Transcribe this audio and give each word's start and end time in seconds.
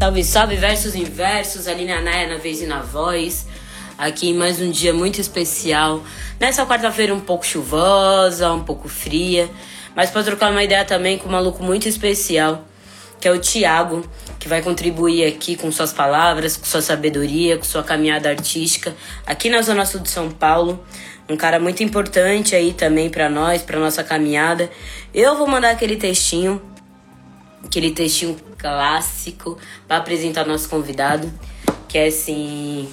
Salve, 0.00 0.24
salve, 0.24 0.56
versos 0.56 0.94
em 0.94 1.04
versos, 1.04 1.68
Aline 1.68 1.92
Anaia 1.92 2.26
na 2.26 2.38
vez 2.38 2.62
e 2.62 2.66
na 2.66 2.80
voz. 2.80 3.46
Aqui 3.98 4.30
em 4.30 4.34
mais 4.34 4.58
um 4.58 4.70
dia 4.70 4.94
muito 4.94 5.20
especial. 5.20 6.02
Nessa 6.40 6.64
quarta-feira 6.64 7.14
um 7.14 7.20
pouco 7.20 7.44
chuvosa, 7.44 8.50
um 8.50 8.64
pouco 8.64 8.88
fria. 8.88 9.50
Mas 9.94 10.08
para 10.08 10.22
trocar 10.22 10.52
uma 10.52 10.64
ideia 10.64 10.86
também 10.86 11.18
com 11.18 11.28
um 11.28 11.32
maluco 11.32 11.62
muito 11.62 11.86
especial, 11.86 12.64
que 13.20 13.28
é 13.28 13.30
o 13.30 13.38
Tiago, 13.38 14.02
que 14.38 14.48
vai 14.48 14.62
contribuir 14.62 15.26
aqui 15.26 15.54
com 15.54 15.70
suas 15.70 15.92
palavras, 15.92 16.56
com 16.56 16.64
sua 16.64 16.80
sabedoria, 16.80 17.58
com 17.58 17.64
sua 17.64 17.82
caminhada 17.82 18.30
artística, 18.30 18.96
aqui 19.26 19.50
na 19.50 19.60
Zona 19.60 19.84
Sul 19.84 20.00
de 20.00 20.08
São 20.08 20.30
Paulo. 20.30 20.82
Um 21.28 21.36
cara 21.36 21.60
muito 21.60 21.82
importante 21.82 22.56
aí 22.56 22.72
também 22.72 23.10
para 23.10 23.28
nós, 23.28 23.60
para 23.60 23.78
nossa 23.78 24.02
caminhada. 24.02 24.70
Eu 25.12 25.36
vou 25.36 25.46
mandar 25.46 25.70
aquele 25.70 25.96
textinho, 25.96 26.60
aquele 27.64 27.90
textinho 27.90 28.36
clássico 28.58 29.58
para 29.86 29.98
apresentar 29.98 30.46
nosso 30.46 30.68
convidado, 30.68 31.32
que 31.88 31.98
é 31.98 32.06
assim, 32.06 32.88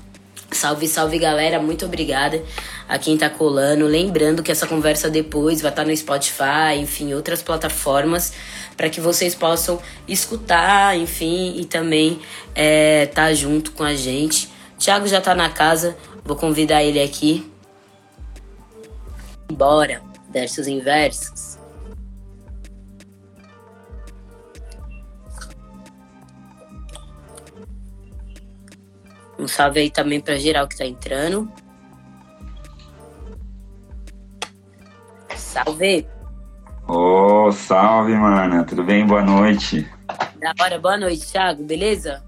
Salve, 0.55 0.87
salve 0.87 1.19
galera, 1.19 1.59
muito 1.59 1.85
obrigada 1.85 2.41
a 2.87 2.97
quem 2.97 3.17
tá 3.17 3.29
colando. 3.29 3.85
Lembrando 3.85 4.41
que 4.41 4.51
essa 4.51 4.65
conversa 4.65 5.09
depois 5.09 5.61
vai 5.61 5.69
estar 5.69 5.83
tá 5.83 5.87
no 5.87 5.95
Spotify, 5.95 6.79
enfim, 6.79 7.13
outras 7.13 7.41
plataformas, 7.41 8.33
para 8.77 8.89
que 8.89 9.01
vocês 9.01 9.35
possam 9.35 9.81
escutar, 10.07 10.97
enfim, 10.97 11.59
e 11.59 11.65
também 11.65 12.19
é, 12.55 13.05
tá 13.07 13.33
junto 13.33 13.73
com 13.73 13.83
a 13.83 13.93
gente. 13.93 14.49
Thiago 14.79 15.07
já 15.07 15.19
tá 15.19 15.35
na 15.35 15.49
casa, 15.49 15.97
vou 16.23 16.37
convidar 16.37 16.83
ele 16.83 17.01
aqui. 17.01 17.51
Bora, 19.51 20.01
versos 20.31 20.67
inversos. 20.67 21.54
Um 29.37 29.47
salve 29.47 29.79
aí 29.79 29.89
também 29.89 30.19
pra 30.19 30.37
geral 30.37 30.67
que 30.67 30.77
tá 30.77 30.85
entrando. 30.85 31.51
Salve! 35.35 36.07
Ô, 36.87 37.47
oh, 37.47 37.51
salve, 37.51 38.13
mana. 38.13 38.63
Tudo 38.63 38.83
bem? 38.83 39.05
Boa 39.05 39.23
noite. 39.23 39.89
Da 40.39 40.53
hora, 40.61 40.79
boa 40.79 40.97
noite, 40.97 41.25
Thiago. 41.31 41.63
Beleza? 41.63 42.23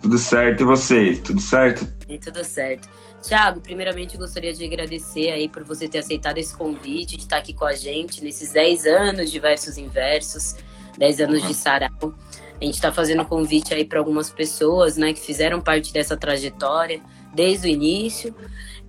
Tudo 0.00 0.18
certo. 0.18 0.62
E 0.62 0.64
vocês? 0.64 1.20
Tudo 1.20 1.40
certo? 1.40 1.86
E 2.08 2.18
tudo 2.18 2.42
certo. 2.44 2.88
Thiago, 3.22 3.60
primeiramente 3.60 4.16
gostaria 4.16 4.52
de 4.52 4.64
agradecer 4.64 5.30
aí 5.30 5.48
por 5.48 5.64
você 5.64 5.88
ter 5.88 5.98
aceitado 5.98 6.38
esse 6.38 6.56
convite, 6.56 7.16
de 7.16 7.22
estar 7.22 7.38
aqui 7.38 7.52
com 7.52 7.64
a 7.64 7.74
gente 7.74 8.22
nesses 8.22 8.52
10 8.52 8.86
anos 8.86 9.30
de 9.30 9.40
Versos 9.40 9.76
Inversos, 9.76 10.54
10 10.96 11.20
anos 11.20 11.42
uhum. 11.42 11.48
de 11.48 11.54
Sarau. 11.54 12.14
A 12.60 12.64
gente 12.64 12.74
está 12.74 12.90
fazendo 12.90 13.24
convite 13.24 13.74
aí 13.74 13.84
para 13.84 13.98
algumas 13.98 14.30
pessoas, 14.30 14.96
né, 14.96 15.12
que 15.12 15.20
fizeram 15.20 15.60
parte 15.60 15.92
dessa 15.92 16.16
trajetória 16.16 17.00
desde 17.34 17.68
o 17.68 17.70
início. 17.70 18.34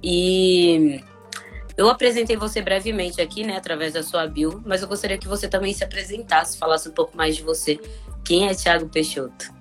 E 0.02 1.02
eu 1.76 1.90
apresentei 1.90 2.38
você 2.38 2.62
brevemente 2.62 3.22
aqui, 3.22 3.44
né, 3.44 3.58
através 3.58 3.94
da 3.94 4.02
sua 4.04 4.26
bio, 4.26 4.62
mas 4.66 4.82
eu 4.82 4.88
gostaria 4.88 5.18
que 5.18 5.28
você 5.28 5.48
também 5.48 5.74
se 5.74 5.84
apresentasse, 5.84 6.58
falasse 6.58 6.88
um 6.88 6.94
pouco 6.94 7.16
mais 7.18 7.36
de 7.36 7.44
você. 7.44 7.80
Quem 8.24 8.48
é 8.48 8.54
Thiago 8.54 8.88
Peixoto? 8.88 9.54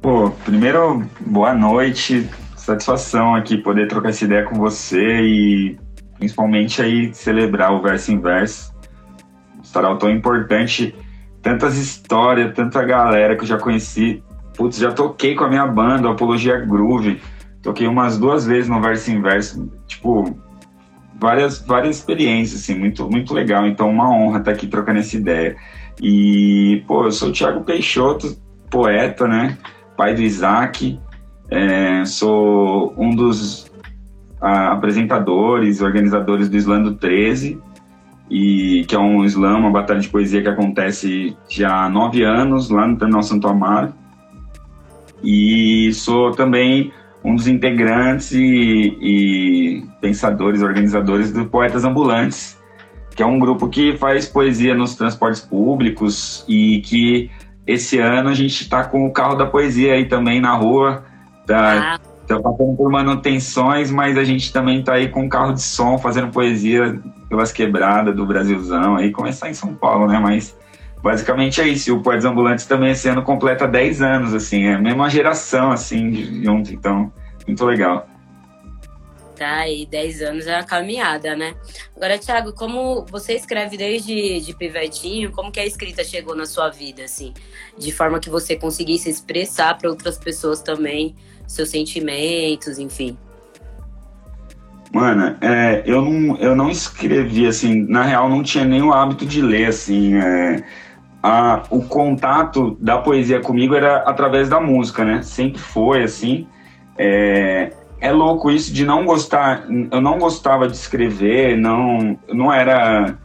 Pô, 0.00 0.30
primeiro, 0.44 1.04
boa 1.20 1.54
noite. 1.54 2.28
Satisfação 2.56 3.34
aqui 3.34 3.56
poder 3.56 3.88
trocar 3.88 4.10
essa 4.10 4.24
ideia 4.24 4.44
com 4.44 4.54
você 4.56 5.20
e 5.22 5.78
principalmente 6.18 6.82
aí 6.82 7.12
celebrar 7.14 7.72
o 7.72 7.80
verso 7.80 8.12
em 8.12 8.20
verso. 8.20 8.72
Um 9.58 9.98
tão 9.98 10.10
importante 10.10 10.94
tantas 11.42 11.76
histórias, 11.76 12.54
tanta 12.54 12.82
galera 12.84 13.36
que 13.36 13.42
eu 13.42 13.48
já 13.48 13.58
conheci. 13.58 14.22
Putz, 14.56 14.78
já 14.78 14.92
toquei 14.92 15.34
com 15.34 15.44
a 15.44 15.48
minha 15.48 15.66
banda, 15.66 16.10
Apologia 16.10 16.58
Groove. 16.58 17.20
Toquei 17.62 17.86
umas 17.86 18.18
duas 18.18 18.46
vezes 18.46 18.68
no 18.68 18.80
Verso 18.80 19.10
Inverso. 19.10 19.70
Tipo, 19.86 20.38
várias, 21.18 21.60
várias 21.60 21.96
experiências, 21.96 22.62
assim, 22.62 22.78
muito, 22.78 23.08
muito 23.10 23.32
legal. 23.32 23.66
Então, 23.66 23.90
uma 23.90 24.10
honra 24.10 24.38
estar 24.38 24.52
aqui 24.52 24.66
trocando 24.66 25.00
essa 25.00 25.16
ideia. 25.16 25.56
E, 26.00 26.82
pô, 26.86 27.04
eu 27.04 27.12
sou 27.12 27.28
o 27.28 27.32
Thiago 27.32 27.64
Peixoto, 27.64 28.36
poeta, 28.70 29.26
né? 29.26 29.56
Pai 29.96 30.14
do 30.14 30.22
Isaac. 30.22 30.98
É, 31.50 32.04
sou 32.04 32.94
um 32.96 33.14
dos 33.14 33.70
ah, 34.40 34.72
apresentadores, 34.72 35.80
organizadores 35.80 36.48
do 36.48 36.56
Islando 36.56 36.94
13 36.94 37.58
e 38.30 38.84
que 38.86 38.94
é 38.94 38.98
um 38.98 39.24
slam, 39.24 39.58
uma 39.58 39.70
batalha 39.70 40.00
de 40.00 40.08
poesia 40.08 40.42
que 40.42 40.48
acontece 40.48 41.36
já 41.48 41.84
há 41.84 41.88
nove 41.88 42.22
anos 42.22 42.70
lá 42.70 42.86
no 42.86 42.96
Terminal 42.96 43.22
Santo 43.22 43.48
Amaro. 43.48 43.92
E 45.22 45.92
sou 45.94 46.32
também 46.32 46.92
um 47.24 47.34
dos 47.34 47.48
integrantes 47.48 48.32
e, 48.32 48.96
e, 49.00 49.84
pensadores, 50.00 50.62
organizadores 50.62 51.32
do 51.32 51.46
Poetas 51.46 51.84
Ambulantes, 51.84 52.58
que 53.14 53.22
é 53.22 53.26
um 53.26 53.38
grupo 53.38 53.68
que 53.68 53.96
faz 53.96 54.26
poesia 54.26 54.74
nos 54.74 54.94
transportes 54.94 55.40
públicos 55.40 56.44
e 56.48 56.80
que 56.82 57.30
esse 57.66 57.98
ano 57.98 58.28
a 58.30 58.34
gente 58.34 58.62
está 58.62 58.84
com 58.84 59.06
o 59.06 59.12
carro 59.12 59.34
da 59.34 59.46
poesia 59.46 59.94
aí 59.94 60.06
também 60.06 60.40
na 60.40 60.54
rua. 60.54 61.04
Tá, 61.46 61.94
ah. 61.94 62.07
Tá 62.28 62.40
passando 62.40 62.76
por 62.76 62.90
manutenções, 62.90 63.90
mas 63.90 64.18
a 64.18 64.24
gente 64.24 64.52
também 64.52 64.80
está 64.80 64.94
aí 64.94 65.08
com 65.08 65.22
um 65.22 65.28
carro 65.28 65.54
de 65.54 65.62
som 65.62 65.98
fazendo 65.98 66.30
poesia 66.30 67.00
pelas 67.28 67.50
quebradas 67.50 68.14
do 68.14 68.26
Brasilzão, 68.26 68.96
aí 68.96 69.10
começar 69.10 69.48
em 69.48 69.54
São 69.54 69.74
Paulo, 69.74 70.06
né? 70.06 70.18
Mas 70.18 70.56
basicamente 71.02 71.60
é 71.60 71.68
isso. 71.68 71.88
E 71.88 71.92
o 71.92 72.02
Poetas 72.02 72.26
Ambulantes 72.26 72.66
também 72.66 72.90
esse 72.90 73.08
ano 73.08 73.22
completa 73.22 73.66
10 73.66 74.02
anos, 74.02 74.34
assim, 74.34 74.64
é 74.64 74.74
a 74.74 74.78
mesma 74.78 75.08
geração, 75.08 75.70
assim, 75.70 76.42
junto, 76.44 76.72
então, 76.72 77.10
muito 77.46 77.64
legal. 77.64 78.06
Tá, 79.34 79.68
e 79.68 79.86
10 79.86 80.22
anos 80.22 80.46
é 80.48 80.56
uma 80.56 80.64
caminhada, 80.64 81.36
né? 81.36 81.54
Agora, 81.96 82.18
Thiago, 82.18 82.52
como 82.52 83.06
você 83.06 83.34
escreve 83.34 83.76
desde 83.76 84.40
de 84.40 84.52
pivetinho, 84.52 85.30
como 85.30 85.52
que 85.52 85.60
a 85.60 85.64
escrita 85.64 86.02
chegou 86.02 86.34
na 86.34 86.44
sua 86.44 86.68
vida, 86.70 87.04
assim? 87.04 87.32
De 87.78 87.92
forma 87.92 88.18
que 88.18 88.28
você 88.28 88.56
conseguisse 88.56 89.08
expressar 89.08 89.78
para 89.78 89.88
outras 89.88 90.18
pessoas 90.18 90.60
também 90.60 91.14
seus 91.48 91.70
sentimentos, 91.70 92.78
enfim. 92.78 93.16
Mano, 94.92 95.36
é, 95.40 95.82
eu, 95.84 96.02
não, 96.02 96.36
eu 96.36 96.54
não 96.54 96.70
escrevi, 96.70 97.46
assim, 97.46 97.86
na 97.88 98.02
real 98.02 98.28
não 98.28 98.42
tinha 98.42 98.64
nem 98.64 98.82
o 98.82 98.92
hábito 98.92 99.26
de 99.26 99.42
ler, 99.42 99.66
assim, 99.66 100.14
é, 100.14 100.62
a, 101.22 101.62
o 101.70 101.82
contato 101.82 102.76
da 102.80 102.98
poesia 102.98 103.40
comigo 103.40 103.74
era 103.74 103.98
através 103.98 104.48
da 104.48 104.60
música, 104.60 105.04
né? 105.04 105.22
Sempre 105.22 105.58
foi, 105.60 106.02
assim, 106.04 106.46
é, 106.96 107.72
é 108.00 108.12
louco 108.12 108.50
isso 108.50 108.72
de 108.72 108.84
não 108.84 109.04
gostar. 109.04 109.66
Eu 109.90 110.00
não 110.00 110.18
gostava 110.18 110.68
de 110.68 110.76
escrever, 110.76 111.56
não, 111.56 112.18
não 112.28 112.52
era 112.52 113.18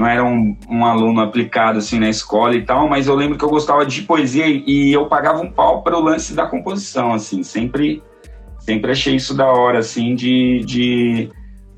não 0.00 0.06
era 0.06 0.24
um, 0.24 0.56
um, 0.66 0.86
aluno 0.86 1.20
aplicado 1.20 1.78
assim 1.78 1.98
na 1.98 2.08
escola 2.08 2.54
e 2.54 2.64
tal, 2.64 2.88
mas 2.88 3.06
eu 3.06 3.14
lembro 3.14 3.36
que 3.36 3.44
eu 3.44 3.50
gostava 3.50 3.84
de 3.84 4.00
poesia 4.00 4.46
e, 4.48 4.90
eu 4.90 5.04
pagava 5.06 5.42
um 5.42 5.50
pau 5.50 5.82
para 5.82 5.94
o 5.94 6.00
lance 6.00 6.32
da 6.32 6.46
composição, 6.46 7.12
assim, 7.12 7.42
sempre 7.42 8.02
sempre 8.58 8.92
achei 8.92 9.16
isso 9.16 9.34
da 9.34 9.46
hora, 9.46 9.78
assim, 9.80 10.14
de, 10.14 10.60
de 10.64 11.30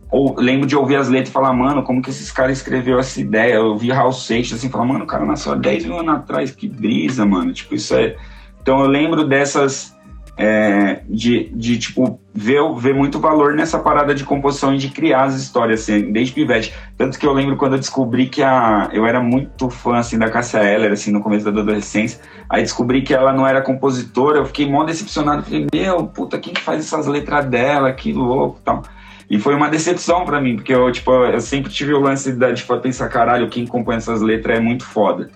ou 0.08 0.36
lembro 0.38 0.68
de 0.68 0.76
ouvir 0.76 0.96
as 0.96 1.08
letras 1.08 1.30
e 1.30 1.32
falar, 1.32 1.52
mano, 1.52 1.82
como 1.82 2.00
que 2.00 2.10
esses 2.10 2.30
caras 2.30 2.58
escreveu 2.58 3.00
essa 3.00 3.20
ideia? 3.20 3.54
Eu 3.54 3.76
vi 3.76 3.90
Raul 3.90 4.12
Seixas 4.12 4.58
assim, 4.58 4.70
falar, 4.70 4.84
mano, 4.84 5.02
o 5.02 5.06
cara 5.06 5.24
nasceu 5.24 5.52
há 5.52 5.56
10 5.56 5.86
mil 5.86 5.98
anos 5.98 6.14
atrás, 6.14 6.52
que 6.52 6.68
brisa, 6.68 7.26
mano. 7.26 7.52
Tipo, 7.52 7.74
isso 7.74 7.92
é. 7.96 8.16
Então 8.60 8.78
eu 8.80 8.86
lembro 8.86 9.26
dessas 9.26 9.96
é, 10.36 11.02
de, 11.08 11.50
de, 11.54 11.78
tipo, 11.78 12.18
ver, 12.32 12.60
ver 12.78 12.94
muito 12.94 13.20
valor 13.20 13.54
nessa 13.54 13.78
parada 13.78 14.14
de 14.14 14.24
composição 14.24 14.74
e 14.74 14.78
de 14.78 14.88
criar 14.88 15.24
as 15.24 15.34
histórias, 15.34 15.82
assim, 15.82 16.10
desde 16.10 16.32
pivete. 16.32 16.74
Tanto 16.96 17.18
que 17.18 17.26
eu 17.26 17.32
lembro 17.32 17.56
quando 17.56 17.74
eu 17.74 17.78
descobri 17.78 18.26
que 18.26 18.42
a... 18.42 18.88
Eu 18.92 19.06
era 19.06 19.20
muito 19.20 19.68
fã, 19.68 19.96
assim, 19.96 20.18
da 20.18 20.30
Cássia 20.30 20.64
Eller, 20.64 20.92
assim, 20.92 21.12
no 21.12 21.20
começo 21.20 21.44
da 21.44 21.60
adolescência. 21.60 22.20
Aí 22.48 22.62
descobri 22.62 23.02
que 23.02 23.14
ela 23.14 23.32
não 23.32 23.46
era 23.46 23.60
compositora, 23.60 24.38
eu 24.38 24.46
fiquei 24.46 24.68
mó 24.68 24.84
decepcionado. 24.84 25.42
Falei, 25.42 25.66
meu, 25.72 26.06
puta, 26.06 26.38
quem 26.38 26.54
que 26.54 26.60
faz 26.60 26.80
essas 26.80 27.06
letras 27.06 27.44
dela? 27.46 27.92
Que 27.92 28.12
louco 28.12 28.58
tal. 28.64 28.82
E 29.28 29.38
foi 29.38 29.54
uma 29.54 29.68
decepção 29.68 30.24
para 30.24 30.40
mim, 30.40 30.56
porque 30.56 30.74
eu, 30.74 30.90
tipo, 30.90 31.10
eu 31.10 31.40
sempre 31.40 31.70
tive 31.70 31.94
o 31.94 32.00
lance 32.00 32.32
de, 32.32 32.54
tipo, 32.54 32.76
pensar, 32.78 33.08
caralho, 33.08 33.48
quem 33.48 33.66
compõe 33.66 33.96
essas 33.96 34.20
letras 34.20 34.58
é 34.58 34.60
muito 34.60 34.84
foda. 34.84 35.30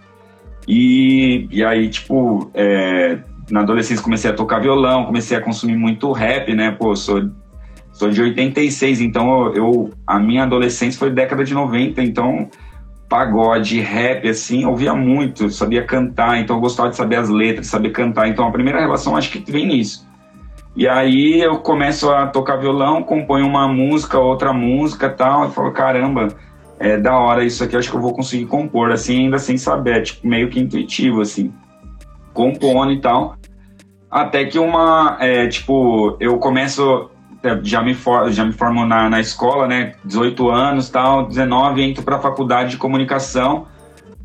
E, 0.68 1.48
e 1.50 1.64
aí, 1.64 1.88
tipo, 1.88 2.50
é, 2.52 3.18
na 3.50 3.60
adolescência 3.60 4.02
comecei 4.02 4.30
a 4.30 4.34
tocar 4.34 4.60
violão, 4.60 5.04
comecei 5.04 5.36
a 5.36 5.40
consumir 5.40 5.76
muito 5.76 6.10
rap, 6.12 6.52
né? 6.54 6.72
Pô, 6.72 6.96
sou, 6.96 7.30
sou 7.92 8.10
de 8.10 8.20
86, 8.20 9.00
então 9.00 9.54
eu, 9.54 9.92
a 10.06 10.18
minha 10.18 10.42
adolescência 10.42 10.98
foi 10.98 11.10
década 11.10 11.44
de 11.44 11.54
90, 11.54 12.02
então 12.02 12.48
pagode, 13.08 13.80
rap, 13.80 14.28
assim, 14.28 14.64
ouvia 14.64 14.92
muito, 14.92 15.48
sabia 15.48 15.84
cantar, 15.84 16.40
então 16.40 16.56
eu 16.56 16.60
gostava 16.60 16.90
de 16.90 16.96
saber 16.96 17.16
as 17.16 17.28
letras, 17.28 17.68
saber 17.68 17.90
cantar. 17.90 18.28
Então 18.28 18.46
a 18.46 18.50
primeira 18.50 18.80
relação 18.80 19.16
acho 19.16 19.30
que 19.30 19.50
vem 19.50 19.66
nisso. 19.66 20.04
E 20.74 20.88
aí 20.88 21.40
eu 21.40 21.58
começo 21.60 22.10
a 22.10 22.26
tocar 22.26 22.56
violão, 22.56 23.02
componho 23.02 23.46
uma 23.46 23.68
música, 23.68 24.18
outra 24.18 24.52
música 24.52 25.08
tal, 25.08 25.48
e 25.48 25.52
falo, 25.52 25.70
caramba, 25.70 26.28
é 26.80 26.98
da 26.98 27.16
hora 27.16 27.44
isso 27.44 27.62
aqui, 27.62 27.76
acho 27.76 27.90
que 27.90 27.96
eu 27.96 28.00
vou 28.00 28.12
conseguir 28.12 28.46
compor, 28.46 28.90
assim, 28.90 29.20
ainda 29.20 29.38
sem 29.38 29.56
saber, 29.56 30.02
tipo, 30.02 30.26
meio 30.26 30.50
que 30.50 30.58
intuitivo, 30.58 31.20
assim 31.20 31.52
compondo 32.36 32.92
e 32.92 33.00
tal. 33.00 33.36
Até 34.10 34.44
que 34.44 34.58
uma, 34.58 35.16
é, 35.18 35.48
tipo, 35.48 36.16
eu 36.20 36.38
começo, 36.38 37.10
é, 37.42 37.58
já 37.62 37.82
me, 37.82 37.94
for, 37.94 38.30
já 38.30 38.44
me 38.44 38.52
formo 38.52 38.86
na, 38.86 39.10
na 39.10 39.18
escola, 39.18 39.66
né, 39.66 39.94
18 40.04 40.48
anos 40.48 40.88
tal, 40.90 41.26
19, 41.26 41.82
entro 41.82 42.04
para 42.04 42.16
a 42.16 42.20
faculdade 42.20 42.70
de 42.70 42.76
comunicação, 42.76 43.66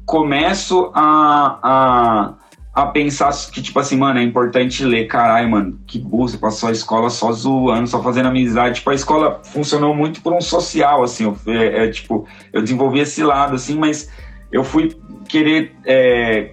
começo 0.05 0.91
a, 0.93 1.59
a, 1.63 2.33
a 2.73 2.85
pensar 2.87 3.31
que, 3.51 3.61
tipo 3.61 3.79
assim, 3.79 3.97
mano, 3.97 4.19
é 4.19 4.23
importante 4.23 4.83
ler, 4.85 5.07
caralho, 5.07 5.49
mano, 5.49 5.79
que 5.87 5.97
burro, 5.97 6.37
passou 6.37 6.69
a 6.69 6.71
escola 6.71 7.09
só 7.09 7.31
zoando, 7.31 7.87
só 7.87 8.03
fazendo 8.03 8.27
amizade, 8.27 8.75
tipo, 8.75 8.89
a 8.91 8.95
escola 8.95 9.41
funcionou 9.43 9.95
muito 9.95 10.21
por 10.21 10.31
um 10.31 10.41
social, 10.41 11.03
assim, 11.03 11.23
eu, 11.23 11.35
é, 11.47 11.85
é, 11.85 11.89
tipo, 11.89 12.27
eu 12.53 12.61
desenvolvi 12.61 12.99
esse 12.99 13.23
lado, 13.23 13.55
assim, 13.55 13.77
mas 13.77 14.11
eu 14.51 14.63
fui 14.63 14.95
querer 15.27 15.75
é, 15.85 16.51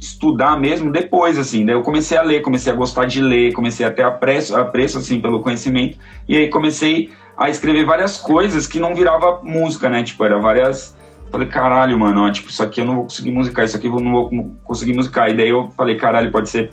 estudar 0.00 0.58
mesmo 0.58 0.90
depois, 0.90 1.38
assim. 1.38 1.64
Daí 1.64 1.74
eu 1.74 1.82
comecei 1.82 2.16
a 2.16 2.22
ler, 2.22 2.40
comecei 2.40 2.72
a 2.72 2.76
gostar 2.76 3.04
de 3.04 3.20
ler, 3.20 3.52
comecei 3.52 3.84
a 3.84 3.90
ter 3.90 4.02
apreço, 4.02 4.56
apreço 4.56 4.98
assim, 4.98 5.20
pelo 5.20 5.40
conhecimento. 5.40 5.98
E 6.26 6.36
aí 6.36 6.48
comecei 6.48 7.10
a 7.36 7.50
escrever 7.50 7.84
várias 7.84 8.16
coisas 8.16 8.66
que 8.66 8.80
não 8.80 8.94
virava 8.94 9.40
música, 9.42 9.88
né? 9.88 10.02
Tipo, 10.02 10.24
era 10.24 10.38
várias... 10.38 10.98
Falei, 11.30 11.46
caralho, 11.46 11.96
mano, 11.96 12.26
ó, 12.26 12.30
tipo, 12.30 12.50
isso 12.50 12.60
aqui 12.60 12.80
eu 12.80 12.84
não 12.84 12.96
vou 12.96 13.02
conseguir 13.04 13.30
musicar, 13.30 13.64
isso 13.64 13.76
aqui 13.76 13.86
eu 13.86 14.00
não 14.00 14.10
vou 14.10 14.50
conseguir 14.64 14.94
musicar. 14.94 15.30
E 15.30 15.34
daí 15.34 15.48
eu 15.48 15.68
falei, 15.76 15.96
caralho, 15.96 16.32
pode 16.32 16.48
ser 16.48 16.72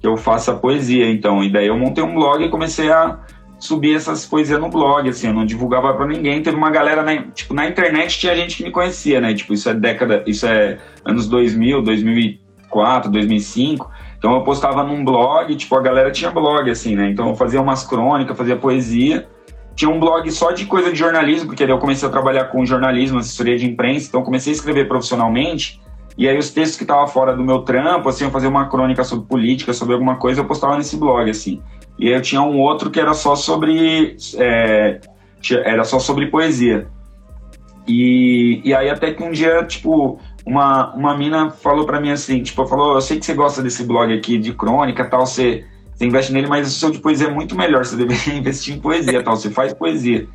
que 0.00 0.06
eu 0.06 0.16
faça 0.16 0.52
poesia, 0.54 1.08
então. 1.08 1.44
E 1.44 1.52
daí 1.52 1.68
eu 1.68 1.78
montei 1.78 2.02
um 2.02 2.14
blog 2.14 2.42
e 2.42 2.48
comecei 2.48 2.90
a 2.90 3.20
subir 3.58 3.94
essas 3.94 4.26
poesias 4.26 4.60
no 4.60 4.68
blog, 4.68 5.08
assim, 5.08 5.28
eu 5.28 5.32
não 5.32 5.46
divulgava 5.46 5.94
para 5.94 6.06
ninguém. 6.06 6.42
Teve 6.42 6.56
uma 6.56 6.70
galera, 6.70 7.02
na, 7.02 7.22
tipo, 7.22 7.54
na 7.54 7.68
internet 7.68 8.18
tinha 8.18 8.34
gente 8.34 8.56
que 8.56 8.64
me 8.64 8.70
conhecia, 8.70 9.20
né? 9.20 9.32
Tipo, 9.32 9.54
isso 9.54 9.68
é 9.68 9.74
década, 9.74 10.24
isso 10.26 10.44
é 10.46 10.78
anos 11.04 11.28
2000, 11.28 11.82
2000 11.82 12.43
2004, 12.74 13.10
2005. 13.10 13.90
Então 14.18 14.34
eu 14.34 14.42
postava 14.42 14.82
num 14.82 15.04
blog, 15.04 15.54
tipo, 15.54 15.76
a 15.76 15.82
galera 15.82 16.10
tinha 16.10 16.30
blog, 16.30 16.70
assim, 16.70 16.96
né? 16.96 17.10
Então 17.10 17.28
eu 17.28 17.36
fazia 17.36 17.60
umas 17.60 17.84
crônicas, 17.86 18.36
fazia 18.36 18.56
poesia. 18.56 19.28
Tinha 19.76 19.90
um 19.90 19.98
blog 19.98 20.30
só 20.30 20.52
de 20.52 20.66
coisa 20.66 20.92
de 20.92 20.98
jornalismo, 20.98 21.48
porque 21.48 21.64
eu 21.64 21.78
comecei 21.78 22.08
a 22.08 22.10
trabalhar 22.10 22.44
com 22.44 22.64
jornalismo, 22.64 23.18
assessoria 23.18 23.56
de 23.56 23.66
imprensa, 23.66 24.08
então 24.08 24.22
comecei 24.22 24.52
a 24.52 24.56
escrever 24.56 24.86
profissionalmente. 24.86 25.80
E 26.16 26.28
aí 26.28 26.38
os 26.38 26.50
textos 26.50 26.76
que 26.76 26.84
estavam 26.84 27.08
fora 27.08 27.36
do 27.36 27.42
meu 27.42 27.62
trampo, 27.62 28.08
assim, 28.08 28.24
eu 28.24 28.30
fazia 28.30 28.48
uma 28.48 28.68
crônica 28.68 29.02
sobre 29.02 29.26
política, 29.26 29.72
sobre 29.72 29.94
alguma 29.94 30.16
coisa, 30.16 30.40
eu 30.40 30.44
postava 30.44 30.76
nesse 30.76 30.96
blog, 30.96 31.28
assim. 31.28 31.60
E 31.98 32.08
aí 32.08 32.14
eu 32.14 32.22
tinha 32.22 32.40
um 32.40 32.60
outro 32.60 32.90
que 32.90 33.00
era 33.00 33.14
só 33.14 33.34
sobre... 33.34 34.16
É, 34.38 35.00
era 35.64 35.84
só 35.84 35.98
sobre 35.98 36.28
poesia. 36.28 36.86
E, 37.86 38.62
e 38.64 38.74
aí 38.74 38.88
até 38.88 39.12
que 39.12 39.22
um 39.22 39.30
dia, 39.30 39.62
tipo, 39.64 40.18
uma, 40.44 40.94
uma 40.94 41.16
mina 41.16 41.50
falou 41.50 41.86
para 41.86 42.00
mim 42.00 42.10
assim, 42.10 42.42
tipo, 42.42 42.66
falou, 42.66 42.94
eu 42.94 43.00
sei 43.00 43.18
que 43.18 43.24
você 43.24 43.34
gosta 43.34 43.62
desse 43.62 43.84
blog 43.84 44.12
aqui 44.12 44.36
de 44.36 44.52
crônica 44.52 45.04
tal, 45.04 45.26
você, 45.26 45.64
você 45.94 46.04
investe 46.04 46.32
nele, 46.32 46.46
mas 46.46 46.68
o 46.68 46.70
seu 46.70 46.90
de 46.90 46.98
poesia 46.98 47.28
é 47.28 47.30
muito 47.30 47.56
melhor, 47.56 47.84
você 47.84 47.96
deveria 47.96 48.34
investir 48.38 48.74
em 48.74 48.80
poesia 48.80 49.22
tal, 49.22 49.36
você 49.36 49.50
faz 49.50 49.72
poesia. 49.72 50.28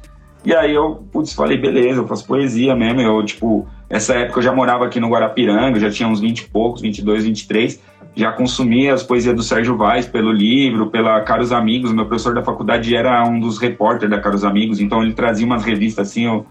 E 0.43 0.55
aí 0.55 0.73
eu, 0.73 1.03
putz, 1.11 1.33
falei, 1.33 1.57
beleza, 1.57 1.99
eu 1.99 2.07
faço 2.07 2.25
poesia 2.25 2.75
mesmo, 2.75 3.01
eu, 3.01 3.23
tipo, 3.23 3.67
essa 3.89 4.13
época 4.15 4.39
eu 4.39 4.43
já 4.43 4.53
morava 4.53 4.85
aqui 4.85 4.99
no 4.99 5.09
Guarapiranga, 5.09 5.79
já 5.79 5.91
tinha 5.91 6.07
uns 6.07 6.21
20 6.21 6.39
e 6.39 6.49
poucos, 6.49 6.81
22, 6.81 7.25
23, 7.25 7.79
já 8.15 8.31
consumia 8.31 8.93
as 8.93 9.03
poesias 9.03 9.35
do 9.35 9.43
Sérgio 9.43 9.77
Vaz 9.77 10.07
pelo 10.07 10.31
livro, 10.31 10.89
pela 10.89 11.21
Caros 11.21 11.51
Amigos, 11.51 11.91
meu 11.91 12.05
professor 12.05 12.33
da 12.33 12.41
faculdade 12.41 12.95
era 12.95 13.23
um 13.27 13.39
dos 13.39 13.59
repórteres 13.59 14.09
da 14.09 14.19
Caros 14.19 14.43
Amigos, 14.43 14.79
então 14.79 15.03
ele 15.03 15.13
trazia 15.13 15.45
umas 15.45 15.63
revistas 15.63 16.07
assim, 16.07 16.25
eu 16.25 16.45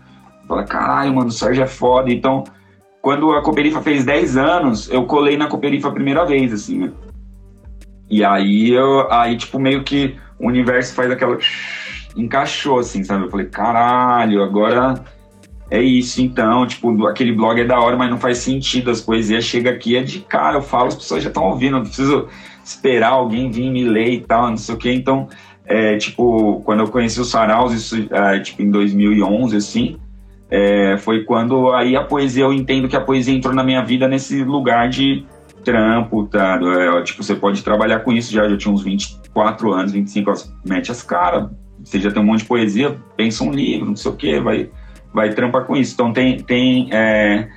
falei, 0.46 0.66
caralho, 0.66 1.14
mano, 1.14 1.28
o 1.28 1.32
Sérgio 1.32 1.64
é 1.64 1.66
foda, 1.66 2.12
então 2.12 2.44
quando 3.00 3.32
a 3.32 3.42
Cooperifa 3.42 3.80
fez 3.80 4.04
10 4.04 4.36
anos, 4.36 4.90
eu 4.90 5.04
colei 5.04 5.36
na 5.36 5.46
Cooperifa 5.48 5.88
a 5.88 5.92
primeira 5.92 6.24
vez, 6.24 6.52
assim, 6.52 6.78
né? 6.78 6.92
E 8.10 8.24
aí, 8.24 8.70
eu, 8.70 9.10
aí, 9.12 9.36
tipo, 9.36 9.58
meio 9.58 9.84
que 9.84 10.16
o 10.38 10.48
universo 10.48 10.94
faz 10.94 11.10
aquela... 11.10 11.38
Encaixou, 12.16 12.78
assim, 12.78 13.04
sabe? 13.04 13.24
Eu 13.24 13.30
falei, 13.30 13.46
caralho, 13.46 14.42
agora 14.42 15.04
é 15.70 15.80
isso, 15.80 16.20
então. 16.20 16.66
Tipo, 16.66 17.06
aquele 17.06 17.32
blog 17.32 17.60
é 17.60 17.64
da 17.64 17.78
hora, 17.78 17.96
mas 17.96 18.10
não 18.10 18.18
faz 18.18 18.38
sentido. 18.38 18.90
As 18.90 19.00
poesias 19.00 19.44
chegam 19.44 19.72
aqui, 19.72 19.96
é 19.96 20.02
de 20.02 20.20
cara, 20.20 20.56
eu 20.56 20.62
falo, 20.62 20.88
as 20.88 20.96
pessoas 20.96 21.22
já 21.22 21.28
estão 21.28 21.44
ouvindo, 21.44 21.76
não 21.76 21.82
preciso 21.82 22.26
esperar 22.64 23.12
alguém 23.12 23.50
vir 23.50 23.70
me 23.70 23.84
ler 23.84 24.14
e 24.14 24.20
tal, 24.20 24.48
não 24.48 24.56
sei 24.56 24.74
o 24.74 24.78
quê. 24.78 24.92
Então, 24.92 25.28
é, 25.64 25.96
tipo, 25.98 26.60
quando 26.64 26.80
eu 26.80 26.88
conheci 26.88 27.20
o 27.20 27.24
Saraus, 27.24 27.72
isso, 27.72 28.08
é, 28.10 28.40
tipo, 28.40 28.62
em 28.62 28.70
2011, 28.70 29.56
assim 29.56 29.98
é, 30.50 30.96
foi 30.98 31.24
quando 31.24 31.72
aí 31.72 31.96
a 31.96 32.02
poesia, 32.02 32.44
eu 32.44 32.52
entendo 32.52 32.88
que 32.88 32.96
a 32.96 33.00
poesia 33.00 33.34
entrou 33.34 33.54
na 33.54 33.62
minha 33.62 33.82
vida 33.82 34.08
nesse 34.08 34.42
lugar 34.42 34.88
de 34.88 35.24
trampo, 35.64 36.26
tá? 36.26 36.58
É, 36.62 37.02
tipo, 37.02 37.22
você 37.22 37.34
pode 37.34 37.62
trabalhar 37.62 38.00
com 38.00 38.12
isso 38.12 38.32
já, 38.32 38.48
já 38.48 38.56
tinha 38.56 38.72
uns 38.72 38.82
24 38.82 39.72
anos, 39.72 39.92
25 39.92 40.30
anos, 40.30 40.54
mete 40.64 40.90
as 40.90 41.02
caras, 41.02 41.50
você 41.84 41.98
já 42.00 42.10
tem 42.10 42.22
um 42.22 42.26
monte 42.26 42.40
de 42.40 42.46
poesia, 42.46 42.96
pensa 43.16 43.44
um 43.44 43.50
livro, 43.50 43.86
não 43.86 43.96
sei 43.96 44.10
o 44.10 44.16
que, 44.16 44.40
vai, 44.40 44.70
vai 45.12 45.32
trampar 45.34 45.64
com 45.64 45.76
isso. 45.76 45.94
Então 45.94 46.12
tem, 46.12 46.38
tem 46.38 46.88
é, 46.92 47.48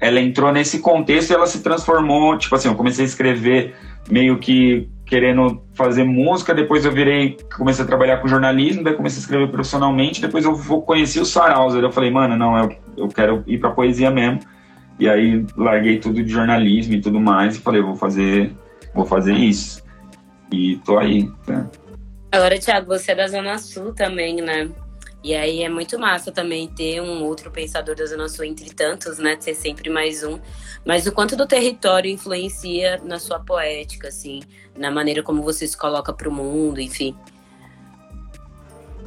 ela 0.00 0.20
entrou 0.20 0.52
nesse 0.52 0.78
contexto 0.78 1.30
e 1.30 1.34
ela 1.34 1.46
se 1.46 1.62
transformou, 1.62 2.36
tipo 2.38 2.54
assim, 2.54 2.68
eu 2.68 2.74
comecei 2.74 3.04
a 3.04 3.08
escrever 3.08 3.74
meio 4.10 4.38
que 4.38 4.88
querendo 5.08 5.62
fazer 5.72 6.04
música, 6.04 6.54
depois 6.54 6.84
eu 6.84 6.92
virei, 6.92 7.38
comecei 7.56 7.82
a 7.82 7.88
trabalhar 7.88 8.18
com 8.18 8.28
jornalismo, 8.28 8.84
daí 8.84 8.94
comecei 8.94 9.18
a 9.18 9.22
escrever 9.22 9.48
profissionalmente, 9.50 10.20
depois 10.20 10.44
eu 10.44 10.54
conheci 10.82 11.18
o 11.18 11.24
Sarauzer, 11.24 11.82
eu 11.82 11.90
falei, 11.90 12.10
mano, 12.10 12.36
não, 12.36 12.58
eu, 12.58 12.76
eu 12.96 13.08
quero 13.08 13.42
ir 13.46 13.58
pra 13.58 13.70
poesia 13.70 14.10
mesmo, 14.10 14.40
e 14.98 15.08
aí 15.08 15.46
larguei 15.56 15.98
tudo 15.98 16.22
de 16.22 16.30
jornalismo 16.30 16.92
e 16.92 17.00
tudo 17.00 17.18
mais, 17.18 17.56
e 17.56 17.60
falei, 17.60 17.80
vou 17.80 17.96
fazer, 17.96 18.52
vou 18.94 19.06
fazer 19.06 19.32
isso, 19.32 19.82
e 20.52 20.76
tô 20.84 20.98
aí, 20.98 21.26
tá? 21.46 21.66
Agora, 22.30 22.58
Thiago, 22.58 22.88
você 22.88 23.12
é 23.12 23.14
da 23.14 23.26
Zona 23.26 23.56
Sul 23.56 23.94
também, 23.94 24.36
né? 24.42 24.68
E 25.22 25.34
aí 25.34 25.62
é 25.62 25.68
muito 25.68 25.98
massa 25.98 26.30
também 26.30 26.68
ter 26.68 27.00
um 27.00 27.24
outro 27.24 27.50
pensador 27.50 27.96
da 27.96 28.06
Zona 28.06 28.28
Sul 28.28 28.44
entre 28.44 28.72
tantos, 28.72 29.18
né? 29.18 29.36
Ser 29.40 29.54
sempre 29.54 29.90
mais 29.90 30.22
um. 30.22 30.38
Mas 30.86 31.06
o 31.06 31.12
quanto 31.12 31.36
do 31.36 31.46
território 31.46 32.10
influencia 32.10 33.00
na 33.04 33.18
sua 33.18 33.40
poética, 33.40 34.08
assim, 34.08 34.40
na 34.76 34.90
maneira 34.90 35.22
como 35.22 35.42
você 35.42 35.66
se 35.66 35.76
coloca 35.76 36.12
para 36.12 36.28
o 36.28 36.32
mundo, 36.32 36.80
enfim. 36.80 37.16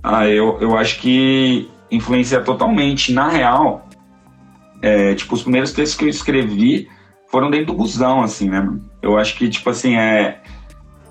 Ah, 0.04 0.28
eu, 0.28 0.60
eu 0.60 0.78
acho 0.78 1.00
que 1.00 1.70
influencia 1.90 2.42
totalmente. 2.42 3.14
Na 3.14 3.30
real, 3.30 3.88
é, 4.82 5.16
tipo, 5.16 5.34
os 5.34 5.44
primeiros 5.44 5.72
textos 5.72 5.98
que 5.98 6.04
eu 6.04 6.10
escrevi 6.10 6.90
foram 7.28 7.50
dentro 7.50 7.68
do 7.68 7.74
busão, 7.74 8.22
assim, 8.22 8.50
né? 8.50 8.68
Eu 9.02 9.18
acho 9.18 9.38
que, 9.38 9.48
tipo 9.48 9.70
assim, 9.70 9.96
é 9.96 10.42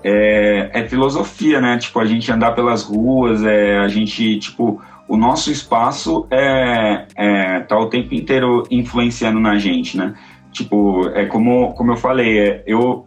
é, 0.03 0.71
é, 0.73 0.87
filosofia, 0.87 1.61
né? 1.61 1.77
Tipo, 1.77 1.99
a 1.99 2.05
gente 2.05 2.31
andar 2.31 2.51
pelas 2.51 2.83
ruas, 2.83 3.43
é, 3.43 3.77
a 3.77 3.87
gente, 3.87 4.39
tipo, 4.39 4.81
o 5.11 5.17
nosso 5.17 5.51
espaço 5.51 6.25
é, 6.31 7.05
é 7.17 7.59
tá 7.59 7.77
o 7.77 7.87
tempo 7.87 8.15
inteiro 8.15 8.63
influenciando 8.71 9.41
na 9.41 9.57
gente, 9.57 9.97
né? 9.97 10.13
Tipo, 10.53 11.05
é 11.09 11.25
como, 11.25 11.73
como 11.73 11.91
eu 11.91 11.97
falei, 11.97 12.39
é, 12.39 12.63
eu 12.65 13.05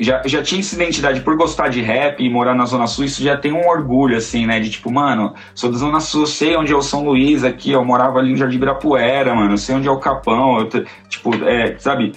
já, 0.00 0.22
já 0.26 0.42
tinha 0.42 0.58
essa 0.58 0.74
identidade 0.74 1.20
por 1.20 1.36
gostar 1.36 1.68
de 1.68 1.80
rap 1.80 2.20
e 2.20 2.28
morar 2.28 2.52
na 2.56 2.64
Zona 2.64 2.88
Sul, 2.88 3.04
isso 3.04 3.22
já 3.22 3.36
tem 3.36 3.52
um 3.52 3.64
orgulho, 3.64 4.16
assim, 4.16 4.44
né? 4.44 4.58
De 4.58 4.70
tipo, 4.70 4.90
mano, 4.90 5.34
sou 5.54 5.70
da 5.70 5.78
Zona 5.78 6.00
Sul, 6.00 6.26
sei 6.26 6.56
onde 6.56 6.72
é 6.72 6.76
o 6.76 6.82
São 6.82 7.04
Luís 7.04 7.44
aqui, 7.44 7.70
eu 7.70 7.84
morava 7.84 8.18
ali 8.18 8.32
no 8.32 8.36
Jardim 8.36 8.56
Ibirapuera, 8.56 9.32
mano, 9.32 9.56
sei 9.56 9.76
onde 9.76 9.86
é 9.86 9.90
o 9.90 10.00
Capão, 10.00 10.58
eu, 10.58 10.84
tipo, 11.08 11.32
é, 11.44 11.78
sabe? 11.78 12.12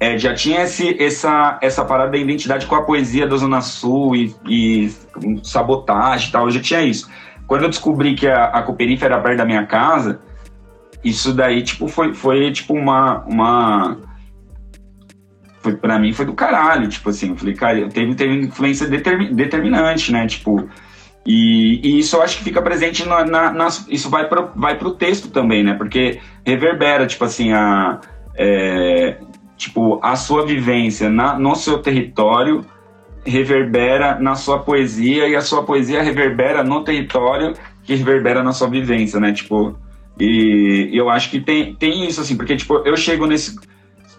É, 0.00 0.18
já 0.18 0.34
tinha 0.34 0.62
esse, 0.62 1.00
essa, 1.00 1.56
essa 1.62 1.84
parada 1.84 2.10
da 2.10 2.18
identidade 2.18 2.66
com 2.66 2.74
a 2.74 2.82
poesia 2.82 3.28
da 3.28 3.36
Zona 3.36 3.60
Sul 3.60 4.16
e, 4.16 4.34
e 4.48 4.92
sabotagem 5.44 6.30
e 6.30 6.32
tal, 6.32 6.46
eu 6.46 6.50
já 6.50 6.60
tinha 6.60 6.82
isso. 6.82 7.08
Quando 7.52 7.64
eu 7.64 7.68
descobri 7.68 8.14
que 8.14 8.26
a, 8.26 8.44
a 8.44 8.62
Cooperifa 8.62 9.04
era 9.04 9.20
perto 9.20 9.36
da 9.36 9.44
minha 9.44 9.66
casa, 9.66 10.22
isso 11.04 11.34
daí, 11.34 11.62
tipo, 11.62 11.86
foi, 11.86 12.14
foi 12.14 12.50
tipo 12.50 12.72
uma... 12.72 13.18
uma 13.26 13.98
foi 15.60 15.76
para 15.76 15.98
mim 15.98 16.14
foi 16.14 16.24
do 16.24 16.32
caralho, 16.32 16.88
tipo 16.88 17.10
assim, 17.10 17.28
eu 17.28 17.36
falei, 17.36 17.54
cara, 17.54 17.88
teve, 17.90 18.14
teve 18.14 18.46
influência 18.46 18.88
determin, 18.88 19.34
determinante, 19.34 20.10
né, 20.10 20.26
tipo, 20.26 20.66
e, 21.26 21.78
e, 21.86 21.98
isso 21.98 22.16
eu 22.16 22.22
acho 22.22 22.38
que 22.38 22.44
fica 22.44 22.62
presente 22.62 23.06
na, 23.06 23.22
na, 23.22 23.52
na, 23.52 23.68
isso 23.86 24.08
vai 24.08 24.26
pro, 24.30 24.48
vai 24.56 24.78
pro 24.78 24.94
texto 24.94 25.28
também, 25.28 25.62
né, 25.62 25.74
porque 25.74 26.20
reverbera, 26.46 27.06
tipo 27.06 27.22
assim, 27.22 27.52
a, 27.52 28.00
é, 28.34 29.18
tipo, 29.58 30.00
a 30.02 30.16
sua 30.16 30.46
vivência 30.46 31.10
na, 31.10 31.38
no 31.38 31.54
seu 31.54 31.82
território 31.82 32.64
reverbera 33.24 34.18
na 34.18 34.34
sua 34.34 34.58
poesia 34.58 35.28
e 35.28 35.36
a 35.36 35.40
sua 35.40 35.62
poesia 35.62 36.02
reverbera 36.02 36.62
no 36.62 36.82
território 36.82 37.54
que 37.84 37.94
reverbera 37.94 38.42
na 38.42 38.52
sua 38.52 38.68
vivência, 38.68 39.18
né, 39.20 39.32
tipo, 39.32 39.76
e, 40.18 40.90
eu 40.92 41.08
acho 41.10 41.30
que 41.30 41.40
tem, 41.40 41.74
tem 41.74 42.06
isso, 42.06 42.20
assim, 42.20 42.36
porque, 42.36 42.56
tipo, 42.56 42.76
eu 42.84 42.96
chego 42.96 43.26
nesse 43.26 43.58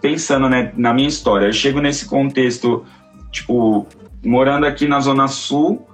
pensando 0.00 0.50
né, 0.50 0.70
na 0.76 0.92
minha 0.92 1.08
história, 1.08 1.46
eu 1.46 1.52
chego 1.52 1.80
nesse 1.80 2.04
contexto, 2.04 2.84
tipo, 3.32 3.86
morando 4.22 4.66
aqui 4.66 4.86
na 4.86 5.00
Zona 5.00 5.28
Sul, 5.28 5.86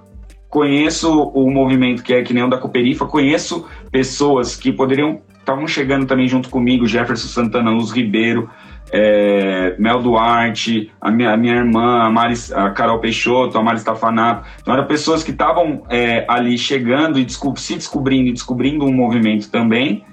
conheço 0.49 1.09
o 1.09 1.49
movimento 1.49 2.03
que 2.03 2.13
é 2.13 2.21
que 2.21 2.33
nem 2.33 2.43
o 2.43 2.49
da 2.49 2.57
Cooperifa, 2.57 3.05
conheço 3.05 3.65
pessoas 3.89 4.57
que 4.57 4.71
poderiam 4.73 5.21
estavam 5.39 5.65
chegando 5.65 6.05
também 6.05 6.27
junto 6.27 6.49
comigo, 6.49 6.85
Jefferson 6.85 7.27
Santana, 7.27 7.71
Luz 7.71 7.91
Ribeiro, 7.91 8.49
é, 8.91 9.75
Mel 9.79 10.01
Duarte, 10.01 10.91
a 10.99 11.09
minha, 11.09 11.31
a 11.31 11.37
minha 11.37 11.55
irmã, 11.55 12.03
a, 12.03 12.11
Maris, 12.11 12.51
a 12.51 12.69
Carol 12.71 12.99
Peixoto, 12.99 13.57
a 13.57 13.63
Mari 13.63 13.79
Stafanato. 13.79 14.47
Então, 14.61 14.73
eram 14.73 14.85
pessoas 14.85 15.23
que 15.23 15.31
estavam 15.31 15.83
é, 15.89 16.25
ali 16.27 16.57
chegando 16.57 17.17
e 17.17 17.25
se 17.29 17.75
descobrindo 17.75 18.29
e 18.29 18.33
descobrindo 18.33 18.85
um 18.85 18.93
movimento 18.93 19.49
também. 19.49 20.03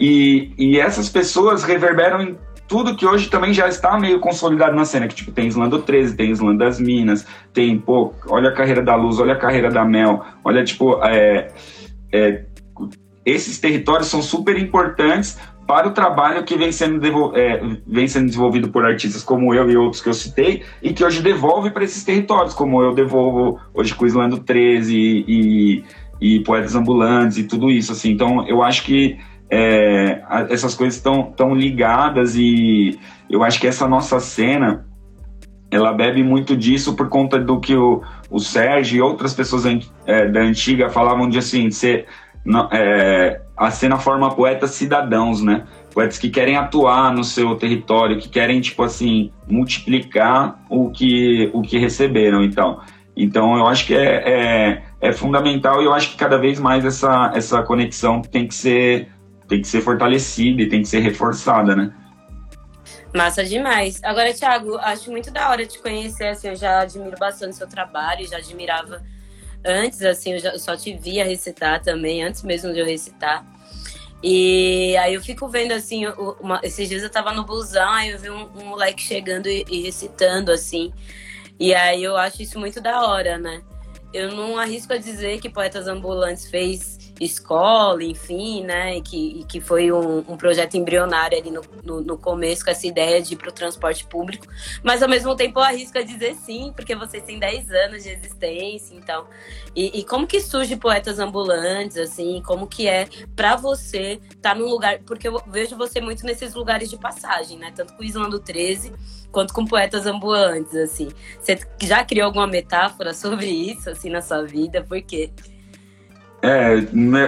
E, 0.00 0.52
e 0.56 0.80
essas 0.80 1.08
pessoas 1.08 1.62
reverberam 1.62 2.22
em 2.22 2.36
tudo 2.66 2.96
que 2.96 3.04
hoje 3.04 3.28
também 3.28 3.52
já 3.52 3.68
está 3.68 3.98
meio 3.98 4.18
consolidado 4.18 4.74
na 4.74 4.86
cena, 4.86 5.06
que 5.06 5.14
tipo, 5.14 5.30
tem 5.30 5.46
Islando 5.46 5.82
13, 5.82 6.16
tem 6.16 6.30
Islando 6.30 6.58
das 6.58 6.80
Minas, 6.80 7.26
tem, 7.52 7.78
pô, 7.78 8.14
olha 8.28 8.48
a 8.48 8.54
carreira 8.54 8.82
da 8.82 8.96
Luz, 8.96 9.20
olha 9.20 9.34
a 9.34 9.38
carreira 9.38 9.70
da 9.70 9.84
Mel, 9.84 10.24
olha, 10.42 10.64
tipo, 10.64 10.98
é, 11.04 11.48
é, 12.10 12.44
esses 13.26 13.60
territórios 13.60 14.08
são 14.08 14.22
super 14.22 14.58
importantes 14.58 15.38
para 15.66 15.88
o 15.88 15.92
trabalho 15.92 16.44
que 16.44 16.56
vem 16.56 16.72
sendo, 16.72 17.36
é, 17.36 17.60
vem 17.86 18.08
sendo 18.08 18.26
desenvolvido 18.26 18.68
por 18.68 18.84
artistas 18.84 19.22
como 19.22 19.54
eu 19.54 19.70
e 19.70 19.76
outros 19.76 20.02
que 20.02 20.08
eu 20.08 20.14
citei, 20.14 20.62
e 20.82 20.92
que 20.92 21.04
hoje 21.04 21.22
devolve 21.22 21.70
para 21.70 21.84
esses 21.84 22.04
territórios, 22.04 22.54
como 22.54 22.82
eu 22.82 22.94
devolvo 22.94 23.60
hoje 23.72 23.94
com 23.94 24.04
o 24.04 24.08
Islando 24.08 24.38
13 24.38 24.96
e, 24.96 25.24
e, 25.28 25.84
e 26.20 26.40
Poetas 26.40 26.74
Ambulantes 26.74 27.38
e 27.38 27.44
tudo 27.44 27.70
isso, 27.70 27.92
assim, 27.92 28.10
então 28.10 28.46
eu 28.48 28.62
acho 28.62 28.82
que 28.84 29.18
é, 29.50 30.22
essas 30.48 30.74
coisas 30.74 30.96
estão 30.96 31.30
tão 31.36 31.54
ligadas 31.54 32.34
e 32.36 32.98
eu 33.28 33.44
acho 33.44 33.60
que 33.60 33.66
essa 33.66 33.86
nossa 33.86 34.18
cena 34.18 34.86
ela 35.70 35.92
bebe 35.92 36.22
muito 36.22 36.56
disso 36.56 36.94
por 36.94 37.08
conta 37.08 37.38
do 37.38 37.60
que 37.60 37.74
o, 37.74 38.02
o 38.30 38.38
Sérgio 38.38 38.96
e 38.98 39.00
outras 39.00 39.32
pessoas 39.32 39.64
é, 40.06 40.28
da 40.28 40.40
antiga 40.40 40.90
falavam 40.90 41.28
de 41.28 41.38
assim, 41.38 41.70
ser, 41.70 42.06
é, 42.70 43.40
a 43.62 43.70
cena 43.70 43.98
forma 43.98 44.34
poetas 44.34 44.70
cidadãos, 44.72 45.42
né? 45.42 45.64
Poetas 45.92 46.18
que 46.18 46.30
querem 46.30 46.56
atuar 46.56 47.12
no 47.12 47.22
seu 47.22 47.54
território, 47.56 48.18
que 48.18 48.28
querem, 48.28 48.60
tipo 48.60 48.82
assim, 48.82 49.30
multiplicar 49.48 50.60
o 50.68 50.90
que, 50.90 51.50
o 51.52 51.62
que 51.62 51.78
receberam, 51.78 52.42
então. 52.42 52.80
Então, 53.16 53.56
eu 53.56 53.66
acho 53.66 53.86
que 53.86 53.94
é, 53.94 54.30
é, 54.30 54.82
é 55.00 55.12
fundamental 55.12 55.82
e 55.82 55.84
eu 55.84 55.92
acho 55.92 56.10
que 56.10 56.16
cada 56.16 56.38
vez 56.38 56.58
mais 56.58 56.84
essa, 56.84 57.30
essa 57.34 57.62
conexão 57.62 58.22
tem 58.22 58.46
que 58.46 58.54
ser 58.54 59.08
tem 59.48 59.60
que 59.60 59.68
ser 59.68 59.82
fortalecida 59.82 60.62
e 60.62 60.68
tem 60.68 60.80
que 60.80 60.88
ser 60.88 61.00
reforçada, 61.00 61.76
né? 61.76 61.92
Massa 63.14 63.44
demais. 63.44 64.00
Agora, 64.02 64.32
Thiago, 64.32 64.78
acho 64.78 65.10
muito 65.10 65.30
da 65.30 65.50
hora 65.50 65.66
te 65.66 65.78
conhecer, 65.78 66.28
assim, 66.28 66.48
eu 66.48 66.56
já 66.56 66.80
admiro 66.80 67.18
bastante 67.18 67.56
seu 67.56 67.68
trabalho, 67.68 68.26
já 68.26 68.38
admirava 68.38 69.02
antes, 69.62 70.00
assim, 70.02 70.32
eu, 70.32 70.38
já, 70.38 70.50
eu 70.52 70.58
só 70.58 70.74
te 70.74 70.96
via 70.96 71.24
recitar 71.24 71.82
também, 71.82 72.24
antes 72.24 72.42
mesmo 72.42 72.72
de 72.72 72.78
eu 72.78 72.86
recitar. 72.86 73.44
E 74.22 74.96
aí 74.98 75.14
eu 75.14 75.20
fico 75.20 75.48
vendo, 75.48 75.72
assim, 75.72 76.06
uma, 76.40 76.60
esses 76.62 76.88
dias 76.88 77.02
eu 77.02 77.10
tava 77.10 77.32
no 77.32 77.44
busão, 77.44 77.90
aí 77.90 78.10
eu 78.10 78.18
vi 78.18 78.30
um, 78.30 78.44
um 78.56 78.66
moleque 78.66 79.02
chegando 79.02 79.48
e, 79.48 79.64
e 79.68 79.82
recitando, 79.82 80.52
assim. 80.52 80.92
E 81.58 81.74
aí 81.74 82.02
eu 82.02 82.16
acho 82.16 82.42
isso 82.42 82.58
muito 82.58 82.80
da 82.80 83.04
hora, 83.06 83.36
né? 83.36 83.62
Eu 84.12 84.30
não 84.32 84.58
arrisco 84.58 84.92
a 84.92 84.98
dizer 84.98 85.40
que 85.40 85.48
Poetas 85.48 85.88
Ambulantes 85.88 86.48
fez 86.48 87.01
escola, 87.24 88.02
enfim, 88.02 88.64
né? 88.64 88.96
E 88.96 89.02
que, 89.02 89.40
e 89.40 89.44
que 89.44 89.60
foi 89.60 89.92
um, 89.92 90.18
um, 90.18 90.36
projeto 90.36 90.76
embrionário 90.76 91.38
ali 91.38 91.50
no, 91.50 91.62
no, 91.84 92.00
no, 92.00 92.18
começo, 92.18 92.64
com 92.64 92.70
essa 92.70 92.86
ideia 92.86 93.20
de 93.20 93.34
ir 93.34 93.36
para 93.36 93.48
o 93.48 93.52
transporte 93.52 94.04
público. 94.06 94.46
Mas 94.82 95.02
ao 95.02 95.08
mesmo 95.08 95.34
tempo 95.34 95.58
eu 95.58 95.62
arrisco 95.62 95.98
a 95.98 96.02
dizer 96.02 96.34
sim, 96.34 96.72
porque 96.74 96.94
vocês 96.94 97.22
têm 97.22 97.38
10 97.38 97.70
anos 97.70 98.02
de 98.02 98.10
existência, 98.10 98.94
então. 98.94 99.26
E, 99.74 100.00
e 100.00 100.04
como 100.04 100.26
que 100.26 100.40
surge 100.40 100.76
Poetas 100.76 101.18
Ambulantes, 101.18 101.96
assim? 101.96 102.42
Como 102.44 102.66
que 102.66 102.86
é 102.86 103.08
para 103.34 103.56
você 103.56 104.20
estar 104.30 104.50
tá 104.50 104.54
num 104.54 104.66
lugar. 104.66 104.98
Porque 105.00 105.28
eu 105.28 105.40
vejo 105.46 105.76
você 105.76 106.00
muito 106.00 106.24
nesses 106.24 106.54
lugares 106.54 106.90
de 106.90 106.96
passagem, 106.96 107.58
né? 107.58 107.72
Tanto 107.74 107.94
com 107.94 108.02
o 108.02 108.04
Islando 108.04 108.38
13 108.38 108.92
quanto 109.32 109.54
com 109.54 109.64
poetas 109.64 110.06
ambulantes, 110.06 110.74
assim. 110.76 111.08
Você 111.40 111.58
já 111.80 112.04
criou 112.04 112.26
alguma 112.26 112.46
metáfora 112.46 113.14
sobre 113.14 113.46
isso, 113.46 113.90
assim, 113.90 114.10
na 114.10 114.20
sua 114.20 114.42
vida? 114.42 114.84
Por 114.84 115.00
quê? 115.02 115.30
É, 116.42 116.74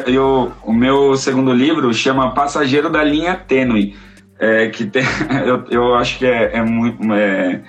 eu, 0.06 0.52
o 0.64 0.72
meu 0.72 1.16
segundo 1.16 1.52
livro 1.52 1.94
chama 1.94 2.34
Passageiro 2.34 2.90
da 2.90 3.04
Linha 3.04 3.36
Tênue, 3.36 3.94
é, 4.38 4.68
que 4.68 4.86
tem, 4.86 5.04
eu, 5.46 5.64
eu 5.70 5.94
acho 5.94 6.18
que 6.18 6.26
é, 6.26 6.56
é 6.56 6.62
muito... 6.62 7.12
É, 7.12 7.62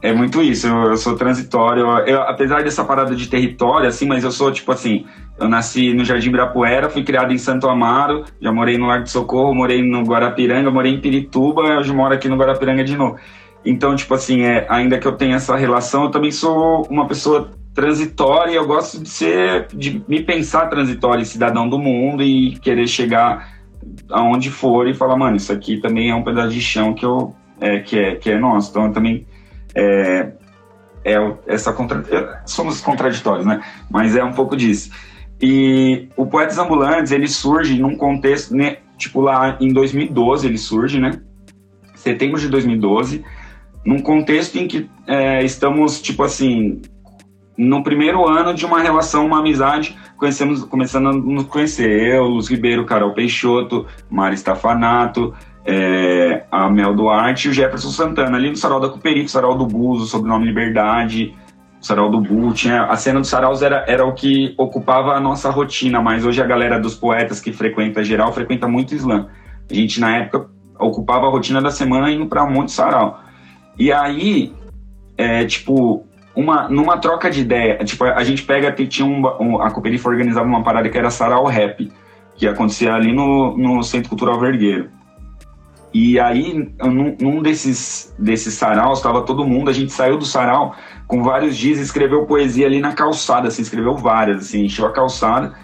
é 0.00 0.12
muito 0.12 0.40
isso, 0.40 0.68
eu, 0.68 0.90
eu 0.90 0.96
sou 0.96 1.16
transitório. 1.16 1.84
Eu, 2.06 2.22
apesar 2.22 2.62
dessa 2.62 2.84
parada 2.84 3.16
de 3.16 3.28
território, 3.28 3.88
assim, 3.88 4.06
mas 4.06 4.22
eu 4.22 4.30
sou 4.30 4.52
tipo 4.52 4.70
assim. 4.70 5.04
Eu 5.36 5.48
nasci 5.48 5.92
no 5.94 6.04
Jardim 6.04 6.28
Ibirapuera, 6.28 6.90
fui 6.90 7.04
criado 7.04 7.32
em 7.32 7.38
Santo 7.38 7.68
Amaro, 7.68 8.24
já 8.40 8.52
morei 8.52 8.76
no 8.76 8.86
Largo 8.86 9.04
de 9.04 9.10
Socorro, 9.10 9.54
morei 9.54 9.82
no 9.82 10.02
Guarapiranga, 10.02 10.70
morei 10.70 10.92
em 10.92 11.00
Pirituba, 11.00 11.62
hoje 11.78 11.92
moro 11.92 12.14
aqui 12.14 12.28
no 12.28 12.36
Guarapiranga 12.36 12.82
de 12.82 12.96
novo. 12.96 13.16
Então, 13.64 13.94
tipo 13.94 14.14
assim, 14.14 14.42
é, 14.42 14.66
ainda 14.68 14.98
que 14.98 15.06
eu 15.06 15.12
tenha 15.12 15.36
essa 15.36 15.56
relação, 15.56 16.04
eu 16.04 16.10
também 16.10 16.30
sou 16.30 16.86
uma 16.90 17.06
pessoa 17.06 17.50
transitória, 17.78 18.54
eu 18.54 18.66
gosto 18.66 19.00
de 19.00 19.08
ser, 19.08 19.68
de 19.72 20.02
me 20.08 20.20
pensar 20.20 20.66
transitório, 20.66 21.24
cidadão 21.24 21.68
do 21.68 21.78
mundo 21.78 22.24
e 22.24 22.58
querer 22.58 22.88
chegar 22.88 23.56
aonde 24.10 24.50
for 24.50 24.88
e 24.88 24.94
falar, 24.94 25.16
mano, 25.16 25.36
isso 25.36 25.52
aqui 25.52 25.80
também 25.80 26.10
é 26.10 26.14
um 26.14 26.24
pedaço 26.24 26.50
de 26.50 26.60
chão 26.60 26.92
que 26.92 27.06
eu 27.06 27.36
é, 27.60 27.78
que 27.78 27.96
é 27.96 28.16
que 28.16 28.32
é 28.32 28.38
nosso. 28.38 28.70
Então 28.70 28.86
eu 28.86 28.92
também 28.92 29.24
é, 29.76 30.32
é 31.04 31.14
essa 31.46 31.72
contra... 31.72 32.02
somos 32.44 32.80
contraditórios, 32.80 33.46
né? 33.46 33.60
Mas 33.88 34.16
é 34.16 34.24
um 34.24 34.32
pouco 34.32 34.56
disso. 34.56 34.90
E 35.40 36.08
o 36.16 36.26
Poetas 36.26 36.58
Ambulantes 36.58 37.12
ele 37.12 37.28
surge 37.28 37.78
num 37.78 37.96
contexto, 37.96 38.56
né? 38.56 38.78
Tipo 38.96 39.20
lá 39.20 39.56
em 39.60 39.72
2012 39.72 40.48
ele 40.48 40.58
surge, 40.58 40.98
né? 40.98 41.12
Setembro 41.94 42.40
de 42.40 42.48
2012, 42.48 43.24
num 43.86 44.00
contexto 44.00 44.56
em 44.58 44.66
que 44.66 44.90
é, 45.06 45.44
estamos 45.44 46.02
tipo 46.02 46.24
assim 46.24 46.82
no 47.58 47.82
primeiro 47.82 48.26
ano 48.28 48.54
de 48.54 48.64
uma 48.64 48.80
relação, 48.80 49.26
uma 49.26 49.40
amizade, 49.40 49.98
conhecemos, 50.16 50.62
começando 50.62 51.08
a 51.08 51.12
nos 51.12 51.44
conhecer. 51.44 52.14
Eu, 52.14 52.24
Luz 52.24 52.48
Ribeiro, 52.48 52.86
Carol 52.86 53.12
Peixoto, 53.12 53.84
Mari 54.08 54.36
Stafanato, 54.36 55.34
é, 55.64 56.44
a 56.52 56.70
Mel 56.70 56.94
Duarte 56.94 57.48
e 57.48 57.50
o 57.50 57.54
Jefferson 57.54 57.90
Santana, 57.90 58.36
ali 58.36 58.48
no 58.48 58.56
Sarau 58.56 58.78
da 58.78 58.88
Cooperife, 58.88 59.28
Sarau 59.28 59.58
do 59.58 59.66
Buzo, 59.66 60.06
sobrenome 60.06 60.46
Liberdade, 60.46 61.34
Sarau 61.80 62.10
do 62.10 62.20
Bu, 62.20 62.52
tinha, 62.52 62.84
a 62.84 62.96
cena 62.96 63.20
dos 63.20 63.28
saraus 63.28 63.62
era, 63.62 63.84
era 63.86 64.04
o 64.04 64.12
que 64.12 64.54
ocupava 64.56 65.12
a 65.12 65.20
nossa 65.20 65.50
rotina, 65.50 66.00
mas 66.00 66.24
hoje 66.24 66.42
a 66.42 66.46
galera 66.46 66.78
dos 66.78 66.94
poetas 66.94 67.40
que 67.40 67.52
frequenta 67.52 68.02
geral 68.02 68.32
frequenta 68.32 68.66
muito 68.66 68.94
slam. 68.94 69.28
A 69.70 69.74
gente, 69.74 70.00
na 70.00 70.16
época, 70.16 70.48
ocupava 70.78 71.26
a 71.26 71.30
rotina 71.30 71.60
da 71.60 71.70
semana 71.70 72.10
indo 72.10 72.26
para 72.26 72.44
um 72.44 72.50
monte 72.50 72.66
de 72.66 72.72
sarau. 72.72 73.20
E 73.78 73.92
aí, 73.92 74.52
é, 75.16 75.44
tipo, 75.44 76.04
uma, 76.38 76.68
numa 76.68 76.96
troca 76.98 77.28
de 77.28 77.40
ideia, 77.40 77.84
tipo, 77.84 78.04
a 78.04 78.22
gente 78.22 78.44
pega, 78.44 78.70
tinha 78.86 79.04
um, 79.04 79.26
um, 79.40 79.60
a 79.60 79.72
Cooperifa 79.72 80.08
organizava 80.08 80.46
uma 80.46 80.62
parada 80.62 80.88
que 80.88 80.96
era 80.96 81.10
Sarau 81.10 81.46
Rap, 81.46 81.90
que 82.36 82.46
acontecia 82.46 82.94
ali 82.94 83.12
no, 83.12 83.58
no 83.58 83.82
Centro 83.82 84.08
Cultural 84.08 84.38
Vergueiro. 84.38 84.88
E 85.92 86.20
aí, 86.20 86.72
num, 86.80 87.16
num 87.20 87.42
desses, 87.42 88.14
desses 88.16 88.54
saraus, 88.54 88.98
estava 88.98 89.22
todo 89.22 89.44
mundo, 89.44 89.68
a 89.68 89.72
gente 89.72 89.90
saiu 89.90 90.16
do 90.16 90.24
sarau 90.24 90.76
com 91.08 91.24
vários 91.24 91.56
dias 91.56 91.80
escreveu 91.80 92.24
poesia 92.24 92.66
ali 92.66 92.78
na 92.78 92.92
calçada, 92.92 93.48
assim, 93.48 93.62
escreveu 93.62 93.96
várias, 93.96 94.42
assim, 94.42 94.64
encheu 94.64 94.86
a 94.86 94.92
calçada. 94.92 95.54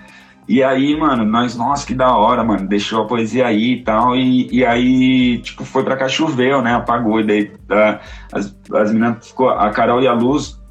E 0.48 0.60
aí, 0.60 0.98
mano, 0.98 1.24
nós, 1.24 1.54
nossa, 1.56 1.86
que 1.86 1.94
da 1.94 2.16
hora, 2.16 2.42
mano, 2.42 2.66
deixou 2.66 3.02
a 3.02 3.06
poesia 3.06 3.46
aí 3.46 3.74
e 3.74 3.84
tal, 3.84 4.16
e, 4.16 4.48
e 4.50 4.66
aí, 4.66 5.38
tipo, 5.38 5.64
foi 5.64 5.84
pra 5.84 5.96
cá, 5.96 6.08
choveu, 6.08 6.60
né, 6.60 6.74
apagou, 6.74 7.20
e 7.20 7.24
daí 7.24 7.52
a, 7.70 8.00
as, 8.32 8.56
as 8.72 8.92
meninas, 8.92 9.28
ficou, 9.28 9.50
a 9.50 9.70
Carol 9.70 10.02
e 10.02 10.08
a 10.08 10.12
Luz 10.12 10.63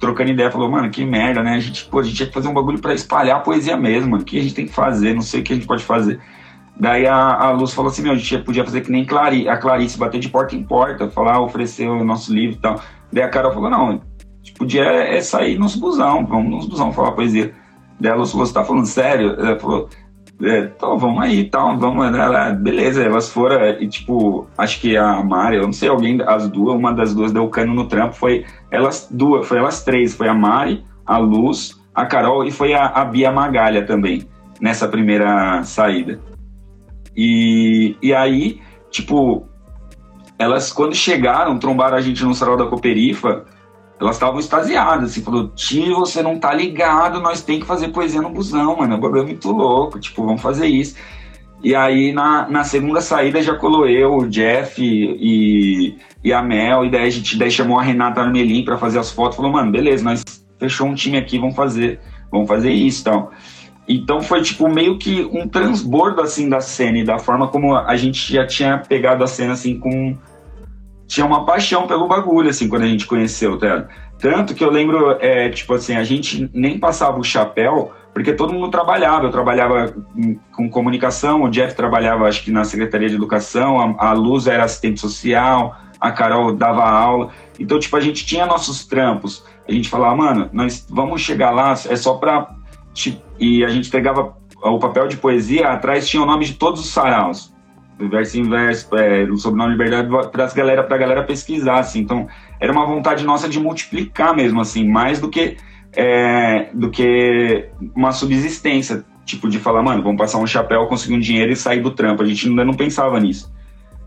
trocando 0.00 0.30
ideia, 0.30 0.50
falou, 0.50 0.70
mano, 0.70 0.90
que 0.90 1.04
merda, 1.04 1.42
né, 1.42 1.54
a 1.56 1.60
gente, 1.60 1.84
pô, 1.84 2.00
a 2.00 2.02
gente 2.02 2.16
tinha 2.16 2.26
que 2.26 2.32
fazer 2.32 2.48
um 2.48 2.54
bagulho 2.54 2.80
pra 2.80 2.94
espalhar 2.94 3.36
a 3.36 3.40
poesia 3.40 3.76
mesmo, 3.76 4.16
o 4.16 4.24
que 4.24 4.38
a 4.38 4.42
gente 4.42 4.54
tem 4.54 4.66
que 4.66 4.72
fazer, 4.72 5.14
não 5.14 5.20
sei 5.20 5.40
o 5.40 5.44
que 5.44 5.52
a 5.52 5.56
gente 5.56 5.66
pode 5.66 5.84
fazer. 5.84 6.18
Daí 6.74 7.06
a, 7.06 7.14
a 7.14 7.50
Luz 7.50 7.74
falou 7.74 7.90
assim, 7.90 8.00
meu, 8.00 8.12
a 8.12 8.16
gente 8.16 8.38
podia 8.38 8.64
fazer 8.64 8.80
que 8.80 8.90
nem 8.90 9.04
Clarice, 9.04 9.48
a 9.48 9.58
Clarice, 9.58 9.98
bater 9.98 10.18
de 10.18 10.30
porta 10.30 10.56
em 10.56 10.62
porta, 10.64 11.10
falar, 11.10 11.38
oferecer 11.40 11.86
o 11.86 12.02
nosso 12.02 12.32
livro 12.32 12.56
e 12.56 12.60
tal. 12.60 12.80
Daí 13.12 13.22
a 13.22 13.28
Carol 13.28 13.52
falou, 13.52 13.68
não, 13.68 13.88
a 13.88 13.92
gente 14.42 14.54
podia 14.56 14.84
é 14.84 15.20
sair 15.20 15.58
nos 15.58 15.76
busão, 15.76 16.24
vamos 16.24 16.50
nos 16.50 16.66
busão 16.66 16.90
falar 16.90 17.12
poesia. 17.12 17.54
Daí 18.00 18.10
a 18.10 18.14
Luz 18.14 18.32
falou, 18.32 18.46
você 18.46 18.54
tá 18.54 18.64
falando 18.64 18.86
sério? 18.86 19.34
Ela 19.38 19.58
falou, 19.58 19.90
é, 20.42 20.60
então 20.60 20.98
vamos 20.98 21.22
aí 21.22 21.40
e 21.40 21.44
tal, 21.44 21.76
vamos, 21.78 22.06
ela, 22.16 22.50
beleza, 22.50 23.02
elas 23.02 23.28
foram, 23.30 23.62
e 23.80 23.86
tipo, 23.86 24.46
acho 24.56 24.80
que 24.80 24.96
a 24.96 25.22
Mari, 25.22 25.56
eu 25.56 25.64
não 25.64 25.72
sei, 25.72 25.88
alguém, 25.88 26.20
as 26.26 26.48
duas, 26.48 26.76
uma 26.76 26.92
das 26.92 27.14
duas 27.14 27.30
deu 27.30 27.46
cano 27.48 27.74
no 27.74 27.86
trampo, 27.86 28.14
foi 28.14 28.46
elas 28.70 29.06
duas, 29.10 29.46
foi 29.46 29.58
elas 29.58 29.84
três, 29.84 30.14
foi 30.14 30.28
a 30.28 30.34
Mari, 30.34 30.82
a 31.04 31.18
Luz, 31.18 31.78
a 31.94 32.06
Carol 32.06 32.44
e 32.44 32.50
foi 32.50 32.72
a, 32.72 32.86
a 32.86 33.04
Bia 33.04 33.30
Magalha 33.30 33.84
também, 33.86 34.26
nessa 34.60 34.88
primeira 34.88 35.62
saída. 35.62 36.18
E, 37.14 37.96
e 38.00 38.14
aí, 38.14 38.60
tipo, 38.90 39.46
elas 40.38 40.72
quando 40.72 40.94
chegaram, 40.94 41.58
trombaram 41.58 41.96
a 41.96 42.00
gente 42.00 42.24
no 42.24 42.34
sarau 42.34 42.56
da 42.56 42.66
Cooperifa, 42.66 43.44
elas 44.00 44.16
estavam 44.16 44.40
extasiadas, 44.40 45.10
assim, 45.10 45.22
falou, 45.22 45.48
tio, 45.48 46.00
você 46.00 46.22
não 46.22 46.38
tá 46.38 46.54
ligado, 46.54 47.20
nós 47.20 47.42
tem 47.42 47.60
que 47.60 47.66
fazer 47.66 47.88
poesia 47.88 48.22
no 48.22 48.30
busão, 48.30 48.78
mano, 48.78 48.94
é 48.94 48.96
um 48.96 49.00
bagulho 49.00 49.24
muito 49.24 49.52
louco, 49.52 50.00
tipo, 50.00 50.24
vamos 50.24 50.40
fazer 50.40 50.66
isso. 50.66 50.96
E 51.62 51.74
aí, 51.74 52.10
na, 52.10 52.48
na 52.48 52.64
segunda 52.64 53.02
saída, 53.02 53.42
já 53.42 53.54
colou 53.54 53.86
eu, 53.86 54.16
o 54.16 54.26
Jeff 54.26 54.82
e, 54.82 55.98
e 56.24 56.32
a 56.32 56.42
Mel, 56.42 56.86
e 56.86 56.90
daí 56.90 57.06
a 57.06 57.10
gente 57.10 57.36
daí 57.36 57.50
chamou 57.50 57.78
a 57.78 57.82
Renata 57.82 58.22
Armelin 58.22 58.64
para 58.64 58.78
fazer 58.78 58.98
as 58.98 59.10
fotos, 59.10 59.36
falou, 59.36 59.52
mano, 59.52 59.70
beleza, 59.70 60.02
nós 60.02 60.24
fechou 60.58 60.86
um 60.86 60.94
time 60.94 61.18
aqui, 61.18 61.38
vamos 61.38 61.54
fazer, 61.54 62.00
vamos 62.32 62.48
fazer 62.48 62.70
isso, 62.70 63.02
então. 63.02 63.28
Então 63.86 64.22
foi 64.22 64.40
tipo 64.40 64.68
meio 64.68 64.96
que 64.98 65.28
um 65.32 65.48
transbordo 65.48 66.22
assim 66.22 66.48
da 66.48 66.60
cena 66.60 66.98
e 66.98 67.04
da 67.04 67.18
forma 67.18 67.48
como 67.48 67.74
a 67.74 67.96
gente 67.96 68.32
já 68.32 68.46
tinha 68.46 68.78
pegado 68.78 69.24
a 69.24 69.26
cena 69.26 69.54
assim 69.54 69.80
com 69.80 70.16
tinha 71.10 71.26
uma 71.26 71.44
paixão 71.44 71.88
pelo 71.88 72.06
bagulho 72.06 72.50
assim 72.50 72.68
quando 72.68 72.82
a 72.82 72.86
gente 72.86 73.04
conheceu, 73.04 73.58
tá? 73.58 73.88
Tanto 74.16 74.54
que 74.54 74.62
eu 74.62 74.70
lembro, 74.70 75.16
é, 75.20 75.48
tipo 75.48 75.74
assim, 75.74 75.96
a 75.96 76.04
gente 76.04 76.48
nem 76.54 76.78
passava 76.78 77.18
o 77.18 77.24
chapéu 77.24 77.90
porque 78.14 78.32
todo 78.32 78.52
mundo 78.52 78.70
trabalhava. 78.70 79.26
Eu 79.26 79.30
trabalhava 79.32 79.92
com 80.52 80.70
comunicação, 80.70 81.42
o 81.42 81.50
Jeff 81.50 81.74
trabalhava, 81.74 82.28
acho 82.28 82.44
que 82.44 82.52
na 82.52 82.62
Secretaria 82.62 83.08
de 83.08 83.16
Educação, 83.16 83.96
a, 83.98 84.10
a 84.10 84.12
Luz 84.12 84.46
era 84.46 84.62
assistente 84.62 85.00
social, 85.00 85.76
a 86.00 86.12
Carol 86.12 86.54
dava 86.54 86.88
aula. 86.88 87.30
Então, 87.58 87.80
tipo, 87.80 87.96
a 87.96 88.00
gente 88.00 88.24
tinha 88.24 88.46
nossos 88.46 88.86
trampos. 88.86 89.44
A 89.68 89.72
gente 89.72 89.88
falava, 89.88 90.14
mano, 90.14 90.48
nós 90.52 90.86
vamos 90.88 91.22
chegar 91.22 91.50
lá, 91.50 91.72
é 91.72 91.96
só 91.96 92.14
para 92.14 92.54
e 93.38 93.64
a 93.64 93.68
gente 93.68 93.90
pegava 93.90 94.36
o 94.62 94.78
papel 94.78 95.08
de 95.08 95.16
poesia, 95.16 95.70
atrás 95.70 96.08
tinha 96.08 96.22
o 96.22 96.26
nome 96.26 96.44
de 96.44 96.54
todos 96.54 96.80
os 96.80 96.90
saraus, 96.90 97.52
verso 98.08 98.38
em 98.38 98.48
verso, 98.48 98.94
é, 98.96 99.24
o 99.24 99.36
sobrenome 99.36 99.72
Liberdade, 99.72 100.08
para 100.30 100.46
galera, 100.54 100.86
a 100.88 100.96
galera 100.96 101.22
pesquisar, 101.24 101.78
assim. 101.78 102.00
Então, 102.00 102.28
era 102.58 102.72
uma 102.72 102.86
vontade 102.86 103.24
nossa 103.24 103.48
de 103.48 103.58
multiplicar 103.58 104.34
mesmo, 104.34 104.60
assim, 104.60 104.88
mais 104.88 105.20
do 105.20 105.28
que, 105.28 105.56
é, 105.92 106.70
do 106.72 106.90
que 106.90 107.68
uma 107.94 108.12
subsistência, 108.12 109.04
tipo, 109.24 109.48
de 109.48 109.58
falar, 109.58 109.82
mano, 109.82 110.02
vamos 110.02 110.18
passar 110.18 110.38
um 110.38 110.46
chapéu, 110.46 110.86
conseguir 110.86 111.14
um 111.14 111.20
dinheiro 111.20 111.52
e 111.52 111.56
sair 111.56 111.80
do 111.80 111.90
trampo. 111.90 112.22
A 112.22 112.26
gente 112.26 112.48
ainda 112.48 112.64
não 112.64 112.74
pensava 112.74 113.18
nisso. 113.20 113.52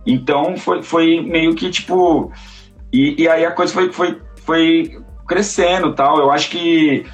Então, 0.05 0.57
foi, 0.57 0.81
foi 0.81 1.21
meio 1.21 1.55
que, 1.55 1.69
tipo... 1.69 2.31
E, 2.91 3.23
e 3.23 3.27
aí 3.27 3.45
a 3.45 3.51
coisa 3.51 3.73
foi, 3.73 3.91
foi, 3.91 4.21
foi 4.45 4.99
crescendo 5.27 5.93
tal. 5.93 6.19
Eu 6.19 6.31
acho 6.31 6.49
que 6.49 7.05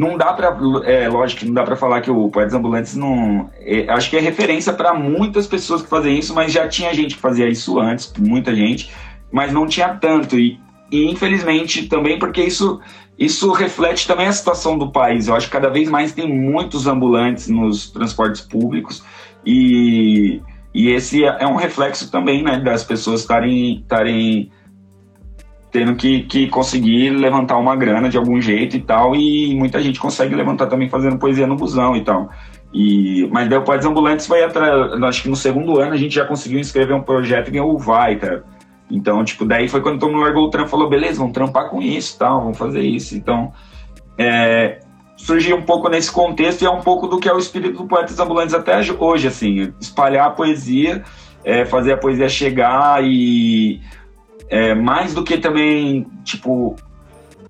não 0.00 0.18
dá 0.18 0.32
para 0.32 0.56
é 0.84 1.08
lógico 1.08 1.40
que 1.40 1.46
não 1.46 1.54
dá 1.54 1.62
para 1.62 1.76
falar 1.76 2.00
que 2.00 2.10
o 2.10 2.28
Poetas 2.28 2.54
Ambulantes 2.54 2.94
não 2.94 3.48
é, 3.60 3.88
acho 3.90 4.10
que 4.10 4.16
é 4.16 4.20
referência 4.20 4.72
para 4.72 4.92
muitas 4.92 5.46
pessoas 5.46 5.80
que 5.80 5.88
fazem 5.88 6.18
isso 6.18 6.34
mas 6.34 6.52
já 6.52 6.68
tinha 6.68 6.92
gente 6.92 7.14
que 7.14 7.20
fazia 7.20 7.48
isso 7.48 7.78
antes 7.78 8.12
muita 8.18 8.54
gente 8.54 8.90
mas 9.30 9.52
não 9.52 9.66
tinha 9.66 9.88
tanto. 9.94 10.38
E, 10.38 10.58
e 10.90 11.10
infelizmente 11.10 11.86
também 11.86 12.18
porque 12.18 12.42
isso 12.42 12.80
isso 13.18 13.50
reflete 13.50 14.06
também 14.06 14.28
a 14.28 14.32
situação 14.32 14.78
do 14.78 14.92
país. 14.92 15.26
Eu 15.26 15.34
acho 15.34 15.46
que 15.46 15.52
cada 15.52 15.68
vez 15.68 15.88
mais 15.88 16.12
tem 16.12 16.28
muitos 16.28 16.86
ambulantes 16.86 17.48
nos 17.48 17.90
transportes 17.90 18.40
públicos 18.40 19.04
e 19.44 20.40
e 20.74 20.90
esse 20.90 21.24
é 21.24 21.46
um 21.46 21.56
reflexo 21.56 22.10
também 22.10 22.42
né 22.42 22.60
das 22.60 22.84
pessoas 22.84 23.22
estarem 23.22 23.80
estarem 23.80 24.52
tendo 25.70 25.94
que, 25.94 26.22
que 26.22 26.48
conseguir 26.48 27.10
levantar 27.10 27.58
uma 27.58 27.76
grana 27.76 28.08
de 28.08 28.16
algum 28.16 28.40
jeito 28.40 28.76
e 28.76 28.80
tal, 28.80 29.14
e 29.14 29.54
muita 29.54 29.80
gente 29.80 30.00
consegue 30.00 30.34
levantar 30.34 30.66
também 30.66 30.88
fazendo 30.88 31.18
poesia 31.18 31.46
no 31.46 31.56
busão 31.56 31.96
e 31.96 32.02
tal. 32.02 32.30
E, 32.72 33.28
mas 33.32 33.48
daí 33.48 33.58
o 33.58 33.62
Poetas 33.62 33.86
Ambulantes 33.86 34.26
foi 34.26 34.44
atrás, 34.44 35.02
acho 35.02 35.22
que 35.22 35.28
no 35.28 35.36
segundo 35.36 35.80
ano 35.80 35.92
a 35.92 35.96
gente 35.96 36.14
já 36.14 36.24
conseguiu 36.24 36.58
inscrever 36.58 36.94
um 36.94 37.02
projeto 37.02 37.48
e 37.48 37.52
ganhou 37.52 37.74
o 37.74 37.78
Vai, 37.78 38.16
cara. 38.16 38.44
Então, 38.90 39.22
tipo, 39.24 39.44
daí 39.44 39.68
foi 39.68 39.80
quando 39.80 39.98
todo 39.98 40.12
mundo 40.12 40.22
largou 40.22 40.44
o 40.46 40.50
trampo 40.50 40.68
e 40.68 40.70
falou, 40.70 40.88
beleza, 40.88 41.18
vamos 41.18 41.32
trampar 41.32 41.68
com 41.68 41.80
isso 41.80 42.18
tal, 42.18 42.40
vamos 42.40 42.58
fazer 42.58 42.80
isso. 42.80 43.14
Então, 43.14 43.52
é, 44.16 44.80
surgiu 45.16 45.56
um 45.56 45.62
pouco 45.62 45.88
nesse 45.88 46.10
contexto 46.10 46.62
e 46.62 46.66
é 46.66 46.70
um 46.70 46.80
pouco 46.80 47.06
do 47.06 47.18
que 47.18 47.28
é 47.28 47.34
o 47.34 47.38
espírito 47.38 47.82
do 47.82 47.86
Poetas 47.86 48.18
Ambulantes 48.18 48.54
até 48.54 48.80
hoje, 48.98 49.28
assim, 49.28 49.72
espalhar 49.80 50.28
a 50.28 50.30
poesia, 50.30 51.02
é, 51.44 51.64
fazer 51.66 51.92
a 51.92 51.96
poesia 51.96 52.28
chegar 52.28 53.04
e 53.04 53.80
é, 54.48 54.74
mais 54.74 55.14
do 55.14 55.22
que 55.22 55.38
também, 55.38 56.06
tipo, 56.24 56.76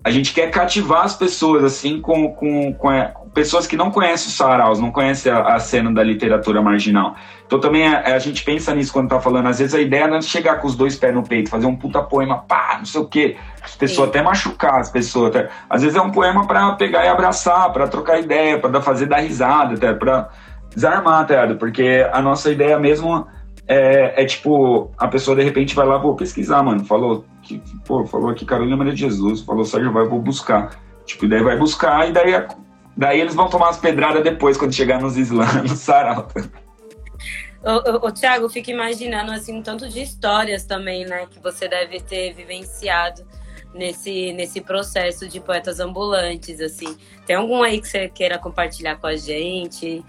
a 0.03 0.09
gente 0.11 0.33
quer 0.33 0.49
cativar 0.49 1.03
as 1.03 1.15
pessoas, 1.15 1.63
assim, 1.63 1.99
com, 1.99 2.33
com, 2.33 2.73
com 2.73 2.91
é, 2.91 3.13
pessoas 3.33 3.67
que 3.67 3.75
não 3.75 3.91
conhecem 3.91 4.29
o 4.29 4.31
Saraus, 4.31 4.79
não 4.79 4.91
conhecem 4.91 5.31
a, 5.31 5.55
a, 5.55 5.59
cena 5.59 5.91
da 5.91 6.01
literatura 6.01 6.61
marginal. 6.61 7.15
Então 7.45 7.59
também 7.59 7.87
a, 7.87 8.15
a, 8.15 8.19
gente 8.19 8.43
pensa 8.43 8.73
nisso 8.73 8.93
quando 8.93 9.09
tá 9.09 9.19
falando. 9.19 9.47
Às 9.47 9.59
vezes 9.59 9.75
a 9.75 9.81
ideia 9.81 10.07
não 10.07 10.17
é 10.17 10.21
chegar 10.21 10.55
com 10.55 10.67
os 10.67 10.75
dois 10.75 10.95
pés 10.95 11.13
no 11.13 11.23
peito, 11.23 11.49
fazer 11.49 11.65
um 11.65 11.75
puta 11.75 12.01
poema, 12.01 12.39
pá, 12.39 12.75
não 12.77 12.85
sei 12.85 13.01
o 13.01 13.05
quê. 13.05 13.37
As 13.61 13.75
pessoas 13.75 14.07
Sim. 14.07 14.09
até 14.09 14.21
machucar 14.21 14.79
as 14.79 14.89
pessoas. 14.89 15.35
Até. 15.35 15.49
Às 15.69 15.81
vezes 15.81 15.97
é 15.97 16.01
um 16.01 16.11
poema 16.11 16.47
para 16.47 16.71
pegar 16.73 17.05
e 17.05 17.07
abraçar, 17.07 17.71
para 17.73 17.87
trocar 17.87 18.19
ideia, 18.19 18.57
para 18.57 18.81
fazer 18.81 19.05
dar 19.05 19.19
risada, 19.19 19.75
até, 19.75 19.93
para 19.93 20.29
desarmar, 20.73 21.21
até, 21.21 21.53
porque 21.55 22.07
a 22.11 22.21
nossa 22.21 22.51
ideia 22.51 22.79
mesmo 22.79 23.27
é, 23.71 24.23
é, 24.23 24.25
tipo, 24.25 24.89
a 24.97 25.07
pessoa 25.07 25.37
de 25.37 25.43
repente 25.43 25.75
vai 25.75 25.85
lá, 25.85 25.99
vou 25.99 26.15
pesquisar, 26.15 26.63
mano. 26.63 26.83
Falou 26.83 27.23
que, 27.43 27.61
pô, 27.85 28.03
falou 28.07 28.31
aqui 28.31 28.43
Carolina 28.43 28.75
Maria 28.75 28.93
de 28.93 29.01
Jesus, 29.01 29.41
falou 29.41 29.63
Sérgio 29.63 29.93
vai, 29.93 30.07
vou 30.07 30.19
buscar. 30.19 30.81
Tipo, 31.05 31.27
daí 31.27 31.43
vai 31.43 31.55
buscar 31.55 32.09
e 32.09 32.11
daí, 32.11 32.47
daí 32.97 33.21
eles 33.21 33.35
vão 33.35 33.47
tomar 33.47 33.69
as 33.69 33.77
pedradas 33.77 34.23
depois, 34.23 34.57
quando 34.57 34.73
chegar 34.73 34.99
nos 34.99 35.15
slams, 35.17 35.61
no 35.69 35.75
sarau. 35.75 36.27
Ô, 38.01 38.11
Thiago, 38.11 38.49
fico 38.49 38.71
imaginando, 38.71 39.31
assim, 39.31 39.55
um 39.55 39.61
tanto 39.61 39.87
de 39.87 40.01
histórias 40.01 40.65
também, 40.65 41.05
né, 41.05 41.27
que 41.29 41.39
você 41.39 41.67
deve 41.67 41.99
ter 41.99 42.33
vivenciado 42.33 43.23
nesse, 43.75 44.33
nesse 44.33 44.61
processo 44.61 45.29
de 45.29 45.39
poetas 45.39 45.79
ambulantes, 45.79 46.59
assim. 46.59 46.97
Tem 47.23 47.35
algum 47.35 47.61
aí 47.61 47.79
que 47.79 47.87
você 47.87 48.09
queira 48.09 48.39
compartilhar 48.39 48.95
com 48.95 49.05
a 49.05 49.15
gente? 49.15 50.03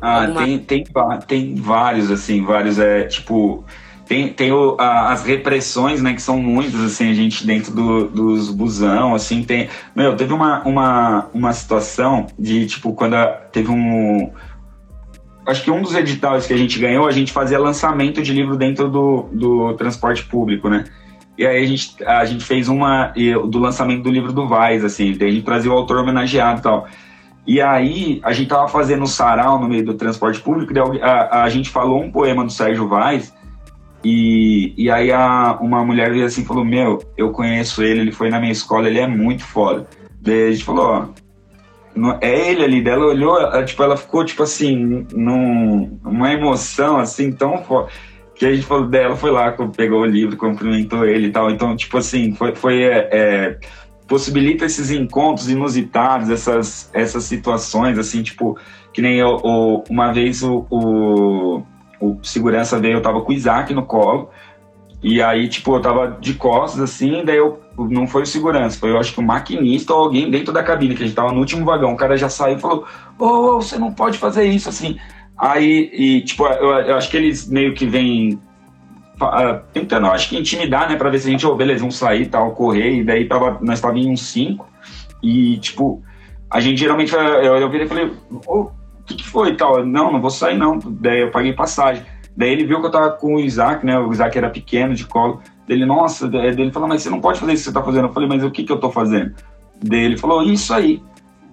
Ah, 0.00 0.22
Alguma... 0.22 0.44
tem, 0.44 0.58
tem, 0.58 0.84
tem 1.26 1.54
vários, 1.54 2.10
assim, 2.10 2.42
vários, 2.42 2.78
é, 2.78 3.04
tipo, 3.04 3.64
tem, 4.10 4.32
tem 4.32 4.50
o, 4.50 4.76
a, 4.78 5.12
as 5.12 5.24
repressões, 5.24 6.02
né, 6.02 6.14
que 6.14 6.22
são 6.22 6.38
muitas, 6.38 6.80
assim, 6.80 7.10
a 7.10 7.14
gente 7.14 7.46
dentro 7.46 7.72
do, 7.72 8.08
dos 8.08 8.50
busão, 8.50 9.14
assim, 9.14 9.44
tem, 9.44 9.68
meu, 9.94 10.16
teve 10.16 10.32
uma, 10.32 10.62
uma, 10.64 11.28
uma 11.32 11.52
situação 11.52 12.26
de, 12.38 12.66
tipo, 12.66 12.92
quando 12.92 13.14
a, 13.14 13.26
teve 13.26 13.70
um, 13.70 14.32
acho 15.46 15.62
que 15.62 15.70
um 15.70 15.82
dos 15.82 15.94
editais 15.94 16.46
que 16.46 16.52
a 16.52 16.56
gente 16.56 16.78
ganhou, 16.78 17.06
a 17.06 17.12
gente 17.12 17.30
fazia 17.30 17.58
lançamento 17.58 18.22
de 18.22 18.32
livro 18.32 18.56
dentro 18.56 18.88
do, 18.88 19.28
do 19.32 19.74
transporte 19.74 20.24
público, 20.24 20.68
né, 20.68 20.86
e 21.38 21.46
aí 21.46 21.62
a 21.62 21.66
gente, 21.66 22.04
a 22.04 22.24
gente 22.24 22.44
fez 22.44 22.68
uma, 22.68 23.12
do 23.48 23.58
lançamento 23.58 24.02
do 24.02 24.10
livro 24.10 24.32
do 24.32 24.48
Vaz, 24.48 24.84
assim, 24.84 25.12
daí 25.12 25.28
a 25.28 25.32
gente 25.32 25.44
trazia 25.44 25.70
o 25.70 25.74
autor 25.74 25.98
homenageado 25.98 26.58
e 26.58 26.62
tal, 26.62 26.88
e 27.46 27.60
aí, 27.60 28.20
a 28.22 28.32
gente 28.32 28.48
tava 28.48 28.68
fazendo 28.68 29.02
um 29.02 29.06
sarau 29.06 29.58
no 29.58 29.68
meio 29.68 29.84
do 29.84 29.94
transporte 29.94 30.40
público, 30.40 30.72
a, 31.02 31.08
a, 31.08 31.42
a 31.44 31.48
gente 31.48 31.70
falou 31.70 32.02
um 32.02 32.10
poema 32.10 32.44
do 32.44 32.52
Sérgio 32.52 32.88
Vaz, 32.88 33.34
E, 34.04 34.72
e 34.76 34.90
aí 34.90 35.12
a, 35.12 35.58
uma 35.60 35.84
mulher 35.84 36.10
veio 36.10 36.24
assim 36.24 36.42
e 36.42 36.46
falou: 36.46 36.64
Meu, 36.64 36.98
eu 37.16 37.30
conheço 37.32 37.82
ele, 37.82 38.00
ele 38.00 38.12
foi 38.12 38.30
na 38.30 38.40
minha 38.40 38.52
escola, 38.52 38.88
ele 38.88 38.98
é 38.98 39.06
muito 39.06 39.42
foda. 39.44 39.86
Daí 40.20 40.48
a 40.48 40.52
gente 40.52 40.64
falou: 40.64 40.86
Ó, 40.86 41.20
é 42.20 42.50
ele 42.50 42.64
ali. 42.64 42.82
Dela 42.82 43.04
olhou, 43.06 43.38
ela, 43.38 43.64
tipo, 43.64 43.82
ela 43.82 43.96
ficou 43.96 44.24
tipo 44.24 44.42
assim, 44.42 45.06
num, 45.12 45.98
numa 46.02 46.32
emoção 46.32 46.98
assim 46.98 47.32
tão 47.32 47.58
forte. 47.58 47.92
Que 48.34 48.46
a 48.46 48.54
gente 48.54 48.64
falou 48.64 48.86
dela, 48.86 49.16
foi 49.16 49.30
lá, 49.30 49.52
pegou 49.76 50.00
o 50.00 50.06
livro, 50.06 50.36
cumprimentou 50.36 51.04
ele 51.04 51.26
e 51.26 51.30
tal. 51.30 51.50
Então, 51.50 51.76
tipo 51.76 51.98
assim, 51.98 52.34
foi, 52.34 52.54
foi 52.54 52.82
é, 52.84 53.08
é, 53.12 53.58
possibilita 54.10 54.66
esses 54.66 54.90
encontros 54.90 55.48
inusitados, 55.48 56.28
essas, 56.28 56.90
essas 56.92 57.24
situações, 57.24 57.96
assim, 57.96 58.22
tipo, 58.22 58.58
que 58.92 59.00
nem 59.00 59.18
eu, 59.18 59.36
o, 59.42 59.84
uma 59.88 60.12
vez 60.12 60.42
o, 60.42 60.66
o 60.68 61.62
o 62.00 62.18
segurança 62.22 62.80
veio, 62.80 62.94
eu 62.94 63.02
tava 63.02 63.20
com 63.20 63.30
o 63.30 63.34
Isaac 63.34 63.74
no 63.74 63.84
colo, 63.84 64.30
e 65.02 65.22
aí, 65.22 65.48
tipo, 65.48 65.76
eu 65.76 65.80
tava 65.80 66.16
de 66.18 66.34
costas, 66.34 66.80
assim, 66.80 67.22
daí 67.24 67.36
eu, 67.36 67.60
não 67.76 68.06
foi 68.06 68.22
o 68.22 68.26
segurança, 68.26 68.78
foi 68.78 68.90
eu 68.90 68.98
acho 68.98 69.12
que 69.12 69.20
o 69.20 69.22
maquinista 69.22 69.94
ou 69.94 70.04
alguém 70.04 70.30
dentro 70.30 70.52
da 70.52 70.62
cabine, 70.62 70.94
que 70.94 71.02
a 71.02 71.06
gente 71.06 71.14
tava 71.14 71.32
no 71.32 71.40
último 71.40 71.64
vagão, 71.64 71.92
o 71.92 71.96
cara 71.96 72.16
já 72.16 72.28
saiu 72.28 72.56
e 72.56 72.60
falou, 72.60 72.86
ô, 73.18 73.24
oh, 73.26 73.60
você 73.60 73.78
não 73.78 73.92
pode 73.92 74.16
fazer 74.16 74.44
isso, 74.44 74.68
assim. 74.68 74.98
Aí, 75.36 75.90
e, 75.92 76.20
tipo, 76.22 76.46
eu, 76.46 76.70
eu 76.70 76.96
acho 76.96 77.10
que 77.10 77.16
eles 77.16 77.48
meio 77.48 77.74
que 77.74 77.86
vêm 77.86 78.40
tentando, 79.72 80.06
acho 80.08 80.28
que 80.28 80.38
intimidar, 80.38 80.88
né, 80.88 80.96
pra 80.96 81.10
ver 81.10 81.18
se 81.18 81.28
a 81.28 81.30
gente, 81.30 81.46
oh, 81.46 81.54
beleza, 81.54 81.80
vamos 81.80 81.96
sair 81.96 82.26
tal, 82.26 82.52
correr, 82.52 82.96
e 82.96 83.04
daí 83.04 83.26
tava, 83.26 83.58
nós 83.60 83.80
tava 83.80 83.98
em 83.98 84.10
uns 84.10 84.22
cinco, 84.22 84.66
e, 85.22 85.58
tipo, 85.58 86.02
a 86.50 86.60
gente 86.60 86.78
geralmente, 86.78 87.14
eu, 87.14 87.56
eu 87.56 87.70
virei 87.70 87.86
e 87.86 87.88
falei, 87.88 88.12
ô, 88.46 88.60
oh, 88.60 88.70
que, 89.10 89.16
que 89.16 89.28
foi 89.28 89.50
e 89.50 89.54
tal? 89.56 89.84
Não, 89.84 90.12
não 90.12 90.20
vou 90.20 90.30
sair 90.30 90.56
não. 90.56 90.78
Daí 90.78 91.22
eu 91.22 91.30
paguei 91.30 91.52
passagem. 91.52 92.04
Daí 92.36 92.50
ele 92.50 92.64
viu 92.64 92.80
que 92.80 92.86
eu 92.86 92.90
tava 92.90 93.10
com 93.10 93.34
o 93.34 93.40
Isaac, 93.40 93.84
né? 93.84 93.98
O 93.98 94.12
Isaac 94.12 94.36
era 94.36 94.48
pequeno, 94.48 94.94
de 94.94 95.04
colo. 95.04 95.40
Dele, 95.66 95.84
nossa, 95.84 96.28
daí 96.28 96.48
ele 96.48 96.72
falou, 96.72 96.88
mas 96.88 97.02
você 97.02 97.10
não 97.10 97.20
pode 97.20 97.38
fazer 97.38 97.52
isso 97.52 97.64
que 97.64 97.70
você 97.70 97.74
tá 97.74 97.82
fazendo. 97.82 98.08
Eu 98.08 98.12
falei, 98.12 98.28
mas 98.28 98.44
o 98.44 98.50
que 98.50 98.64
que 98.64 98.72
eu 98.72 98.78
tô 98.78 98.90
fazendo? 98.90 99.34
Daí 99.82 100.04
ele 100.04 100.16
falou, 100.16 100.42
isso 100.42 100.72
aí. 100.72 101.02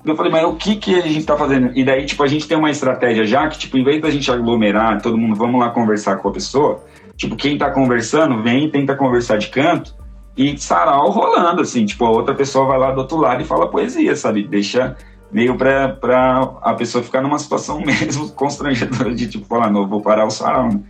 Eu 0.05 0.15
falei, 0.15 0.31
mas 0.31 0.45
o 0.45 0.55
que 0.55 0.75
que 0.75 0.95
a 0.95 1.01
gente 1.01 1.25
tá 1.25 1.35
fazendo? 1.35 1.71
E 1.75 1.83
daí, 1.83 2.05
tipo, 2.05 2.23
a 2.23 2.27
gente 2.27 2.47
tem 2.47 2.57
uma 2.57 2.71
estratégia 2.71 3.25
já 3.25 3.47
que, 3.47 3.57
tipo, 3.57 3.77
em 3.77 3.83
vez 3.83 4.01
da 4.01 4.09
gente 4.09 4.31
aglomerar, 4.31 5.01
todo 5.01 5.17
mundo, 5.17 5.35
vamos 5.35 5.59
lá 5.59 5.69
conversar 5.69 6.17
com 6.17 6.29
a 6.29 6.31
pessoa, 6.31 6.83
tipo, 7.17 7.35
quem 7.35 7.57
tá 7.57 7.71
conversando, 7.71 8.41
vem 8.41 8.69
tenta 8.69 8.95
conversar 8.95 9.37
de 9.37 9.47
canto 9.49 9.95
e 10.37 10.57
sarau 10.57 11.09
rolando, 11.09 11.61
assim, 11.61 11.83
tipo, 11.85 12.05
a 12.05 12.11
outra 12.11 12.35
pessoa 12.35 12.67
vai 12.67 12.77
lá 12.77 12.91
do 12.91 12.99
outro 12.99 13.17
lado 13.17 13.41
e 13.41 13.45
fala 13.45 13.69
poesia, 13.69 14.15
sabe? 14.15 14.43
Deixa 14.43 14.95
meio 15.31 15.57
para 15.57 16.57
a 16.61 16.73
pessoa 16.75 17.03
ficar 17.03 17.21
numa 17.21 17.39
situação 17.39 17.81
mesmo 17.85 18.31
constrangedora 18.31 19.13
de 19.13 19.27
tipo 19.27 19.45
falar, 19.45 19.69
não, 19.69 19.87
vou 19.87 20.01
parar 20.01 20.25
o 20.25 20.31
sarau. 20.31 20.69
Né? 20.69 20.81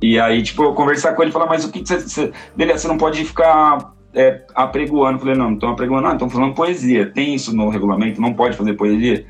E 0.00 0.18
aí, 0.18 0.42
tipo, 0.42 0.62
eu 0.62 0.74
conversar 0.74 1.14
com 1.14 1.22
ele 1.22 1.30
e 1.30 1.32
falar, 1.32 1.46
mas 1.46 1.64
o 1.64 1.72
que 1.72 1.84
você. 1.84 1.98
você 2.00 2.32
beleza, 2.54 2.80
você 2.80 2.88
não 2.88 2.98
pode 2.98 3.24
ficar 3.24 3.92
é, 4.14 4.42
apregoando. 4.54 5.18
Falei, 5.18 5.34
não, 5.34 5.46
não 5.46 5.54
estão 5.54 5.70
apregoando, 5.70 6.06
não, 6.06 6.12
estão 6.12 6.30
falando 6.30 6.54
poesia. 6.54 7.10
Tem 7.10 7.34
isso 7.34 7.56
no 7.56 7.68
regulamento, 7.70 8.20
não 8.20 8.34
pode 8.34 8.56
fazer 8.56 8.74
poesia. 8.74 9.26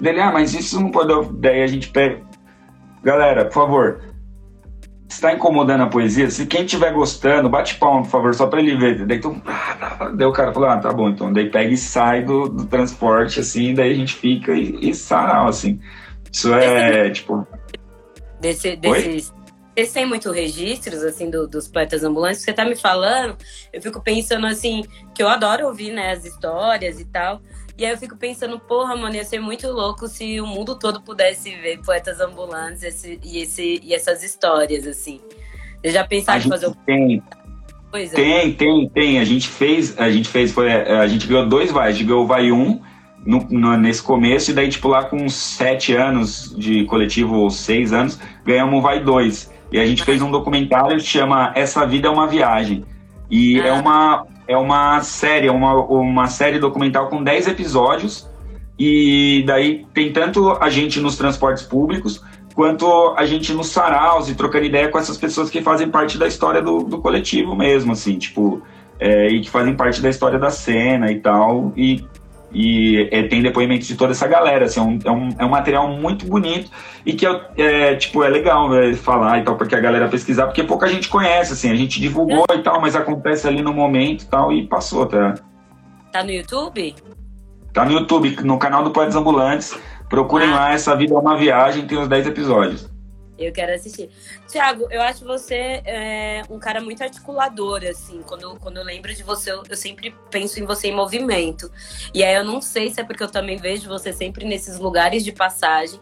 Dele, 0.00 0.20
ah, 0.20 0.32
mas 0.32 0.54
isso 0.54 0.80
não 0.80 0.90
pode. 0.90 1.12
Daí 1.34 1.62
a 1.62 1.66
gente 1.66 1.88
pega. 1.88 2.20
Galera, 3.02 3.44
por 3.44 3.52
favor, 3.52 4.00
está 5.14 5.32
incomodando 5.32 5.82
a 5.82 5.86
poesia, 5.86 6.30
se 6.30 6.46
quem 6.46 6.64
estiver 6.64 6.92
gostando, 6.92 7.48
bate 7.48 7.76
palma, 7.76 8.02
por 8.02 8.10
favor, 8.10 8.34
só 8.34 8.46
para 8.46 8.60
ele 8.60 8.76
ver. 8.76 9.06
Daí, 9.06 9.20
tu, 9.20 9.40
daí 10.14 10.26
o 10.26 10.32
cara 10.32 10.52
falou, 10.52 10.68
ah, 10.68 10.78
tá 10.78 10.92
bom, 10.92 11.08
então. 11.08 11.32
Daí 11.32 11.50
pega 11.50 11.70
e 11.72 11.76
sai 11.76 12.22
do, 12.22 12.48
do 12.48 12.66
transporte, 12.66 13.40
assim, 13.40 13.74
daí 13.74 13.92
a 13.92 13.94
gente 13.94 14.14
fica 14.14 14.52
e, 14.52 14.90
e 14.90 14.94
sarau, 14.94 15.48
assim. 15.48 15.80
Isso 16.30 16.52
é, 16.54 17.10
tipo... 17.10 17.46
Desse, 18.40 18.76
desses... 18.76 19.32
Vocês 19.74 19.92
têm 19.92 20.06
muito 20.06 20.30
registros, 20.30 21.02
assim, 21.02 21.30
do, 21.30 21.48
dos 21.48 21.66
poetas 21.66 22.04
ambulantes? 22.04 22.42
Você 22.42 22.52
tá 22.52 22.64
me 22.64 22.76
falando, 22.76 23.36
eu 23.72 23.80
fico 23.80 24.02
pensando, 24.02 24.46
assim, 24.46 24.84
que 25.14 25.22
eu 25.22 25.28
adoro 25.28 25.66
ouvir, 25.66 25.92
né, 25.92 26.12
as 26.12 26.26
histórias 26.26 27.00
e 27.00 27.06
tal. 27.06 27.40
E 27.76 27.84
aí 27.84 27.92
eu 27.92 27.98
fico 27.98 28.16
pensando, 28.16 28.58
porra, 28.58 28.94
mano, 28.94 29.14
ia 29.14 29.24
ser 29.24 29.40
muito 29.40 29.68
louco 29.68 30.06
se 30.06 30.40
o 30.40 30.46
mundo 30.46 30.78
todo 30.78 31.00
pudesse 31.00 31.54
ver 31.56 31.78
poetas 31.78 32.20
ambulantes 32.20 32.82
esse, 32.82 33.18
e, 33.24 33.38
esse, 33.38 33.80
e 33.82 33.94
essas 33.94 34.22
histórias, 34.22 34.86
assim. 34.86 35.20
Eu 35.82 35.90
já 35.90 36.04
pensaram 36.04 36.44
em 36.44 36.48
fazer 36.48 36.66
o. 36.66 36.74
Tem. 36.86 37.22
Pois 37.90 38.12
é. 38.12 38.16
Tem, 38.16 38.52
tem, 38.52 38.88
tem. 38.88 39.18
A 39.18 39.24
gente 39.24 39.48
fez, 39.48 39.98
a 39.98 40.10
gente 40.10 40.28
fez, 40.28 40.52
foi, 40.52 40.70
a 40.72 41.06
gente 41.06 41.26
ganhou 41.26 41.48
dois 41.48 41.70
vai, 41.70 41.88
a 41.88 41.92
gente 41.92 42.04
ganhou 42.04 42.24
o 42.24 42.26
vai 42.26 42.52
um 42.52 42.80
no, 43.24 43.46
no, 43.50 43.76
nesse 43.76 44.02
começo, 44.02 44.50
e 44.50 44.54
daí, 44.54 44.68
tipo, 44.68 44.88
lá 44.88 45.04
com 45.04 45.28
sete 45.28 45.94
anos 45.94 46.54
de 46.56 46.84
coletivo, 46.84 47.36
ou 47.36 47.50
seis 47.50 47.92
anos, 47.92 48.18
ganhamos 48.44 48.78
o 48.78 48.82
vai 48.82 49.00
dois. 49.00 49.52
E 49.70 49.78
a 49.78 49.86
gente 49.86 50.04
fez 50.04 50.20
um 50.20 50.30
documentário 50.30 50.98
que 50.98 51.04
chama 51.04 51.52
Essa 51.54 51.86
Vida 51.86 52.08
é 52.08 52.10
uma 52.10 52.26
Viagem. 52.26 52.84
E 53.30 53.58
é 53.58 53.62
ah. 53.62 53.66
é 53.68 53.72
uma, 53.72 54.26
é 54.46 54.56
uma 54.56 55.00
série, 55.02 55.46
é 55.46 55.52
uma, 55.52 55.74
uma 55.74 56.26
série 56.26 56.58
documental 56.58 57.08
com 57.08 57.22
10 57.22 57.48
episódios. 57.48 58.30
E 58.78 59.44
daí 59.46 59.86
tem 59.92 60.12
tanto 60.12 60.50
a 60.52 60.68
gente 60.68 61.00
nos 61.00 61.16
transportes 61.16 61.62
públicos, 61.62 62.22
quanto 62.54 63.14
a 63.16 63.24
gente 63.24 63.52
nos 63.52 63.68
saraus 63.68 64.28
e 64.28 64.34
trocando 64.34 64.64
ideia 64.64 64.88
com 64.88 64.98
essas 64.98 65.16
pessoas 65.16 65.50
que 65.50 65.62
fazem 65.62 65.88
parte 65.88 66.18
da 66.18 66.26
história 66.26 66.60
do, 66.60 66.80
do 66.80 66.98
coletivo 66.98 67.54
mesmo, 67.54 67.92
assim, 67.92 68.18
tipo, 68.18 68.62
é, 68.98 69.28
e 69.28 69.40
que 69.40 69.50
fazem 69.50 69.74
parte 69.74 70.00
da 70.00 70.08
história 70.08 70.38
da 70.38 70.50
cena 70.50 71.10
e 71.10 71.20
tal. 71.20 71.72
E 71.76 72.04
e 72.54 73.08
é, 73.10 73.22
tem 73.22 73.42
depoimentos 73.42 73.86
de 73.86 73.96
toda 73.96 74.12
essa 74.12 74.26
galera, 74.26 74.66
assim, 74.66 74.80
é 74.80 74.82
um, 74.82 74.98
é 75.04 75.10
um, 75.10 75.28
é 75.38 75.44
um 75.44 75.48
material 75.48 75.88
muito 75.88 76.26
bonito 76.26 76.70
e 77.04 77.12
que 77.14 77.26
é, 77.56 77.96
tipo, 77.96 78.22
é 78.22 78.28
legal 78.28 78.68
né, 78.68 78.92
falar 78.94 79.38
e 79.38 79.42
tal, 79.42 79.56
porque 79.56 79.74
a 79.74 79.80
galera 79.80 80.08
pesquisar, 80.08 80.46
porque 80.46 80.62
pouca 80.62 80.86
gente 80.86 81.08
conhece, 81.08 81.52
assim, 81.54 81.70
a 81.70 81.74
gente 81.74 82.00
divulgou 82.00 82.44
e 82.52 82.58
tal, 82.58 82.80
mas 82.80 82.94
acontece 82.94 83.48
ali 83.48 83.62
no 83.62 83.72
momento 83.72 84.22
e 84.22 84.26
tal, 84.26 84.52
e 84.52 84.66
passou, 84.66 85.06
tá? 85.06 85.34
Tá 86.12 86.22
no 86.22 86.30
YouTube? 86.30 86.94
Tá 87.72 87.86
no 87.86 87.92
YouTube, 87.92 88.36
no 88.42 88.58
canal 88.58 88.84
do 88.84 88.90
Poetas 88.90 89.16
Ambulantes. 89.16 89.74
Procurem 90.10 90.50
ah. 90.50 90.56
lá, 90.56 90.72
Essa 90.74 90.94
Vida 90.94 91.14
é 91.14 91.18
uma 91.18 91.38
Viagem, 91.38 91.86
tem 91.86 91.96
os 91.96 92.06
10 92.06 92.26
episódios. 92.26 92.91
Eu 93.38 93.52
quero 93.52 93.72
assistir. 93.72 94.10
Tiago, 94.46 94.86
eu 94.90 95.00
acho 95.00 95.24
você 95.24 95.82
é, 95.84 96.42
um 96.50 96.58
cara 96.58 96.80
muito 96.80 97.02
articulador, 97.02 97.82
assim. 97.84 98.22
Quando, 98.22 98.56
quando 98.60 98.76
eu 98.76 98.84
lembro 98.84 99.12
de 99.14 99.22
você, 99.22 99.50
eu, 99.50 99.62
eu, 99.68 99.76
sempre 99.76 100.14
penso 100.30 100.60
em 100.60 100.64
você 100.64 100.88
em 100.88 100.94
movimento. 100.94 101.70
E 102.12 102.22
aí 102.22 102.34
eu 102.34 102.44
não 102.44 102.60
sei 102.60 102.90
se 102.90 103.00
é 103.00 103.04
porque 103.04 103.22
eu 103.22 103.30
também 103.30 103.56
vejo 103.56 103.88
você 103.88 104.12
sempre 104.12 104.44
nesses 104.44 104.78
lugares 104.78 105.24
de 105.24 105.32
passagem, 105.32 106.00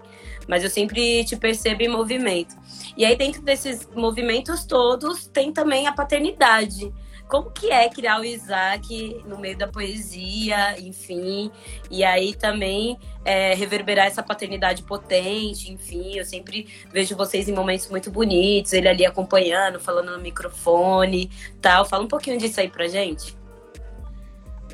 mas 0.49 0.64
eu 0.64 0.71
sempre 0.71 1.25
te 1.25 1.37
percebo 1.37 1.83
em 1.83 1.88
movimento. 1.88 2.57
E 2.97 3.05
aí, 3.05 3.16
dentro 3.16 3.40
desses 3.43 3.88
movimentos 3.95 4.64
todos, 4.64 5.27
tem 5.29 5.53
também 5.53 5.87
a 5.87 5.93
paternidade 5.93 6.93
como 7.31 7.51
que 7.51 7.71
é 7.71 7.88
criar 7.88 8.21
o 8.21 8.25
Isaac 8.25 9.23
no 9.25 9.38
meio 9.38 9.57
da 9.57 9.69
poesia, 9.69 10.79
enfim, 10.81 11.51
e 11.88 12.03
aí 12.03 12.35
também 12.35 12.99
é, 13.25 13.55
reverberar 13.55 14.07
essa 14.07 14.23
paternidade 14.23 14.83
potente, 14.83 15.73
enfim, 15.73 16.16
eu 16.16 16.25
sempre 16.25 16.66
vejo 16.93 17.16
vocês 17.16 17.49
em 17.49 17.55
momentos 17.55 17.88
muito 17.88 18.11
bonitos, 18.11 18.73
ele 18.73 18.88
ali 18.88 19.07
acompanhando, 19.07 19.79
falando 19.79 20.11
no 20.11 20.21
microfone, 20.21 21.31
tal. 21.62 21.85
Fala 21.85 22.03
um 22.03 22.09
pouquinho 22.09 22.37
disso 22.37 22.61
aí 22.61 22.69
pra 22.69 22.88
gente. 22.88 23.38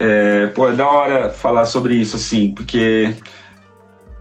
É, 0.01 0.47
pô, 0.49 0.69
é 0.69 0.73
da 0.73 0.89
hora 0.89 1.31
falar 1.31 1.67
sobre 1.67 1.95
isso, 1.95 2.17
assim, 2.17 2.53
porque 2.53 3.15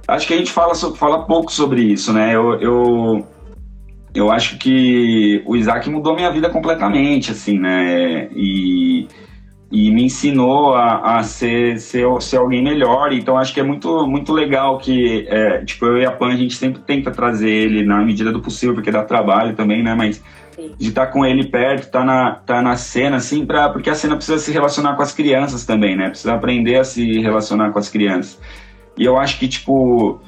acho 0.08 0.28
que 0.28 0.34
a 0.34 0.38
gente 0.38 0.52
fala, 0.52 0.76
fala 0.76 1.26
pouco 1.26 1.52
sobre 1.52 1.82
isso, 1.82 2.12
né? 2.12 2.36
Eu, 2.36 2.60
eu 2.60 3.28
eu 4.16 4.32
acho 4.32 4.58
que 4.58 5.44
o 5.46 5.58
Isaac 5.58 5.90
mudou 5.90 6.16
minha 6.16 6.32
vida 6.32 6.50
completamente, 6.50 7.32
assim, 7.32 7.60
né? 7.60 8.30
E, 8.34 9.08
e 9.70 9.92
me 9.92 10.06
ensinou 10.06 10.74
a, 10.74 11.18
a 11.18 11.24
ser, 11.24 11.80
ser, 11.80 12.06
ser 12.22 12.38
alguém 12.38 12.64
melhor. 12.64 13.12
Então, 13.12 13.38
acho 13.38 13.54
que 13.54 13.60
é 13.60 13.64
muito, 13.64 14.08
muito 14.08 14.32
legal 14.32 14.78
que, 14.78 15.28
é, 15.28 15.66
tipo, 15.66 15.86
eu 15.86 15.98
e 15.98 16.06
a 16.06 16.12
Pan, 16.12 16.30
a 16.30 16.38
gente 16.38 16.56
sempre 16.56 16.82
tenta 16.82 17.12
trazer 17.12 17.50
ele 17.50 17.84
na 17.86 18.04
medida 18.06 18.32
do 18.32 18.42
possível, 18.42 18.74
porque 18.74 18.90
dá 18.90 19.04
trabalho 19.04 19.54
também, 19.54 19.84
né? 19.84 19.94
Mas 19.94 20.24
de 20.80 20.88
estar 20.88 21.08
tá 21.08 21.12
com 21.12 21.26
ele 21.26 21.48
perto, 21.48 21.92
tá 21.92 22.06
na, 22.06 22.32
tá 22.32 22.62
na 22.62 22.78
cena, 22.78 23.18
assim, 23.18 23.46
pra, 23.46 23.68
porque 23.68 23.90
a 23.90 23.96
cena 23.96 24.16
precisa 24.16 24.40
se 24.40 24.50
relacionar 24.50 24.96
com 24.96 25.02
as 25.02 25.14
crianças 25.14 25.66
também, 25.66 25.98
né? 25.98 26.08
Precisa 26.08 26.34
aprender 26.34 26.78
a 26.78 26.86
se 26.86 27.20
relacionar 27.20 27.72
com 27.72 27.80
as 27.80 27.90
crianças. 27.90 28.40
E 28.98 29.04
eu 29.04 29.18
acho 29.18 29.38
que, 29.38 29.48
tipo 29.50 30.22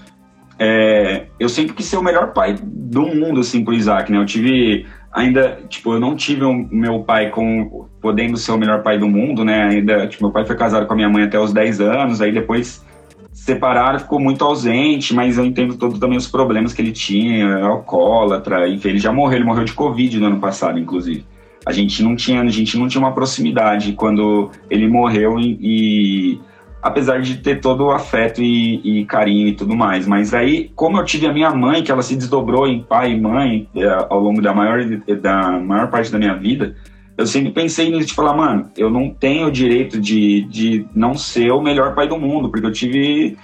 é, 0.60 1.28
eu 1.40 1.50
sempre 1.50 1.74
quis 1.74 1.86
ser 1.86 1.98
o 1.98 2.04
melhor 2.04 2.34
pai 2.34 2.56
do 2.62 3.04
mundo, 3.04 3.40
assim, 3.40 3.64
pro 3.64 3.74
Isaac, 3.74 4.12
né? 4.12 4.18
Eu 4.18 4.26
tive 4.26 4.86
ainda, 5.12 5.60
tipo, 5.70 5.94
eu 5.94 6.00
não 6.00 6.16
tive 6.16 6.44
o 6.44 6.54
meu 6.54 7.00
pai 7.04 7.30
com 7.30 7.88
podendo 8.02 8.38
ser 8.38 8.52
o 8.52 8.58
melhor 8.58 8.84
pai 8.84 8.98
do 8.98 9.08
mundo, 9.08 9.44
né? 9.44 9.64
Ainda, 9.64 10.08
tipo, 10.08 10.24
meu 10.24 10.32
pai 10.32 10.46
foi 10.46 10.56
casado 10.56 10.86
com 10.86 10.94
a 10.94 10.96
minha 10.96 11.10
mãe 11.10 11.24
até 11.24 11.40
os 11.40 11.54
10 11.54 11.82
anos, 11.82 12.22
aí 12.22 12.32
depois 12.32 12.86
separaram, 13.32 14.00
ficou 14.00 14.20
muito 14.20 14.44
ausente, 14.44 15.14
mas 15.14 15.38
eu 15.38 15.46
entendo 15.46 15.76
todos 15.76 16.00
também 16.00 16.18
os 16.18 16.28
problemas 16.28 16.74
que 16.74 16.82
ele 16.82 16.92
tinha, 16.92 17.58
alcoólatra, 17.58 18.68
enfim, 18.68 18.90
ele 18.90 19.00
já 19.00 19.14
morreu, 19.14 19.38
ele 19.38 19.46
morreu 19.46 19.64
de 19.64 19.74
Covid 19.74 20.20
no 20.20 20.26
ano 20.26 20.40
passado, 20.40 20.80
inclusive. 20.80 21.24
A 21.66 21.72
gente 21.72 22.02
não 22.02 22.16
tinha, 22.16 22.42
a 22.42 22.50
gente 22.50 22.78
não 22.78 22.88
tinha 22.88 23.02
uma 23.02 23.14
proximidade 23.14 23.94
quando 23.94 24.52
ele 24.70 24.88
morreu 24.88 25.40
e, 25.40 25.58
e 25.62 26.40
apesar 26.82 27.22
de 27.22 27.38
ter 27.38 27.60
todo 27.60 27.86
o 27.86 27.92
afeto 27.92 28.42
e, 28.42 29.02
e, 29.02 29.06
carinho 29.06 29.48
e 29.48 29.54
tudo 29.54 29.76
mais. 29.76 30.06
Mas 30.08 30.34
aí, 30.34 30.72
como 30.76 30.98
eu 30.98 31.06
tive 31.06 31.28
a 31.28 31.34
minha 31.34 31.50
mãe, 31.52 31.84
que 31.84 31.92
ela 31.92 32.02
se 32.02 32.16
desdobrou 32.16 32.68
em 32.68 32.84
pai 32.84 33.12
e 33.12 33.20
mãe 33.20 33.68
é, 33.76 33.88
ao 34.10 34.20
longo 34.20 34.42
da 34.42 34.54
maior, 34.54 34.84
da 35.22 35.52
maior 35.60 35.90
parte 35.90 36.12
da 36.12 36.20
minha 36.20 36.36
vida, 36.36 36.76
eu 37.18 37.26
sempre 37.26 37.52
pensei 37.52 37.90
nisso, 37.90 38.08
de 38.08 38.14
falar, 38.14 38.36
mano, 38.36 38.70
eu 38.78 38.90
não 38.90 39.10
tenho 39.10 39.48
o 39.48 39.52
direito 39.52 40.00
de, 40.00 40.44
de 40.44 40.86
não 40.94 41.16
ser 41.16 41.52
o 41.52 41.62
melhor 41.62 41.96
pai 41.96 42.08
do 42.08 42.18
mundo, 42.18 42.50
porque 42.50 42.66
eu 42.66 42.72
tive 42.72 43.36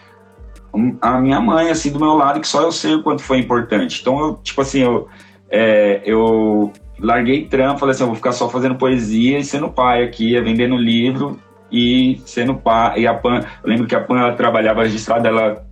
a 1.01 1.19
minha 1.19 1.39
mãe, 1.39 1.69
assim, 1.69 1.91
do 1.91 1.99
meu 1.99 2.13
lado, 2.13 2.39
que 2.39 2.47
só 2.47 2.61
eu 2.61 2.71
sei 2.71 2.95
o 2.95 3.03
quanto 3.03 3.23
foi 3.23 3.39
importante. 3.39 3.99
Então, 4.01 4.19
eu, 4.19 4.35
tipo 4.43 4.61
assim, 4.61 4.81
eu, 4.81 5.07
é, 5.49 6.01
eu 6.05 6.71
larguei 6.99 7.45
trampo, 7.45 7.79
falei 7.79 7.93
assim, 7.93 8.03
eu 8.03 8.07
vou 8.07 8.15
ficar 8.15 8.31
só 8.31 8.47
fazendo 8.47 8.75
poesia 8.75 9.39
e 9.39 9.43
sendo 9.43 9.69
pai 9.69 10.03
aqui, 10.03 10.39
vendendo 10.39 10.75
livro 10.77 11.39
e 11.73 12.21
sendo 12.27 12.53
pai. 12.55 13.01
E 13.01 13.07
a 13.07 13.15
Pan, 13.15 13.39
eu 13.63 13.69
lembro 13.69 13.87
que 13.87 13.95
a 13.95 13.99
Pan 13.99 14.19
ela 14.19 14.35
trabalhava 14.35 14.83
registrada, 14.83 15.27
ela 15.27 15.65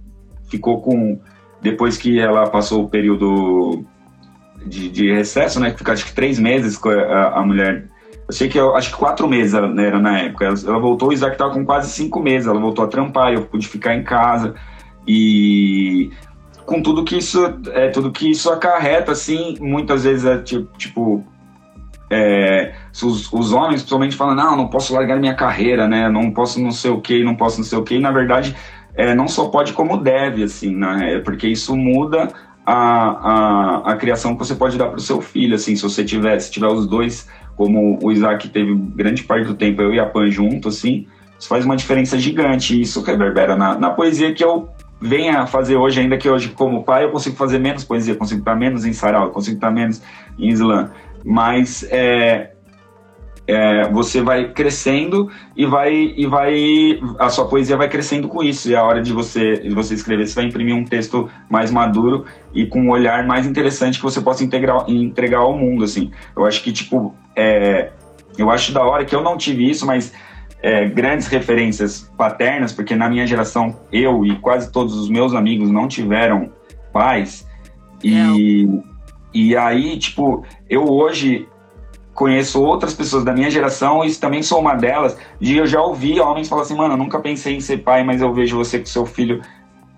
ficou 0.50 0.82
com. 0.82 1.20
Depois 1.62 1.96
que 1.96 2.20
ela 2.20 2.50
passou 2.50 2.84
o 2.84 2.90
período 2.90 3.86
de, 4.66 4.90
de 4.90 5.14
recesso, 5.14 5.60
né? 5.60 5.70
Que 5.70 5.78
ficou 5.78 5.94
acho 5.94 6.06
que 6.06 6.14
três 6.14 6.40
meses 6.40 6.76
com 6.76 6.90
a, 6.90 7.40
a 7.40 7.46
mulher. 7.46 7.86
Eu 8.28 8.34
sei 8.34 8.50
que 8.50 8.58
eu 8.58 8.76
acho 8.76 8.90
que 8.90 8.98
quatro 8.98 9.28
meses 9.28 9.54
ela, 9.54 9.68
né, 9.68 9.88
era 9.88 10.00
na 10.00 10.18
época. 10.20 10.46
Ela, 10.46 10.56
ela 10.66 10.80
voltou, 10.80 11.10
o 11.10 11.14
Isaac 11.14 11.34
estava 11.34 11.54
com 11.54 11.64
quase 11.64 11.92
cinco 11.92 12.20
meses. 12.20 12.48
Ela 12.48 12.60
voltou 12.60 12.84
a 12.84 12.88
trampar, 12.88 13.32
eu 13.32 13.44
pude 13.44 13.68
ficar 13.68 13.94
em 13.94 14.04
casa. 14.04 14.56
E 15.08 16.10
com 16.66 16.82
tudo 16.82 17.04
que 17.04 17.18
isso 17.18 17.60
é 17.74 17.90
tudo 17.90 18.12
que 18.12 18.32
isso 18.32 18.50
acarreta 18.50 19.12
assim 19.12 19.58
muitas 19.60 20.04
vezes 20.04 20.26
é 20.26 20.38
tipo, 20.38 20.78
tipo 20.78 21.24
é, 22.10 22.74
os, 22.92 23.32
os, 23.32 23.54
homens 23.54 23.82
principalmente 23.82 24.16
falam, 24.16 24.36
não, 24.36 24.58
não 24.58 24.68
posso 24.68 24.94
largar 24.94 25.20
minha 25.20 25.34
carreira, 25.34 25.88
né? 25.88 26.10
Não 26.10 26.32
posso 26.32 26.60
não 26.60 26.72
sei 26.72 26.92
o 26.92 27.00
que, 27.00 27.24
não 27.24 27.36
posso 27.36 27.58
não 27.58 27.66
sei 27.66 27.78
o 27.78 27.84
que. 27.84 28.00
Na 28.00 28.12
verdade, 28.12 28.56
é, 28.94 29.16
não 29.16 29.28
só 29.28 29.48
pode 29.48 29.74
como 29.74 29.98
deve, 29.98 30.44
assim, 30.44 30.76
né? 30.76 31.20
Porque 31.24 31.48
isso 31.48 31.76
muda 31.76 32.30
a, 32.66 32.76
a, 32.76 33.92
a 33.92 33.96
criação 33.96 34.36
que 34.36 34.40
você 34.40 34.56
pode 34.56 34.78
dar 34.78 34.88
para 34.88 34.98
o 34.98 35.02
seu 35.02 35.22
filho, 35.22 35.56
assim, 35.56 35.76
se 35.76 35.82
você 35.82 36.04
tiver, 36.04 36.38
se 36.40 36.52
tiver 36.52 36.68
os 36.68 36.86
dois, 36.86 37.28
como 37.56 37.98
o 38.02 38.12
Isaac 38.12 38.50
teve 38.50 38.76
grande 38.76 39.24
parte 39.24 39.48
do 39.48 39.54
tempo, 39.54 39.82
eu 39.82 39.94
e 39.94 40.00
a 40.00 40.06
Pan 40.06 40.30
junto, 40.30 40.68
assim, 40.68 41.08
isso 41.40 41.48
faz 41.48 41.66
uma 41.66 41.76
diferença 41.76 42.20
gigante. 42.20 42.80
Isso 42.80 43.02
reverbera 43.02 43.56
na, 43.56 43.78
na 43.78 43.90
poesia 43.90 44.34
que 44.34 44.44
eu 44.44 44.70
venho 45.00 45.38
a 45.40 45.48
fazer 45.48 45.78
hoje, 45.78 46.00
ainda 46.00 46.18
que 46.18 46.30
hoje, 46.30 46.50
como 46.50 46.84
pai, 46.84 47.06
eu 47.06 47.10
consigo 47.10 47.36
fazer 47.36 47.58
menos 47.58 47.84
poesia, 47.84 48.16
consigo 48.16 48.42
estar 48.42 48.56
menos 48.56 48.86
em 48.86 48.94
sarau, 48.94 49.32
consigo 49.32 49.56
estar 49.56 49.72
menos 49.72 50.02
em 50.38 50.50
slam 50.50 50.92
mas 51.24 51.84
é, 51.90 52.52
é, 53.52 53.90
você 53.90 54.22
vai 54.22 54.50
crescendo 54.50 55.30
e 55.58 55.66
vai 55.66 55.94
e 55.94 56.26
vai 56.26 57.00
a 57.20 57.30
sua 57.30 57.48
poesia 57.48 57.76
vai 57.76 57.90
crescendo 57.90 58.30
com 58.30 58.42
isso. 58.42 58.70
E 58.70 58.76
a 58.76 58.82
hora 58.82 59.02
de 59.02 59.12
você 59.12 59.58
de 59.58 59.76
você 59.76 59.94
escrever 59.94 60.26
você 60.26 60.36
vai 60.36 60.46
imprimir 60.46 60.74
um 60.74 60.86
texto 60.86 61.30
mais 61.50 61.70
maduro 61.70 62.26
e 62.54 62.66
com 62.66 62.84
um 62.84 62.90
olhar 62.90 63.28
mais 63.28 63.46
interessante 63.46 63.98
que 63.98 64.04
você 64.04 64.22
possa 64.22 64.42
integrar, 64.44 64.90
entregar 64.90 65.40
ao 65.40 65.58
mundo 65.58 65.84
assim. 65.84 66.12
Eu 66.34 66.46
acho 66.46 66.64
que 66.64 66.72
tipo 66.72 67.14
é, 67.36 67.92
eu 68.38 68.50
acho 68.50 68.72
da 68.72 68.84
hora 68.84 69.04
que 69.04 69.14
eu 69.14 69.22
não 69.22 69.36
tive 69.36 69.70
isso 69.70 69.86
mas 69.86 70.14
é, 70.62 70.88
grandes 70.88 71.28
referências 71.28 72.10
paternas 72.18 72.72
porque 72.72 72.96
na 72.96 73.10
minha 73.10 73.28
geração 73.28 73.76
eu 73.92 74.26
e 74.26 74.36
quase 74.38 74.72
todos 74.72 74.96
os 74.96 75.10
meus 75.10 75.34
amigos 75.34 75.70
não 75.70 75.90
tiveram 75.90 76.52
pais. 76.94 77.46
E 78.02 78.66
é. 78.88 78.92
E 79.34 79.56
aí, 79.56 79.98
tipo, 79.98 80.46
eu 80.70 80.84
hoje 80.84 81.48
conheço 82.14 82.62
outras 82.62 82.94
pessoas 82.94 83.24
da 83.24 83.34
minha 83.34 83.50
geração 83.50 84.04
e 84.04 84.14
também 84.16 84.44
sou 84.44 84.60
uma 84.60 84.76
delas, 84.76 85.18
de 85.40 85.58
eu 85.58 85.66
já 85.66 85.82
ouvi 85.82 86.20
homens 86.20 86.50
falar 86.50 86.64
assim, 86.64 86.76
mano, 86.76 86.94
eu 86.94 86.98
nunca 86.98 87.20
pensei 87.20 87.56
em 87.56 87.60
ser 87.62 87.78
pai, 87.78 88.04
mas 88.04 88.22
eu 88.22 88.34
vejo 88.34 88.58
você 88.58 88.80
com 88.80 88.86
seu 88.86 89.06
filho 89.06 89.42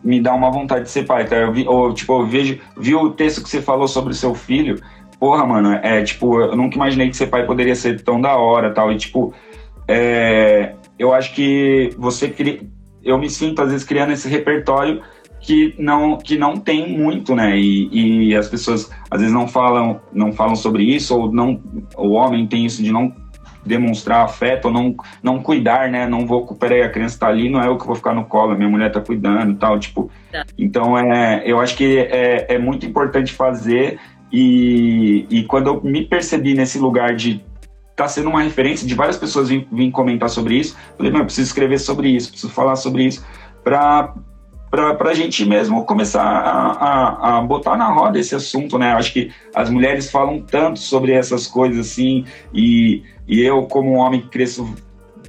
me 0.04 0.19
dá 0.19 0.34
uma 0.34 0.52
vontade 0.52 0.84
de 0.84 0.91
ser 0.91 1.06
pai, 1.06 1.26
tá? 1.26 1.38
Eu 1.38 1.54
vi, 1.54 1.65
ou, 1.67 1.93
tipo, 1.93 2.21
eu 2.21 2.26
vejo, 2.26 2.60
vi 2.78 2.93
o 2.93 3.12
texto 3.12 3.41
que 3.41 3.49
você 3.49 3.62
falou 3.62 3.88
sobre 3.88 4.12
o 4.12 4.15
seu 4.15 4.36
filho, 4.36 4.80
porra, 5.17 5.45
mano, 5.45 5.71
é, 5.82 6.04
tipo, 6.04 6.41
eu 6.41 6.56
nunca 6.58 6.76
imaginei 6.76 7.10
que 7.10 7.15
ser 7.15 7.28
pai 7.28 7.45
poderia 7.45 7.73
ser 7.73 8.02
tão 8.04 8.19
da 8.19 8.36
hora, 8.36 8.73
tal, 8.73 8.91
e, 8.91 8.97
tipo, 8.97 9.34
é, 9.88 10.76
eu 10.99 11.13
acho 11.13 11.34
que 11.34 11.91
você, 11.97 12.34
eu 13.02 13.17
me 13.17 13.30
sinto, 13.30 13.62
às 13.62 13.71
vezes, 13.71 13.86
criando 13.86 14.12
esse 14.12 14.28
repertório 14.28 15.02
que 15.44 15.76
não, 15.78 16.18
que 16.18 16.38
não 16.38 16.56
tem 16.56 16.98
muito, 16.98 17.36
né? 17.36 17.60
E, 17.60 18.30
e 18.30 18.36
as 18.36 18.48
pessoas 18.48 18.90
às 19.12 19.20
vezes 19.20 19.34
não 19.34 19.48
falam, 19.48 20.00
não 20.14 20.32
falam 20.32 20.56
sobre 20.56 20.84
isso, 20.84 21.16
ou 21.16 21.32
não, 21.32 21.62
o 21.98 22.12
homem 22.12 22.48
tem 22.48 22.66
isso 22.66 22.82
de 22.82 22.92
não 22.92 23.14
demonstrar 23.66 24.26
afeto, 24.26 24.66
ou 24.66 24.74
não, 24.74 24.96
não 25.22 25.42
cuidar, 25.42 25.90
né? 25.92 26.08
Não 26.08 26.26
vou, 26.26 26.46
peraí, 26.56 26.82
a 26.82 26.90
criança 26.90 27.20
tá 27.20 27.28
ali, 27.28 27.50
não 27.50 27.62
é 27.62 27.68
eu 27.68 27.78
que 27.78 27.86
vou 27.86 27.96
ficar 27.96 28.14
no 28.14 28.26
colo, 28.26 28.56
minha 28.56 28.70
mulher 28.70 28.92
tá 28.92 29.02
cuidando 29.02 29.52
e 29.52 29.56
tal, 29.56 29.78
tipo. 29.78 30.10
Tá. 30.32 30.46
Então, 30.58 30.98
é, 30.98 31.44
eu 31.46 31.60
acho 31.60 31.76
que 31.76 31.98
é, 31.98 32.56
é 32.56 32.58
muito 32.58 32.86
importante 32.86 33.34
fazer, 33.34 34.00
e, 34.32 35.28
e 35.30 35.44
quando 35.44 35.68
eu 35.68 35.84
me 35.84 36.06
percebi 36.06 36.54
nesse 36.54 36.80
lugar 36.80 37.16
de 37.16 37.44
tá 37.96 38.08
sendo 38.08 38.30
uma 38.30 38.42
referência 38.42 38.88
de 38.88 38.96
várias 38.96 39.18
pessoas 39.18 39.50
vim, 39.50 39.68
vim 39.72 39.92
comentar 39.92 40.30
sobre 40.30 40.56
isso. 40.56 40.76
Falei, 40.98 41.12
não, 41.12 41.20
eu 41.20 41.26
preciso 41.26 41.48
escrever 41.48 41.80
sobre 41.80 42.10
isso, 42.10 42.32
preciso 42.32 42.52
falar 42.52 42.76
sobre 42.76 43.04
isso, 43.04 43.24
para 43.64 44.16
para 44.74 45.12
a 45.12 45.14
gente 45.14 45.46
mesmo 45.46 45.86
começar 45.86 46.24
a, 46.24 46.72
a, 46.72 47.38
a, 47.38 47.42
botar 47.42 47.78
na 47.78 47.94
roda 47.94 48.18
esse 48.18 48.34
assunto, 48.34 48.80
né? 48.80 48.94
Eu 48.94 48.98
acho 48.98 49.14
que 49.14 49.32
as 49.54 49.70
mulheres 49.70 50.10
falam 50.10 50.42
tanto 50.42 50.80
sobre 50.80 51.12
essas 51.12 51.46
coisas 51.46 51.92
assim, 51.92 52.26
e, 52.52 53.04
e 53.28 53.42
eu, 53.42 53.64
como 53.68 53.92
um 53.92 53.98
homem 53.98 54.22
que 54.22 54.30
cresço 54.30 54.68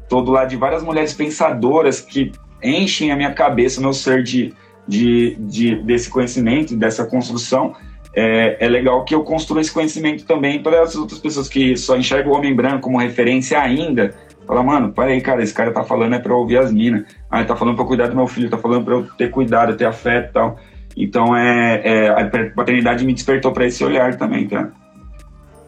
todo 0.09 0.33
lado 0.33 0.49
de 0.49 0.57
várias 0.57 0.83
mulheres 0.83 1.13
pensadoras 1.13 2.01
que 2.01 2.33
enchem 2.63 3.13
a 3.13 3.17
minha 3.17 3.35
cabeça, 3.35 3.81
o 3.81 3.83
meu 3.83 3.93
ser 3.93 4.23
de, 4.23 4.55
de, 4.89 5.37
de, 5.39 5.75
desse 5.83 6.09
conhecimento, 6.09 6.75
dessa 6.75 7.05
construção, 7.05 7.75
é, 8.17 8.65
é 8.65 8.69
legal 8.69 9.05
que 9.05 9.15
eu 9.15 9.25
construa 9.25 9.61
esse 9.61 9.73
conhecimento 9.73 10.25
também 10.25 10.63
para 10.63 10.81
as 10.83 10.95
outras 10.95 11.19
pessoas 11.19 11.49
que 11.51 11.77
só 11.77 11.97
enxergam 11.97 12.33
o 12.33 12.37
homem 12.37 12.55
branco 12.55 12.81
como 12.81 12.99
referência 12.99 13.61
ainda, 13.61 14.15
Fala, 14.47 14.63
mano, 14.63 14.93
peraí, 14.93 15.21
cara, 15.21 15.43
esse 15.43 15.55
cara 15.55 15.73
tá 15.73 15.83
falando 15.85 16.15
é 16.15 16.19
pra 16.19 16.33
eu 16.33 16.39
ouvir 16.39 16.59
as 16.59 16.73
minas. 16.73 17.05
Ah, 17.31 17.45
tá 17.45 17.57
falando 17.57 17.77
pra 17.77 17.85
cuidar 17.85 18.09
do 18.09 18.17
meu 18.17 18.27
filho, 18.27 18.51
tá 18.51 18.59
falando 18.59 18.85
pra 18.85 18.95
eu 18.95 19.07
ter 19.17 19.31
cuidado, 19.31 19.77
ter 19.77 19.87
afeto 19.87 20.31
e 20.31 20.33
tal. 20.33 20.59
Então, 20.97 21.37
é, 21.37 21.81
é, 21.85 22.09
a 22.09 22.51
paternidade 22.55 23.05
me 23.05 23.13
despertou 23.13 23.53
para 23.53 23.67
esse 23.67 23.83
olhar 23.83 24.17
também, 24.17 24.47
tá? 24.47 24.71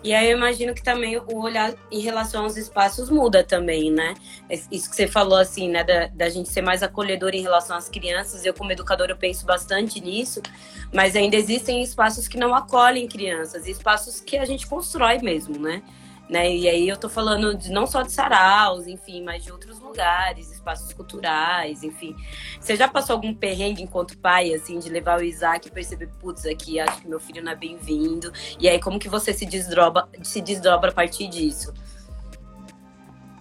E 0.06 0.14
aí 0.14 0.30
eu 0.30 0.36
imagino 0.36 0.72
que 0.72 0.84
também 0.84 1.16
o 1.16 1.42
olhar 1.42 1.74
em 1.90 1.98
relação 1.98 2.44
aos 2.44 2.56
espaços 2.56 3.10
muda 3.10 3.42
também, 3.42 3.90
né? 3.90 4.14
Isso 4.70 4.88
que 4.88 4.94
você 4.94 5.08
falou, 5.08 5.36
assim, 5.36 5.68
né? 5.68 5.82
Da, 5.82 6.06
da 6.06 6.28
gente 6.28 6.48
ser 6.48 6.62
mais 6.62 6.80
acolhedor 6.80 7.34
em 7.34 7.42
relação 7.42 7.76
às 7.76 7.88
crianças. 7.88 8.44
Eu, 8.44 8.54
como 8.54 8.70
educadora, 8.70 9.10
eu 9.10 9.16
penso 9.16 9.44
bastante 9.44 10.00
nisso. 10.00 10.40
Mas 10.94 11.16
ainda 11.16 11.34
existem 11.34 11.82
espaços 11.82 12.28
que 12.28 12.38
não 12.38 12.54
acolhem 12.54 13.08
crianças. 13.08 13.66
Espaços 13.66 14.20
que 14.20 14.36
a 14.36 14.44
gente 14.44 14.68
constrói 14.68 15.18
mesmo, 15.18 15.58
né? 15.58 15.82
Né? 16.28 16.54
E 16.54 16.68
aí 16.68 16.88
eu 16.88 16.96
tô 16.96 17.08
falando 17.08 17.56
de, 17.56 17.70
não 17.70 17.86
só 17.86 18.02
de 18.02 18.12
saraus, 18.12 18.86
enfim, 18.86 19.22
mas 19.22 19.44
de 19.44 19.52
outros 19.52 19.80
lugares, 19.80 20.50
espaços 20.50 20.92
culturais, 20.92 21.82
enfim. 21.82 22.16
Você 22.60 22.76
já 22.76 22.88
passou 22.88 23.14
algum 23.14 23.34
perrengue 23.34 23.82
enquanto 23.82 24.18
pai, 24.18 24.52
assim, 24.52 24.78
de 24.78 24.88
levar 24.88 25.20
o 25.20 25.22
Isaac 25.24 25.68
e 25.68 25.70
perceber, 25.70 26.08
putz, 26.20 26.44
aqui 26.44 26.80
acho 26.80 27.02
que 27.02 27.08
meu 27.08 27.20
filho 27.20 27.42
não 27.42 27.52
é 27.52 27.56
bem-vindo? 27.56 28.32
E 28.58 28.68
aí 28.68 28.80
como 28.80 28.98
que 28.98 29.08
você 29.08 29.32
se 29.32 29.46
desdobra, 29.46 30.08
se 30.22 30.40
desdobra 30.40 30.90
a 30.90 30.94
partir 30.94 31.28
disso? 31.28 31.72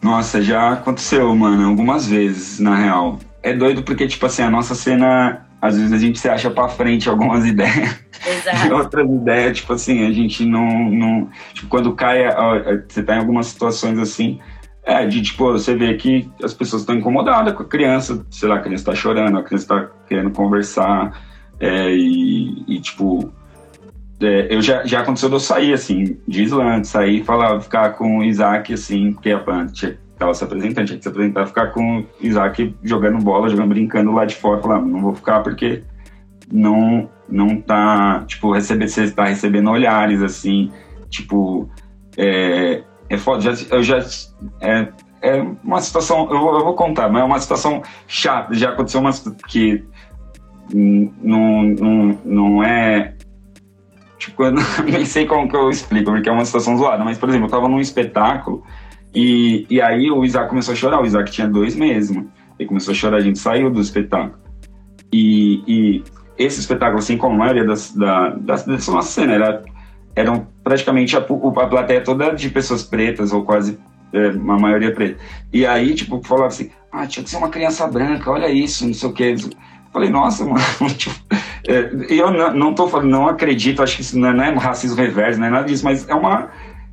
Nossa, 0.01 0.41
já 0.41 0.73
aconteceu, 0.73 1.35
mano, 1.35 1.67
algumas 1.67 2.07
vezes, 2.07 2.59
na 2.59 2.75
real. 2.75 3.19
É 3.41 3.53
doido 3.53 3.81
porque, 3.81 4.07
tipo 4.07 4.25
assim, 4.27 4.43
a 4.43 4.51
nossa 4.51 4.75
cena 4.75 5.44
às 5.65 5.77
vezes 5.77 5.93
a 5.93 5.97
gente 5.97 6.19
se 6.19 6.29
acha 6.29 6.49
para 6.49 6.67
frente 6.69 7.09
algumas 7.09 7.45
ideias. 7.47 8.03
Exato. 8.25 8.73
outras 8.73 9.09
ideias, 9.09 9.57
tipo 9.57 9.73
assim, 9.73 10.05
a 10.05 10.11
gente 10.11 10.45
não. 10.45 10.89
não 10.89 11.29
tipo, 11.53 11.67
quando 11.67 11.93
cai, 11.93 12.23
você 12.87 13.03
tá 13.03 13.15
em 13.15 13.19
algumas 13.19 13.47
situações 13.47 13.99
assim, 13.99 14.39
é, 14.83 15.05
de 15.05 15.21
tipo, 15.21 15.51
você 15.51 15.75
vê 15.75 15.95
que 15.95 16.29
as 16.43 16.53
pessoas 16.53 16.83
estão 16.83 16.95
incomodadas 16.95 17.53
com 17.53 17.63
a 17.63 17.65
criança, 17.65 18.25
sei 18.29 18.47
lá, 18.47 18.55
a 18.55 18.61
criança 18.61 18.85
tá 18.85 18.95
chorando, 18.95 19.37
a 19.37 19.43
criança 19.43 19.67
tá 19.67 19.89
querendo 20.07 20.31
conversar, 20.31 21.19
é, 21.59 21.91
e, 21.91 22.63
e, 22.67 22.79
tipo. 22.79 23.33
É, 24.21 24.47
eu 24.49 24.61
já, 24.61 24.85
já 24.85 25.01
aconteceu 25.01 25.27
de 25.27 25.35
eu 25.35 25.39
sair, 25.39 25.73
assim, 25.73 26.17
de 26.25 26.43
Islândia, 26.43 26.85
sair 26.85 27.19
e 27.19 27.23
falar, 27.23 27.59
ficar 27.59 27.89
com 27.91 28.19
o 28.19 28.23
Isaac, 28.23 28.73
assim, 28.73 29.11
porque 29.11 29.29
a 29.29 29.67
tinha 29.67 29.97
tava 30.17 30.33
se 30.33 30.43
apresentando, 30.43 30.85
tinha 30.85 30.97
que 30.97 31.03
se 31.03 31.09
apresentar, 31.09 31.45
ficar 31.45 31.67
com 31.67 31.99
o 31.99 32.05
Isaac 32.21 32.75
jogando 32.83 33.23
bola, 33.23 33.49
jogando, 33.49 33.69
brincando 33.69 34.11
lá 34.11 34.25
de 34.25 34.35
fora, 34.35 34.61
falar, 34.61 34.81
não 34.81 35.01
vou 35.01 35.15
ficar 35.15 35.41
porque 35.41 35.83
não 36.51 37.09
não 37.27 37.59
tá, 37.59 38.23
tipo, 38.27 38.51
receber, 38.51 38.87
você 38.87 39.09
tá 39.09 39.25
recebendo 39.25 39.69
olhares, 39.71 40.21
assim, 40.21 40.71
tipo, 41.09 41.67
é, 42.15 42.83
é 43.09 43.17
foda, 43.17 43.41
já, 43.41 43.75
eu 43.75 43.83
já, 43.83 43.97
é, 44.61 44.87
é 45.21 45.41
uma 45.63 45.81
situação, 45.81 46.29
eu 46.31 46.39
vou, 46.39 46.59
eu 46.59 46.63
vou 46.63 46.75
contar, 46.75 47.09
mas 47.09 47.21
é 47.21 47.25
uma 47.25 47.39
situação 47.39 47.81
chata, 48.07 48.53
já 48.53 48.69
aconteceu 48.69 49.01
umas 49.01 49.19
que 49.47 49.83
não, 50.71 51.63
não, 51.63 52.19
não 52.23 52.63
é, 52.63 53.15
tipo, 54.19 54.43
eu 54.43 54.51
nem 54.85 55.05
sei 55.05 55.25
como 55.25 55.49
que 55.49 55.55
eu 55.55 55.69
explico, 55.69 56.11
porque 56.11 56.29
é 56.29 56.31
uma 56.31 56.45
situação 56.45 56.77
zoada, 56.77 57.03
mas, 57.03 57.17
por 57.17 57.29
exemplo, 57.29 57.47
eu 57.47 57.51
tava 57.51 57.67
num 57.67 57.79
espetáculo, 57.79 58.63
e, 59.15 59.65
e 59.69 59.81
aí 59.81 60.11
o 60.11 60.25
Isaac 60.25 60.49
começou 60.49 60.73
a 60.73 60.75
chorar. 60.75 61.01
O 61.01 61.05
Isaac 61.05 61.31
tinha 61.31 61.47
dois 61.47 61.75
meses. 61.75 62.15
Ele 62.59 62.67
começou 62.67 62.91
a 62.91 62.95
chorar, 62.95 63.17
a 63.17 63.21
gente 63.21 63.39
saiu 63.39 63.69
do 63.71 63.79
espetáculo. 63.79 64.37
E, 65.11 65.63
e 65.67 66.03
esse 66.37 66.59
espetáculo, 66.59 66.99
assim 66.99 67.17
como 67.17 67.35
a 67.35 67.37
maioria 67.37 67.65
das, 67.65 67.95
da, 67.95 68.29
das, 68.29 68.65
dessa 68.65 68.91
nossa 68.91 69.09
cena, 69.09 69.33
era, 69.33 69.63
eram 70.15 70.47
praticamente 70.63 71.15
a, 71.15 71.19
a 71.19 71.67
plateia 71.67 72.01
toda 72.01 72.31
de 72.31 72.49
pessoas 72.49 72.83
pretas, 72.83 73.31
ou 73.31 73.43
quase 73.43 73.79
é, 74.11 74.29
uma 74.29 74.57
maioria 74.57 74.93
preta. 74.93 75.17
E 75.53 75.65
aí, 75.65 75.93
tipo, 75.93 76.21
falava 76.23 76.47
assim, 76.47 76.69
ah, 76.91 77.07
tinha 77.07 77.23
que 77.23 77.29
ser 77.29 77.37
uma 77.37 77.49
criança 77.49 77.87
branca, 77.87 78.31
olha 78.31 78.49
isso, 78.49 78.85
não 78.85 78.93
sei 78.93 79.09
o 79.09 79.13
que. 79.13 79.35
Falei, 79.93 80.09
nossa, 80.09 80.43
mano, 80.43 80.59
tipo, 80.97 81.15
é, 81.67 81.89
eu 82.09 82.31
não, 82.31 82.53
não 82.53 82.73
tô 82.73 82.87
falando, 82.87 83.09
não 83.09 83.27
acredito, 83.27 83.81
acho 83.81 83.95
que 83.95 84.01
isso 84.01 84.19
não 84.19 84.29
é, 84.29 84.33
não 84.33 84.43
é 84.43 84.51
racismo 84.51 84.97
reverso, 84.97 85.39
não 85.39 85.47
é 85.47 85.49
nada 85.49 85.65
disso, 85.65 85.85
mas 85.85 86.07
é 86.07 86.13
uma, 86.13 86.49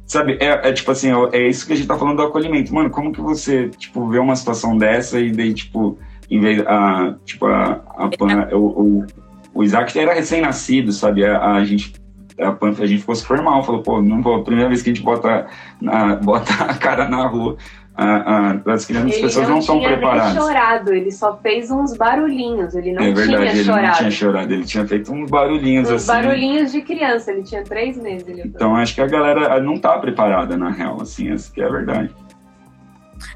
sabe, 0.06 0.38
é, 0.40 0.68
é, 0.68 0.72
tipo 0.72 0.90
assim, 0.90 1.08
é 1.32 1.48
isso 1.48 1.66
que 1.66 1.72
a 1.72 1.76
gente 1.76 1.88
tá 1.88 1.98
falando 1.98 2.16
do 2.16 2.22
acolhimento. 2.22 2.74
Mano, 2.74 2.90
como 2.90 3.12
que 3.12 3.20
você, 3.20 3.68
tipo, 3.70 4.08
vê 4.08 4.18
uma 4.18 4.36
situação 4.36 4.76
dessa 4.76 5.18
e 5.18 5.32
daí, 5.32 5.54
tipo, 5.54 5.98
em 6.30 6.40
vez, 6.40 6.66
a, 6.66 7.14
tipo, 7.24 7.46
a, 7.46 7.82
a, 7.96 8.04
a 8.04 8.56
o, 8.56 8.64
o, 8.64 9.06
o 9.54 9.62
Isaac 9.64 9.98
era 9.98 10.14
recém-nascido, 10.14 10.92
sabe, 10.92 11.24
a, 11.24 11.52
a 11.52 11.64
gente 11.64 11.92
a 12.40 12.52
Panfra, 12.52 12.84
a 12.84 12.86
gente 12.86 13.00
ficou 13.00 13.14
super 13.14 13.42
mal, 13.42 13.62
falou, 13.62 13.82
pô, 13.82 14.00
não 14.00 14.22
vou, 14.22 14.42
primeira 14.42 14.68
vez 14.68 14.82
que 14.82 14.90
a 14.90 14.94
gente 14.94 15.04
bota, 15.04 15.46
na, 15.80 16.16
bota 16.22 16.52
a 16.64 16.74
cara 16.74 17.08
na 17.08 17.26
rua, 17.26 17.56
a, 17.94 18.04
a, 18.04 18.72
as 18.72 18.84
crianças, 18.86 19.14
as 19.14 19.20
pessoas 19.20 19.48
não, 19.48 19.58
estão 19.58 19.80
preparadas. 19.80 20.30
Ele 20.30 20.38
não 20.38 20.46
chorado, 20.46 20.94
ele 20.94 21.12
só 21.12 21.36
fez 21.36 21.70
uns 21.70 21.96
barulhinhos, 21.96 22.74
ele 22.74 22.92
não 22.92 23.02
é 23.02 23.12
verdade, 23.12 23.26
tinha 23.28 23.52
ele 23.52 23.64
chorado. 23.64 23.86
não 23.86 23.94
tinha 23.94 24.10
chorado, 24.10 24.52
ele 24.52 24.64
tinha 24.64 24.86
feito 24.86 25.12
uns 25.12 25.30
barulhinhos 25.30 25.90
uns 25.90 25.94
assim. 25.94 26.06
barulhinhos 26.06 26.72
de 26.72 26.82
criança, 26.82 27.32
ele 27.32 27.42
tinha 27.42 27.62
três 27.62 27.96
meses. 27.96 28.26
então 28.44 28.74
acho 28.74 28.94
que 28.94 29.00
a 29.00 29.06
galera 29.06 29.60
não 29.60 29.78
tá 29.78 29.98
preparada, 29.98 30.56
na 30.56 30.70
real, 30.70 31.00
assim, 31.02 31.30
essa 31.30 31.52
que 31.52 31.60
é 31.60 31.66
a 31.66 31.70
verdade. 31.70 32.14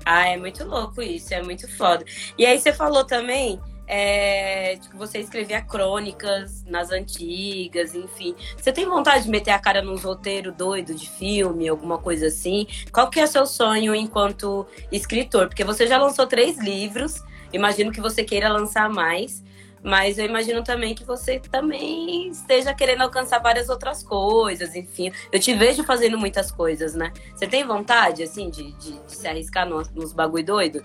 Ah, 0.04 0.28
é 0.28 0.36
muito 0.36 0.64
louco 0.64 1.02
isso, 1.02 1.34
é 1.34 1.42
muito 1.42 1.68
foda. 1.76 2.04
E 2.38 2.46
aí 2.46 2.58
você 2.58 2.72
falou 2.72 3.04
também 3.04 3.60
é, 3.86 4.76
tipo, 4.76 4.96
você 4.96 5.18
escrevia 5.18 5.62
crônicas 5.62 6.64
nas 6.64 6.90
antigas, 6.90 7.94
enfim. 7.94 8.34
Você 8.56 8.72
tem 8.72 8.84
vontade 8.86 9.24
de 9.24 9.30
meter 9.30 9.52
a 9.52 9.58
cara 9.58 9.80
num 9.80 9.96
roteiro 9.96 10.50
doido 10.50 10.94
de 10.94 11.08
filme, 11.08 11.68
alguma 11.68 11.98
coisa 11.98 12.26
assim? 12.26 12.66
Qual 12.92 13.08
que 13.08 13.20
é 13.20 13.24
o 13.24 13.28
seu 13.28 13.46
sonho 13.46 13.94
enquanto 13.94 14.66
escritor? 14.90 15.48
Porque 15.48 15.64
você 15.64 15.86
já 15.86 15.98
lançou 15.98 16.26
três 16.26 16.58
livros, 16.58 17.22
imagino 17.52 17.92
que 17.92 18.00
você 18.00 18.24
queira 18.24 18.48
lançar 18.48 18.90
mais, 18.90 19.44
mas 19.82 20.18
eu 20.18 20.24
imagino 20.24 20.64
também 20.64 20.96
que 20.96 21.04
você 21.04 21.38
também 21.38 22.28
esteja 22.28 22.74
querendo 22.74 23.02
alcançar 23.02 23.38
várias 23.38 23.68
outras 23.68 24.02
coisas, 24.02 24.74
enfim. 24.74 25.12
Eu 25.30 25.38
te 25.38 25.54
vejo 25.54 25.84
fazendo 25.84 26.18
muitas 26.18 26.50
coisas, 26.50 26.96
né? 26.96 27.12
Você 27.32 27.46
tem 27.46 27.64
vontade, 27.64 28.24
assim, 28.24 28.50
de, 28.50 28.72
de, 28.72 28.98
de 28.98 29.12
se 29.14 29.28
arriscar 29.28 29.64
nos, 29.68 29.88
nos 29.90 30.12
bagulho 30.12 30.44
doido? 30.44 30.84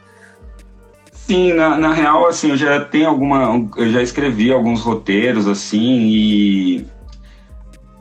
Sim, 1.31 1.53
na, 1.53 1.77
na 1.77 1.93
real, 1.93 2.27
assim, 2.27 2.49
eu 2.49 2.57
já 2.57 2.83
tenho 2.83 3.07
alguma. 3.07 3.65
Eu 3.77 3.89
já 3.89 4.01
escrevi 4.01 4.51
alguns 4.51 4.81
roteiros, 4.81 5.47
assim, 5.47 6.01
e. 6.09 6.85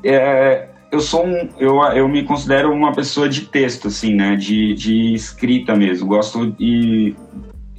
É, 0.02 0.68
eu 0.90 0.98
sou 0.98 1.24
um. 1.24 1.48
Eu, 1.56 1.80
eu 1.94 2.08
me 2.08 2.24
considero 2.24 2.72
uma 2.72 2.92
pessoa 2.92 3.28
de 3.28 3.42
texto, 3.42 3.86
assim, 3.86 4.16
né? 4.16 4.34
De, 4.34 4.74
de 4.74 5.14
escrita 5.14 5.76
mesmo. 5.76 6.08
Gosto 6.08 6.56
e. 6.58 7.14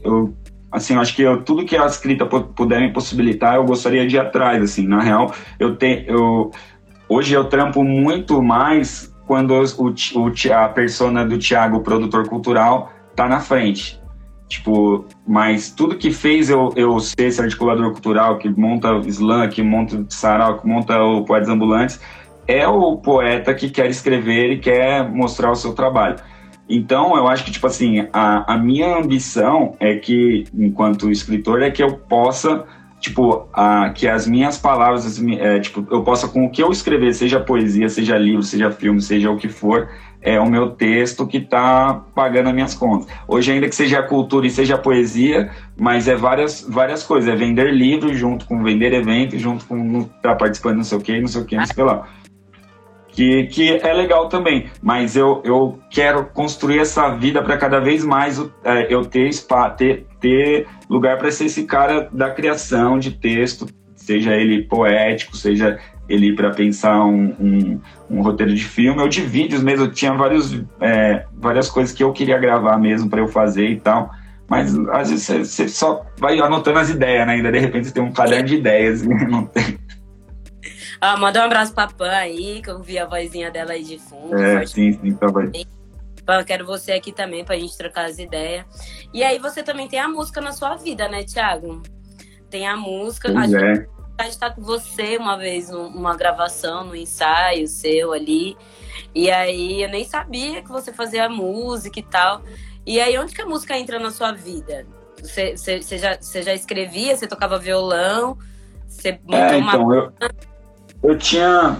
Eu, 0.01 0.33
assim, 0.71 0.95
acho 0.95 1.13
que 1.13 1.21
eu, 1.21 1.43
tudo 1.43 1.65
que 1.65 1.75
a 1.75 1.85
escrita 1.85 2.25
puder 2.25 2.79
me 2.79 2.93
possibilitar, 2.93 3.55
eu 3.55 3.65
gostaria 3.65 4.07
de 4.07 4.15
ir 4.15 4.19
atrás, 4.19 4.63
assim. 4.63 4.87
Na 4.87 5.01
real, 5.01 5.33
eu 5.59 5.75
tenho. 5.75 6.05
Eu, 6.07 6.51
hoje 7.09 7.33
eu 7.33 7.43
trampo 7.43 7.83
muito 7.83 8.41
mais 8.41 9.13
quando 9.27 9.51
o, 9.53 9.89
o, 9.89 10.53
a 10.53 10.69
persona 10.69 11.25
do 11.25 11.37
Tiago, 11.37 11.81
produtor 11.81 12.29
cultural, 12.29 12.89
tá 13.17 13.27
na 13.27 13.41
frente 13.41 14.00
Tipo, 14.51 15.05
mas 15.25 15.71
tudo 15.71 15.95
que 15.95 16.11
fez 16.11 16.49
eu, 16.49 16.73
eu 16.75 16.99
ser 16.99 17.27
esse 17.27 17.41
articulador 17.41 17.89
cultural, 17.93 18.37
que 18.37 18.49
monta 18.49 18.91
slam, 19.07 19.47
que 19.47 19.63
monta 19.63 20.05
sarau, 20.09 20.59
que 20.59 20.67
monta 20.67 21.01
o 21.01 21.23
Poetas 21.23 21.47
Ambulantes, 21.47 22.01
é 22.45 22.67
o 22.67 22.97
poeta 22.97 23.53
que 23.53 23.69
quer 23.69 23.89
escrever 23.89 24.51
e 24.51 24.59
quer 24.59 25.09
mostrar 25.09 25.51
o 25.51 25.55
seu 25.55 25.71
trabalho. 25.71 26.17
Então, 26.67 27.15
eu 27.15 27.29
acho 27.29 27.45
que, 27.45 27.51
tipo 27.51 27.65
assim, 27.65 28.05
a, 28.11 28.55
a 28.55 28.57
minha 28.57 28.97
ambição 28.97 29.77
é 29.79 29.95
que, 29.95 30.43
enquanto 30.53 31.09
escritor, 31.09 31.61
é 31.61 31.71
que 31.71 31.81
eu 31.81 31.93
possa, 31.95 32.65
tipo, 33.01 33.47
a, 33.51 33.89
que 33.89 34.07
as 34.07 34.27
minhas 34.27 34.57
palavras, 34.57 35.19
é, 35.39 35.59
tipo, 35.59 35.85
eu 35.91 36.03
possa, 36.03 36.27
com 36.27 36.45
o 36.45 36.49
que 36.51 36.61
eu 36.61 36.71
escrever, 36.71 37.13
seja 37.13 37.39
poesia, 37.39 37.89
seja 37.89 38.15
livro, 38.15 38.43
seja 38.43 38.69
filme, 38.71 39.01
seja 39.01 39.29
o 39.31 39.37
que 39.37 39.49
for, 39.49 39.89
é 40.21 40.39
o 40.39 40.47
meu 40.47 40.69
texto 40.69 41.25
que 41.25 41.37
está 41.37 42.03
pagando 42.13 42.49
as 42.49 42.53
minhas 42.53 42.75
contas. 42.75 43.07
Hoje, 43.27 43.51
ainda 43.51 43.67
que 43.67 43.75
seja 43.75 44.03
cultura 44.03 44.45
e 44.45 44.51
seja 44.51 44.77
poesia, 44.77 45.49
mas 45.75 46.07
é 46.07 46.15
várias, 46.15 46.63
várias 46.69 47.01
coisas. 47.01 47.27
É 47.27 47.35
vender 47.35 47.73
livros 47.73 48.15
junto 48.17 48.45
com 48.45 48.63
vender 48.63 48.93
eventos, 48.93 49.41
junto 49.41 49.65
com 49.65 50.01
estar 50.01 50.19
tá 50.21 50.35
participando 50.35 50.77
não 50.77 50.83
sei 50.83 50.97
o 50.99 51.01
que, 51.01 51.19
não 51.19 51.27
sei 51.27 51.41
o 51.41 51.45
que, 51.45 51.55
não 51.55 51.65
sei 51.65 51.73
o 51.73 51.75
que 51.75 51.81
lá. 51.81 52.07
Que, 53.07 53.47
que 53.47 53.71
é 53.73 53.93
legal 53.93 54.29
também, 54.29 54.69
mas 54.81 55.17
eu, 55.17 55.41
eu 55.43 55.79
quero 55.89 56.27
construir 56.27 56.79
essa 56.79 57.09
vida 57.09 57.41
para 57.41 57.57
cada 57.57 57.79
vez 57.79 58.05
mais 58.05 58.39
é, 58.63 58.93
eu 58.93 59.03
ter, 59.03 59.33
spa, 59.33 59.69
ter, 59.69 60.07
ter 60.21 60.65
lugar 60.91 61.17
para 61.17 61.31
ser 61.31 61.45
esse 61.45 61.63
cara 61.63 62.09
da 62.11 62.29
criação 62.29 62.99
de 62.99 63.11
texto, 63.11 63.65
seja 63.95 64.35
ele 64.35 64.63
poético, 64.63 65.37
seja 65.37 65.79
ele 66.09 66.35
para 66.35 66.49
pensar 66.51 67.05
um, 67.05 67.33
um, 67.39 67.81
um, 68.09 68.21
roteiro 68.21 68.53
de 68.53 68.65
filme 68.65 69.01
ou 69.01 69.07
de 69.07 69.21
vídeos 69.21 69.63
mesmo. 69.63 69.85
Eu 69.85 69.91
tinha 69.91 70.13
vários, 70.13 70.61
é, 70.81 71.25
várias 71.33 71.69
coisas 71.69 71.95
que 71.95 72.03
eu 72.03 72.11
queria 72.11 72.37
gravar 72.37 72.77
mesmo 72.77 73.09
para 73.09 73.21
eu 73.21 73.27
fazer 73.29 73.69
e 73.69 73.79
tal. 73.79 74.11
Mas 74.49 74.77
às 74.89 75.09
vezes 75.09 75.47
você, 75.47 75.69
só 75.69 76.05
vai 76.19 76.37
anotando 76.41 76.79
as 76.79 76.89
ideias, 76.89 77.25
né? 77.25 77.35
Ainda 77.35 77.49
de 77.53 77.59
repente 77.59 77.87
você 77.87 77.93
tem 77.93 78.03
um 78.03 78.11
caderno 78.11 78.49
de 78.49 78.55
ideias 78.55 79.01
e 79.01 79.07
não 79.25 79.45
tem. 79.45 79.79
Ah, 80.99 81.15
manda 81.15 81.39
um 81.39 81.45
abraço 81.45 81.73
pra 81.73 81.87
Pan 81.87 82.11
aí, 82.11 82.61
que 82.61 82.69
eu 82.69 82.81
vi 82.81 82.99
a 82.99 83.05
vozinha 83.05 83.49
dela 83.49 83.71
aí 83.71 83.83
de 83.83 83.97
fundo. 83.97 84.35
É, 84.35 84.65
sim, 84.65 84.91
sim, 84.91 85.13
tá 85.13 85.31
bem. 85.31 85.65
Pan, 86.31 86.45
quero 86.45 86.65
você 86.65 86.93
aqui 86.93 87.11
também 87.11 87.43
pra 87.43 87.59
gente 87.59 87.77
trocar 87.77 88.05
as 88.05 88.17
ideias. 88.17 88.65
E 89.13 89.21
aí 89.21 89.37
você 89.37 89.61
também 89.61 89.89
tem 89.89 89.99
a 89.99 90.07
música 90.07 90.39
na 90.39 90.53
sua 90.53 90.77
vida, 90.77 91.09
né, 91.09 91.25
Thiago? 91.25 91.81
Tem 92.49 92.65
a 92.65 92.77
música. 92.77 93.29
Pois 93.33 93.53
a 93.53 93.59
é 93.59 94.23
de 94.23 94.29
estar 94.29 94.51
com 94.51 94.61
você 94.61 95.17
uma 95.17 95.35
vez 95.35 95.69
numa 95.69 96.15
gravação, 96.15 96.85
no 96.85 96.95
ensaio 96.95 97.67
seu 97.67 98.13
ali. 98.13 98.55
E 99.13 99.29
aí 99.29 99.83
eu 99.83 99.89
nem 99.89 100.05
sabia 100.05 100.61
que 100.61 100.69
você 100.69 100.93
fazia 100.93 101.27
música 101.27 101.99
e 101.99 102.03
tal. 102.03 102.43
E 102.85 103.01
aí, 103.01 103.17
onde 103.17 103.35
que 103.35 103.41
a 103.41 103.45
música 103.45 103.77
entra 103.77 103.99
na 103.99 104.11
sua 104.11 104.31
vida? 104.31 104.85
Você, 105.21 105.57
você, 105.57 105.81
você 105.81 105.97
já, 105.97 106.15
você 106.15 106.41
já 106.43 106.53
escrevia, 106.53 107.15
você 107.15 107.27
tocava 107.27 107.59
violão, 107.59 108.37
você 108.87 109.19
montou 109.23 109.37
é, 109.37 109.57
então, 109.57 109.83
uma. 109.83 109.95
Eu, 109.95 111.09
eu 111.11 111.17
tinha. 111.17 111.77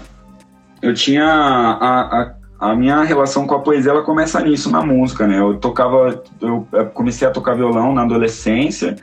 Eu 0.81 0.93
tinha. 0.93 1.25
A, 1.25 2.21
a, 2.21 2.40
a, 2.61 2.75
minha 2.75 3.01
relação 3.01 3.47
com 3.47 3.55
a 3.55 3.59
poesia 3.59 3.91
ela 3.91 4.03
começa 4.03 4.39
nisso, 4.39 4.71
na 4.71 4.81
música, 4.81 5.27
né? 5.27 5.39
Eu 5.39 5.57
tocava. 5.57 6.23
Eu 6.41 6.67
comecei 6.93 7.27
a 7.27 7.31
tocar 7.31 7.55
violão 7.55 7.93
na 7.93 8.03
adolescência. 8.03 8.95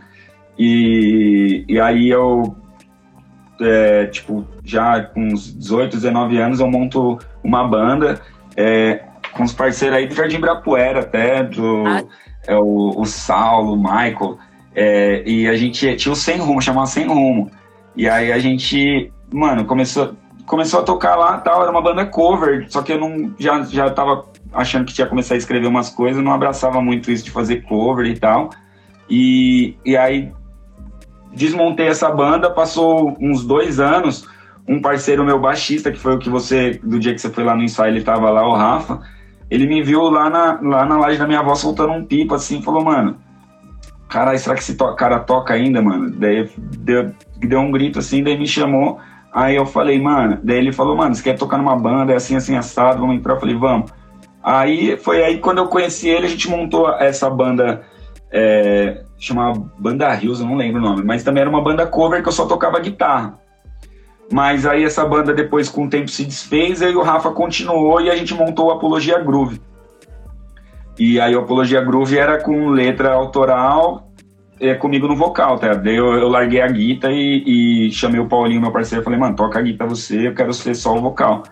E, 0.58 1.64
e 1.68 1.78
aí 1.78 2.08
eu 2.08 2.56
é, 3.60 4.06
tipo, 4.06 4.46
já 4.64 5.02
com 5.02 5.20
uns 5.20 5.52
18, 5.52 5.96
19 5.96 6.38
anos, 6.38 6.60
eu 6.60 6.70
monto 6.70 7.18
uma 7.42 7.66
banda 7.66 8.20
é, 8.56 9.04
com 9.32 9.42
os 9.42 9.52
parceiros 9.52 9.98
aí 9.98 10.06
do 10.06 10.14
Jardim 10.14 10.40
Brapuera, 10.40 11.00
até, 11.00 11.42
do, 11.42 11.86
ah. 11.86 12.02
é, 12.46 12.56
o, 12.56 13.00
o 13.00 13.04
Saulo, 13.04 13.74
o 13.74 13.76
Michael, 13.76 14.38
é, 14.74 15.22
e 15.26 15.48
a 15.48 15.56
gente 15.56 15.96
tinha 15.96 16.12
o 16.12 16.16
Sem 16.16 16.38
Rumo, 16.38 16.62
chamava 16.62 16.86
Sem 16.86 17.06
Rumo. 17.06 17.50
E 17.96 18.08
aí 18.08 18.32
a 18.32 18.38
gente, 18.38 19.12
mano, 19.32 19.64
começou, 19.64 20.14
começou 20.48 20.80
a 20.80 20.82
tocar 20.82 21.14
lá 21.14 21.38
tal, 21.38 21.62
era 21.62 21.70
uma 21.70 21.82
banda 21.82 22.04
cover, 22.06 22.66
só 22.68 22.82
que 22.82 22.92
eu 22.92 22.98
não, 22.98 23.32
já, 23.38 23.62
já 23.62 23.90
tava 23.90 24.24
achando 24.52 24.84
que 24.86 24.94
tinha 24.94 25.06
começar 25.06 25.34
a 25.34 25.36
escrever 25.36 25.68
umas 25.68 25.90
coisas, 25.90 26.22
não 26.22 26.32
abraçava 26.32 26.80
muito 26.80 27.10
isso 27.12 27.24
de 27.24 27.30
fazer 27.30 27.62
cover 27.62 28.06
e 28.06 28.18
tal. 28.18 28.50
E, 29.08 29.76
e 29.84 29.96
aí 29.96 30.32
desmontei 31.32 31.86
essa 31.86 32.10
banda, 32.10 32.50
passou 32.50 33.16
uns 33.20 33.44
dois 33.44 33.78
anos, 33.78 34.26
um 34.66 34.80
parceiro 34.80 35.24
meu 35.24 35.38
baixista, 35.38 35.92
que 35.92 35.98
foi 35.98 36.14
o 36.16 36.18
que 36.18 36.28
você, 36.28 36.80
do 36.82 36.98
dia 36.98 37.14
que 37.14 37.20
você 37.20 37.30
foi 37.30 37.44
lá 37.44 37.54
no 37.54 37.62
ensaio, 37.62 37.94
ele 37.94 38.02
tava 38.02 38.30
lá, 38.30 38.46
o 38.46 38.54
Rafa, 38.54 39.00
ele 39.50 39.66
me 39.66 39.82
viu 39.82 40.02
lá 40.10 40.28
na, 40.28 40.58
lá 40.60 40.84
na 40.84 40.98
laje 40.98 41.18
da 41.18 41.26
minha 41.26 41.40
avó 41.40 41.54
soltando 41.54 41.92
um 41.92 42.04
pipa, 42.04 42.36
assim, 42.36 42.62
falou, 42.62 42.84
mano, 42.84 43.16
caralho, 44.08 44.38
será 44.38 44.54
que 44.54 44.62
esse 44.62 44.76
to 44.76 44.94
cara 44.94 45.20
toca 45.20 45.54
ainda, 45.54 45.80
mano? 45.80 46.10
Daí 46.10 46.50
deu, 46.56 47.12
deu 47.38 47.60
um 47.60 47.70
grito 47.70 47.98
assim, 47.98 48.22
daí 48.22 48.38
me 48.38 48.46
chamou, 48.46 48.98
aí 49.38 49.56
eu 49.56 49.66
falei, 49.66 50.00
mano, 50.00 50.38
daí 50.42 50.58
ele 50.58 50.72
falou, 50.72 50.96
mano, 50.96 51.14
você 51.14 51.22
quer 51.22 51.38
tocar 51.38 51.58
numa 51.58 51.76
banda, 51.76 52.12
é 52.12 52.16
assim, 52.16 52.36
assim, 52.36 52.56
assado, 52.56 53.00
vamos 53.00 53.16
entrar? 53.16 53.34
Eu 53.34 53.40
falei, 53.40 53.56
vamos. 53.56 53.90
Aí 54.42 54.96
foi 54.96 55.22
aí 55.22 55.38
quando 55.38 55.58
eu 55.58 55.68
conheci 55.68 56.08
ele, 56.08 56.26
a 56.26 56.30
gente 56.30 56.48
montou 56.48 56.88
essa 56.94 57.28
banda 57.28 57.82
é, 58.30 59.04
chamava 59.18 59.70
Banda 59.78 60.12
Rios, 60.12 60.40
eu 60.40 60.46
não 60.46 60.56
lembro 60.56 60.80
o 60.80 60.84
nome, 60.84 61.02
mas 61.02 61.22
também 61.22 61.40
era 61.40 61.50
uma 61.50 61.62
banda 61.62 61.86
cover 61.86 62.22
que 62.22 62.28
eu 62.28 62.32
só 62.32 62.46
tocava 62.46 62.78
guitarra. 62.80 63.38
Mas 64.30 64.66
aí 64.66 64.84
essa 64.84 65.04
banda 65.06 65.32
depois 65.32 65.68
com 65.68 65.84
o 65.84 65.90
tempo 65.90 66.08
se 66.08 66.24
desfez, 66.24 66.82
aí 66.82 66.94
o 66.94 67.02
Rafa 67.02 67.30
continuou 67.30 68.00
e 68.00 68.10
a 68.10 68.16
gente 68.16 68.34
montou 68.34 68.66
o 68.66 68.70
Apologia 68.70 69.18
Groove. 69.18 69.60
E 70.98 71.18
aí 71.20 71.34
o 71.34 71.40
Apologia 71.40 71.80
Groove 71.80 72.18
era 72.18 72.42
com 72.42 72.68
letra 72.68 73.12
autoral, 73.12 74.07
é, 74.60 74.74
comigo 74.74 75.06
no 75.06 75.16
vocal, 75.16 75.58
tá? 75.58 75.74
Daí 75.74 75.96
eu, 75.96 76.06
eu 76.14 76.28
larguei 76.28 76.60
a 76.60 76.68
guitarra 76.68 77.14
e, 77.14 77.88
e, 77.88 77.92
chamei 77.92 78.20
o 78.20 78.28
Paulinho, 78.28 78.60
meu 78.60 78.72
parceiro, 78.72 79.02
e 79.02 79.04
falei, 79.04 79.18
mano, 79.18 79.36
toca 79.36 79.58
a 79.58 79.62
guitarra 79.62 79.90
você, 79.90 80.28
eu 80.28 80.34
quero 80.34 80.52
ser 80.52 80.74
só 80.74 80.96
o 80.96 81.00
vocal. 81.00 81.42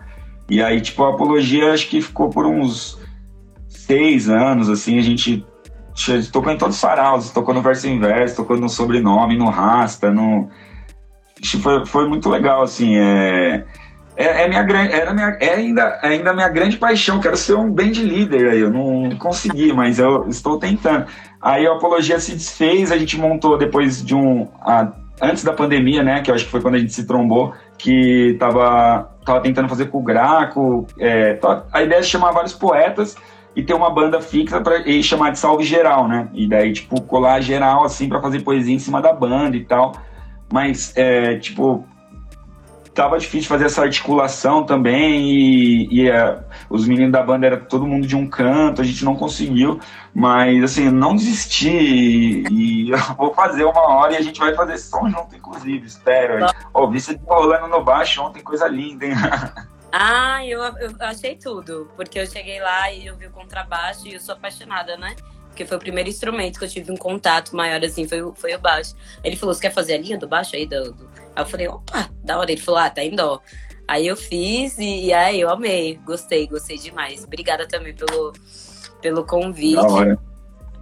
E 0.49 0.61
aí, 0.61 0.79
tipo, 0.79 1.03
a 1.03 1.09
apologia 1.09 1.73
acho 1.73 1.89
que 1.89 2.01
ficou 2.01 2.29
por 2.29 2.45
uns 2.45 2.97
seis 3.67 4.29
anos, 4.29 4.69
assim, 4.69 4.97
a 4.97 5.01
gente 5.01 5.45
tocou 6.31 6.51
em 6.51 6.57
todos 6.57 6.75
os 6.75 6.81
saraus, 6.81 7.31
tocou 7.31 7.53
no 7.53 7.61
verso 7.61 7.87
inverso, 7.87 8.37
tocou 8.37 8.57
no 8.57 8.69
sobrenome, 8.69 9.37
no 9.37 9.49
rasta, 9.49 10.11
no. 10.11 10.49
Foi, 11.61 11.85
foi 11.85 12.07
muito 12.07 12.29
legal, 12.29 12.63
assim. 12.63 12.97
É, 12.97 13.65
é, 14.17 14.43
é 14.43 14.47
minha 14.47 14.63
grande, 14.63 14.93
era 14.93 15.13
minha, 15.13 15.37
é 15.39 15.53
ainda, 15.53 15.99
é 16.01 16.07
ainda 16.07 16.33
minha 16.33 16.49
grande 16.49 16.75
paixão. 16.75 17.19
Quero 17.19 17.37
ser 17.37 17.53
um 17.53 17.71
band 17.71 17.93
leader 18.01 18.51
aí. 18.51 18.59
Eu 18.59 18.71
não 18.71 19.15
consegui, 19.17 19.71
mas 19.71 19.99
eu 19.99 20.27
estou 20.27 20.57
tentando. 20.57 21.05
Aí 21.39 21.67
a 21.67 21.73
apologia 21.73 22.19
se 22.19 22.31
desfez, 22.33 22.91
a 22.91 22.97
gente 22.97 23.15
montou 23.15 23.59
depois 23.59 24.03
de 24.03 24.15
um. 24.15 24.47
A, 24.61 24.91
antes 25.21 25.43
da 25.43 25.53
pandemia, 25.53 26.01
né? 26.01 26.21
Que 26.21 26.31
eu 26.31 26.35
acho 26.35 26.45
que 26.45 26.51
foi 26.51 26.61
quando 26.61 26.75
a 26.75 26.79
gente 26.79 26.93
se 26.93 27.05
trombou, 27.05 27.53
que 27.77 28.35
tava, 28.39 29.11
tava 29.23 29.39
tentando 29.41 29.69
fazer 29.69 29.85
com 29.85 29.99
o 29.99 30.03
Graco. 30.03 30.87
É, 30.99 31.39
a 31.71 31.83
ideia 31.83 31.99
é 31.99 32.03
chamar 32.03 32.31
vários 32.31 32.53
poetas 32.53 33.15
e 33.55 33.61
ter 33.61 33.75
uma 33.75 33.91
banda 33.91 34.19
fixa 34.19 34.59
para 34.59 34.79
e 34.79 35.03
chamar 35.03 35.29
de 35.29 35.37
Salve 35.37 35.63
Geral, 35.63 36.07
né? 36.07 36.27
E 36.33 36.47
daí, 36.47 36.73
tipo, 36.73 36.99
colar 37.01 37.39
geral, 37.41 37.85
assim, 37.85 38.09
para 38.09 38.19
fazer 38.19 38.39
poesia 38.39 38.73
em 38.73 38.79
cima 38.79 38.99
da 38.99 39.13
banda 39.13 39.55
e 39.55 39.63
tal. 39.63 39.93
Mas, 40.51 40.91
é, 40.95 41.35
tipo, 41.37 41.85
tava 42.97 43.19
difícil 43.19 43.47
fazer 43.47 43.65
essa 43.65 43.83
articulação 43.83 44.65
também 44.65 45.21
e, 45.29 45.87
e 45.91 46.09
é, 46.09 46.43
os 46.67 46.87
meninos 46.87 47.11
da 47.11 47.21
banda 47.21 47.45
era 47.45 47.57
todo 47.57 47.85
mundo 47.85 48.07
de 48.07 48.15
um 48.15 48.27
canto, 48.27 48.81
a 48.81 48.83
gente 48.83 49.05
não 49.05 49.15
conseguiu, 49.15 49.79
mas 50.15 50.63
assim, 50.63 50.89
não 50.89 51.15
desisti 51.15 51.69
e, 51.69 52.87
e 52.87 52.89
eu 52.89 52.97
vou 53.15 53.31
fazer 53.35 53.65
uma 53.65 53.81
hora 53.81 54.13
e 54.13 54.17
a 54.17 54.21
gente 54.21 54.39
vai 54.39 54.55
fazer 54.55 54.79
som 54.79 55.07
junto, 55.09 55.35
inclusive, 55.35 55.85
espero. 55.85 56.47
Ó, 56.73 56.83
oh, 56.83 56.89
vi 56.89 56.99
você 56.99 57.19
rolando 57.27 57.67
no 57.67 57.83
baixo 57.83 58.19
ontem, 58.23 58.41
coisa 58.41 58.67
linda, 58.67 59.05
hein? 59.05 59.13
Ah, 59.89 60.45
eu, 60.45 60.61
eu 60.61 60.93
achei 60.99 61.37
tudo, 61.37 61.89
porque 61.95 62.19
eu 62.19 62.27
cheguei 62.27 62.59
lá 62.59 62.91
e 62.91 63.07
eu 63.07 63.15
vi 63.15 63.27
o 63.27 63.31
contrabaixo 63.31 64.05
e 64.05 64.15
eu 64.15 64.19
sou 64.19 64.35
apaixonada, 64.35 64.97
né? 64.97 65.15
porque 65.57 65.65
foi 65.65 65.77
o 65.77 65.79
primeiro 65.79 66.07
instrumento 66.07 66.59
que 66.59 66.65
eu 66.65 66.69
tive 66.69 66.91
um 66.91 66.95
contato 66.95 67.55
maior, 67.55 67.83
assim, 67.83 68.07
foi, 68.07 68.19
foi 68.35 68.53
o 68.53 68.59
baixo. 68.59 68.93
Ele 69.23 69.35
falou, 69.35 69.55
você 69.55 69.61
quer 69.61 69.73
fazer 69.73 69.95
a 69.95 69.97
linha 69.97 70.15
do 70.15 70.27
baixo 70.27 70.55
aí? 70.55 70.67
Do, 70.67 70.91
do... 70.93 71.09
Aí 71.37 71.43
eu 71.43 71.45
falei, 71.45 71.67
opa, 71.67 72.09
da 72.23 72.39
hora. 72.39 72.51
Ele 72.51 72.59
falou, 72.59 72.79
ah, 72.79 72.89
tá 72.89 73.03
em 73.03 73.15
dó. 73.15 73.39
Aí 73.87 74.07
eu 74.07 74.17
fiz 74.17 74.79
e, 74.79 75.05
e 75.05 75.13
aí 75.13 75.39
eu 75.39 75.51
amei, 75.51 75.99
gostei, 76.03 76.47
gostei 76.47 76.79
demais. 76.79 77.23
Obrigada 77.23 77.67
também 77.67 77.93
pelo, 77.93 78.33
pelo 79.03 79.23
convite. 79.23 79.75
Da 79.75 79.87
hora. 79.87 80.19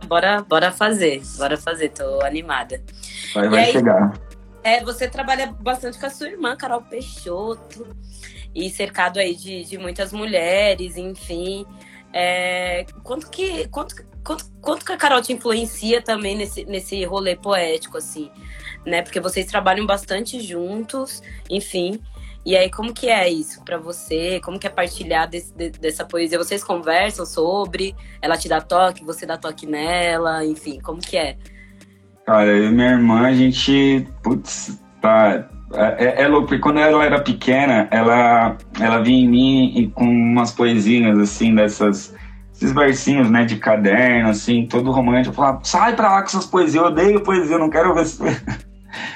Bora, 0.08 0.42
bora 0.44 0.72
fazer, 0.72 1.22
bora 1.38 1.58
fazer, 1.58 1.90
tô 1.90 2.22
animada. 2.22 2.82
Vai, 3.34 3.50
vai 3.50 3.66
aí, 3.66 3.72
chegar. 3.74 4.18
É, 4.64 4.82
você 4.82 5.10
trabalha 5.10 5.52
bastante 5.60 6.00
com 6.00 6.06
a 6.06 6.10
sua 6.10 6.30
irmã, 6.30 6.56
Carol 6.56 6.82
Peixoto, 6.82 7.86
e 8.54 8.70
cercado 8.70 9.20
aí 9.20 9.36
de, 9.36 9.66
de 9.66 9.78
muitas 9.78 10.14
mulheres, 10.14 10.96
enfim. 10.96 11.66
É, 12.14 12.86
quanto 13.04 13.30
que 13.30 13.68
quanto, 13.68 13.96
quanto, 14.24 14.46
quanto 14.62 14.86
que 14.86 14.92
a 14.94 14.98
Carol 14.98 15.22
te 15.22 15.34
influencia 15.34 16.02
também 16.02 16.38
nesse, 16.38 16.64
nesse 16.64 17.04
rolê 17.04 17.36
poético, 17.36 17.98
assim, 17.98 18.32
né? 18.86 19.02
Porque 19.02 19.20
vocês 19.20 19.46
trabalham 19.46 19.86
bastante 19.86 20.40
juntos, 20.40 21.22
enfim. 21.50 22.00
E 22.46 22.56
aí, 22.56 22.70
como 22.70 22.94
que 22.94 23.10
é 23.10 23.28
isso 23.28 23.64
para 23.64 23.78
você? 23.78 24.40
Como 24.42 24.60
que 24.60 24.68
é 24.68 24.70
partilhar 24.70 25.28
desse, 25.28 25.52
de, 25.56 25.72
dessa 25.72 26.06
poesia? 26.06 26.38
Vocês 26.38 26.64
conversam 26.64 27.26
sobre? 27.26 27.96
Ela 28.22 28.38
te 28.38 28.48
dá 28.48 28.62
toque, 28.62 29.04
você 29.04 29.26
dá 29.26 29.36
toque 29.36 29.66
nela, 29.66 30.46
enfim, 30.46 30.80
como 30.80 31.00
que 31.00 31.18
é? 31.18 31.38
Cara, 32.24 32.46
eu 32.46 32.66
e 32.66 32.72
minha 32.72 32.92
irmã, 32.92 33.28
a 33.28 33.34
gente, 33.34 34.08
putz, 34.22 34.80
tá, 35.02 35.48
é, 35.74 36.06
é, 36.06 36.22
é 36.24 36.28
louco, 36.28 36.48
porque 36.48 36.62
quando 36.62 36.80
ela 36.80 37.04
era 37.04 37.20
pequena, 37.20 37.88
ela, 37.90 38.58
ela 38.80 39.02
vinha 39.02 39.26
em 39.26 39.28
mim 39.28 39.92
com 39.96 40.06
umas 40.06 40.52
poesias, 40.52 41.18
assim, 41.18 41.56
dessas, 41.56 42.16
esses 42.54 42.72
versinhos, 42.74 43.30
né, 43.30 43.44
de 43.44 43.58
caderno, 43.58 44.30
assim, 44.30 44.68
todo 44.68 44.92
romântico. 44.92 45.34
Eu 45.34 45.36
falava, 45.36 45.60
sai 45.64 45.96
pra 45.96 46.12
lá 46.12 46.22
com 46.22 46.28
essas 46.28 46.46
poesias, 46.46 46.76
eu 46.76 46.86
odeio 46.86 47.24
poesia, 47.24 47.56
eu 47.56 47.60
não 47.60 47.70
quero 47.72 47.94
ver. 47.96 48.06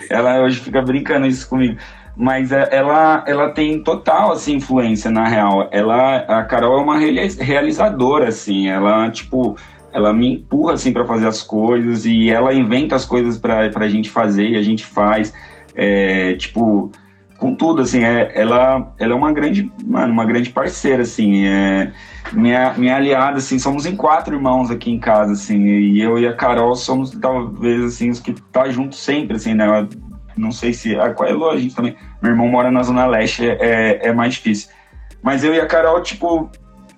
ela 0.10 0.42
hoje 0.42 0.60
fica 0.60 0.82
brincando 0.82 1.26
isso 1.26 1.48
comigo. 1.48 1.78
Mas 2.16 2.52
é, 2.52 2.68
ela, 2.72 3.24
ela 3.26 3.50
tem 3.52 3.82
total, 3.82 4.34
assim, 4.34 4.56
influência, 4.56 5.10
na 5.10 5.28
real. 5.28 5.70
Ela, 5.72 6.18
a 6.18 6.44
Carol 6.44 6.80
é 6.80 6.82
uma 6.82 6.98
realizadora, 6.98 8.28
assim, 8.28 8.68
ela, 8.68 9.10
tipo, 9.10 9.56
ela 9.94 10.14
me 10.14 10.34
empurra, 10.34 10.74
assim, 10.74 10.92
para 10.92 11.06
fazer 11.06 11.28
as 11.28 11.42
coisas 11.42 12.06
e 12.06 12.30
ela 12.30 12.54
inventa 12.54 12.96
as 12.96 13.06
coisas 13.06 13.38
pra, 13.38 13.70
pra 13.70 13.88
gente 13.88 14.10
fazer 14.10 14.50
e 14.50 14.58
a 14.58 14.62
gente 14.62 14.86
faz 14.86 15.34
é, 15.76 16.34
tipo, 16.34 16.92
com 17.40 17.56
tudo, 17.56 17.82
assim, 17.82 18.04
é, 18.04 18.32
ela, 18.36 18.94
ela 19.00 19.14
é 19.14 19.16
uma 19.16 19.32
grande, 19.32 19.72
mano, 19.86 20.12
uma 20.12 20.26
grande 20.26 20.50
parceira, 20.50 21.04
assim, 21.04 21.48
é, 21.48 21.92
minha, 22.34 22.74
minha 22.74 22.98
aliada, 22.98 23.38
assim, 23.38 23.58
somos 23.58 23.86
em 23.86 23.96
quatro 23.96 24.36
irmãos 24.36 24.70
aqui 24.70 24.92
em 24.92 25.00
casa, 25.00 25.32
assim, 25.32 25.66
e 25.66 26.02
eu 26.02 26.20
e 26.20 26.28
a 26.28 26.34
Carol 26.34 26.76
somos, 26.76 27.12
talvez, 27.12 27.82
assim, 27.86 28.10
os 28.10 28.20
que 28.20 28.34
tá 28.34 28.70
junto 28.70 28.96
sempre, 28.96 29.38
assim, 29.38 29.54
né, 29.54 29.88
não 30.36 30.52
sei 30.52 30.74
se, 30.74 31.00
a, 31.00 31.14
qual 31.14 31.30
é 31.30 31.56
a 31.56 31.58
gente 31.58 31.74
também, 31.74 31.96
meu 32.22 32.32
irmão 32.32 32.48
mora 32.50 32.70
na 32.70 32.84
Zona 32.84 33.08
Leste, 33.08 33.50
é, 33.50 33.58
é, 33.62 34.08
é 34.10 34.14
mais 34.14 34.34
difícil, 34.34 34.70
mas 35.24 35.42
eu 35.42 35.54
e 35.54 35.62
a 35.62 35.66
Carol, 35.66 36.04
tipo, 36.04 36.52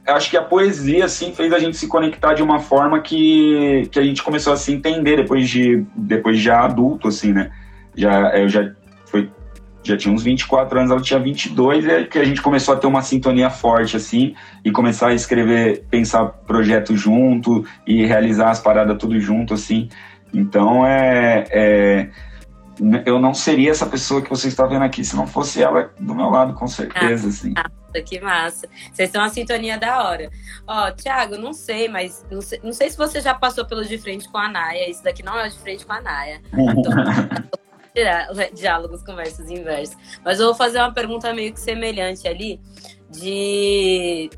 acho 0.07 0.27
que 0.27 0.37
a 0.37 0.41
poesia, 0.41 1.05
assim, 1.05 1.33
fez 1.33 1.53
a 1.53 1.59
gente 1.59 1.77
se 1.77 1.87
conectar 1.87 2.33
de 2.33 2.41
uma 2.41 2.59
forma 2.59 2.99
que, 2.99 3.87
que 3.91 3.99
a 3.99 4.03
gente 4.03 4.23
começou 4.23 4.53
a 4.53 4.57
se 4.57 4.73
entender 4.73 5.17
depois 5.17 5.47
de, 5.47 5.85
depois 5.95 6.37
de 6.37 6.43
já 6.43 6.61
adulto, 6.61 7.07
assim, 7.07 7.31
né, 7.31 7.51
já, 7.95 8.35
eu 8.35 8.49
já, 8.49 8.71
já 9.83 9.97
tinha 9.97 10.13
uns 10.13 10.23
24 10.23 10.79
anos, 10.79 10.91
ela 10.91 11.01
tinha 11.01 11.19
22, 11.19 11.85
é 11.87 12.03
que 12.03 12.19
a 12.19 12.23
gente 12.23 12.41
começou 12.41 12.73
a 12.73 12.77
ter 12.77 12.87
uma 12.87 13.01
sintonia 13.01 13.49
forte, 13.49 13.97
assim, 13.97 14.35
e 14.63 14.71
começar 14.71 15.07
a 15.07 15.13
escrever, 15.13 15.85
pensar 15.89 16.25
projeto 16.25 16.95
junto 16.95 17.65
e 17.85 18.05
realizar 18.05 18.49
as 18.49 18.59
paradas 18.59 18.97
tudo 18.97 19.19
junto, 19.19 19.53
assim. 19.53 19.89
Então, 20.33 20.85
é, 20.85 21.45
é 21.49 22.09
eu 23.05 23.19
não 23.19 23.33
seria 23.33 23.69
essa 23.69 23.85
pessoa 23.85 24.21
que 24.21 24.29
você 24.29 24.47
está 24.47 24.65
vendo 24.65 24.83
aqui 24.83 25.03
se 25.03 25.15
não 25.15 25.27
fosse 25.27 25.61
ela 25.61 25.91
do 25.99 26.15
meu 26.15 26.29
lado, 26.29 26.53
com 26.53 26.67
certeza, 26.67 27.27
ah, 27.27 27.29
assim. 27.29 27.53
Que 28.05 28.19
massa. 28.21 28.67
Vocês 28.91 29.09
estão 29.09 29.21
uma 29.21 29.29
sintonia 29.29 29.77
da 29.77 30.03
hora. 30.03 30.29
Ó, 30.65 30.91
Thiago, 30.91 31.37
não 31.37 31.53
sei, 31.53 31.89
mas 31.89 32.25
não 32.31 32.41
sei, 32.41 32.59
não 32.63 32.71
sei 32.71 32.89
se 32.89 32.97
você 32.97 33.19
já 33.19 33.33
passou 33.33 33.65
pelo 33.65 33.83
de 33.85 33.97
frente 33.97 34.29
com 34.29 34.37
a 34.37 34.47
Naya. 34.47 34.89
Isso 34.89 35.03
daqui 35.03 35.21
não 35.21 35.37
é 35.37 35.49
de 35.49 35.59
frente 35.59 35.85
com 35.85 35.93
a 35.93 36.01
Naya. 36.01 36.41
Então, 36.53 36.91
diálogos, 38.53 39.03
conversas 39.03 39.49
inversas. 39.49 39.97
Mas 40.23 40.39
eu 40.39 40.47
vou 40.47 40.55
fazer 40.55 40.79
uma 40.79 40.93
pergunta 40.93 41.33
meio 41.33 41.53
que 41.53 41.59
semelhante 41.59 42.27
ali, 42.27 42.59
de 43.09 44.29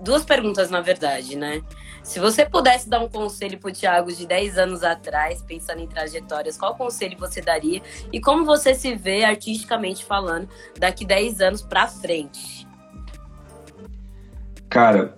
duas 0.00 0.24
perguntas, 0.24 0.70
na 0.70 0.80
verdade, 0.80 1.36
né? 1.36 1.62
Se 2.02 2.18
você 2.18 2.44
pudesse 2.44 2.88
dar 2.88 3.00
um 3.00 3.08
conselho 3.08 3.58
pro 3.58 3.72
Thiago 3.72 4.12
de 4.12 4.26
10 4.26 4.58
anos 4.58 4.82
atrás, 4.82 5.40
pensando 5.42 5.80
em 5.80 5.86
trajetórias, 5.86 6.58
qual 6.58 6.74
conselho 6.74 7.16
você 7.16 7.40
daria? 7.40 7.80
E 8.12 8.20
como 8.20 8.44
você 8.44 8.74
se 8.74 8.94
vê 8.96 9.24
artisticamente 9.24 10.04
falando 10.04 10.48
daqui 10.78 11.04
10 11.04 11.40
anos 11.40 11.62
para 11.62 11.86
frente? 11.86 12.66
Cara, 14.68 15.14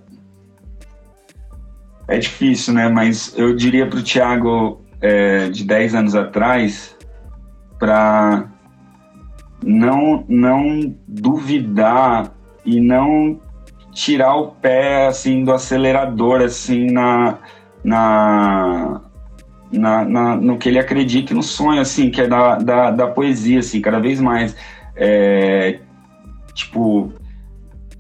é 2.07 2.19
difícil, 2.19 2.75
né? 2.75 2.89
Mas 2.89 3.33
eu 3.37 3.57
diria 3.57 3.89
pro 3.89 4.03
Thiago 4.03 4.85
é, 5.01 5.49
de 5.49 5.65
10 5.65 5.95
anos 5.95 6.15
atrás 6.15 6.94
para 7.85 8.49
não 9.63 10.25
não 10.27 10.97
duvidar 11.07 12.33
e 12.65 12.81
não 12.81 13.39
tirar 13.93 14.37
o 14.37 14.53
pé 14.53 15.07
assim 15.07 15.45
do 15.45 15.53
acelerador 15.53 16.41
assim 16.41 16.91
na 16.91 17.39
na, 17.85 19.03
na, 19.71 20.05
na 20.07 20.37
no 20.37 20.57
que 20.57 20.71
ele 20.71 20.79
acredita 20.79 21.35
no 21.35 21.43
sonho 21.43 21.83
assim 21.83 22.11
que 22.11 22.23
é 22.23 22.27
da, 22.27 22.57
da, 22.57 22.91
da 22.91 23.07
poesia 23.07 23.59
assim 23.59 23.83
cada 23.83 24.01
vez 24.01 24.19
mais. 24.19 24.57
É, 24.97 25.81
tipo 26.55 27.13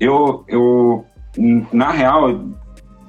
eu 0.00 0.46
eu 0.48 1.04
na 1.70 1.90
real 1.90 2.40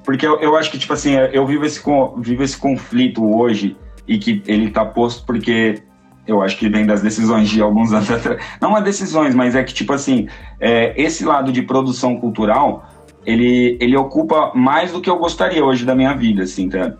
porque 0.04 0.26
eu, 0.26 0.38
eu 0.40 0.56
acho 0.56 0.70
que 0.70 0.78
tipo 0.78 0.92
assim 0.92 1.14
eu 1.32 1.46
vivo 1.46 1.64
esse 1.64 1.82
vivo 2.18 2.42
esse 2.42 2.58
conflito 2.58 3.24
hoje 3.24 3.74
e 4.06 4.18
que 4.18 4.42
ele 4.46 4.70
tá 4.70 4.84
posto 4.84 5.24
porque 5.24 5.82
eu 6.26 6.42
acho 6.42 6.58
que 6.58 6.68
vem 6.68 6.84
das 6.84 7.02
decisões 7.02 7.48
de 7.48 7.60
alguns 7.60 7.92
anos 7.94 8.10
atrás. 8.10 8.42
Não 8.60 8.76
é 8.76 8.82
decisões, 8.82 9.34
mas 9.34 9.54
é 9.54 9.62
que, 9.62 9.72
tipo 9.72 9.92
assim, 9.92 10.28
é, 10.60 10.94
esse 11.00 11.24
lado 11.24 11.52
de 11.52 11.62
produção 11.62 12.16
cultural, 12.16 12.88
ele, 13.24 13.76
ele 13.80 13.96
ocupa 13.96 14.52
mais 14.54 14.92
do 14.92 15.00
que 15.00 15.10
eu 15.10 15.18
gostaria 15.18 15.64
hoje 15.64 15.84
da 15.84 15.94
minha 15.94 16.14
vida, 16.14 16.42
assim, 16.42 16.68
tá? 16.68 16.94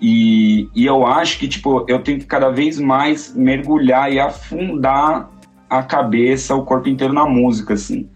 E, 0.00 0.68
e 0.74 0.86
eu 0.86 1.04
acho 1.06 1.38
que, 1.38 1.48
tipo, 1.48 1.84
eu 1.88 2.00
tenho 2.00 2.18
que 2.18 2.26
cada 2.26 2.50
vez 2.50 2.78
mais 2.78 3.34
mergulhar 3.34 4.12
e 4.12 4.20
afundar 4.20 5.28
a 5.68 5.82
cabeça, 5.82 6.54
o 6.54 6.64
corpo 6.64 6.88
inteiro 6.88 7.12
na 7.12 7.26
música, 7.26 7.74
assim. 7.74 8.08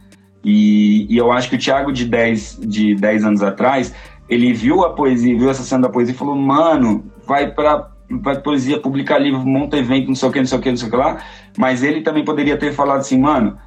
E, 0.45 1.07
e 1.13 1.17
eu 1.17 1.31
acho 1.31 1.49
que 1.49 1.57
o 1.57 1.59
Thiago 1.59 1.93
de 1.93 2.05
10, 2.05 2.61
de 2.63 2.95
10 2.95 3.25
anos 3.25 3.43
atrás, 3.43 3.95
ele 4.29 4.53
viu 4.53 4.85
a 4.85 4.91
poesia, 4.91 5.37
viu 5.37 5.51
essa 5.51 5.63
cena 5.63 5.83
da 5.83 5.89
poesia 5.89 6.15
e 6.15 6.17
falou, 6.17 6.35
mano, 6.35 7.05
vai 7.27 7.51
para 7.51 7.92
faz 8.23 8.39
poesia, 8.39 8.81
publica 8.81 9.19
livro, 9.19 9.41
monta 9.47 9.77
evento, 9.77 10.09
não 10.09 10.15
sei 10.15 10.29
o 10.29 10.33
que, 10.33 10.39
não 10.39 10.47
sei 10.47 10.59
o 10.59 10.61
que, 10.61 10.71
não 10.71 10.77
sei 10.77 10.89
o 10.89 10.91
que 10.91 10.97
lá. 10.97 11.19
Mas 11.57 11.83
ele 11.83 12.03
também 12.03 12.25
poderia 12.25 12.57
ter 12.57 12.73
falado 12.73 13.01
assim, 13.01 13.19
mano, 13.19 13.59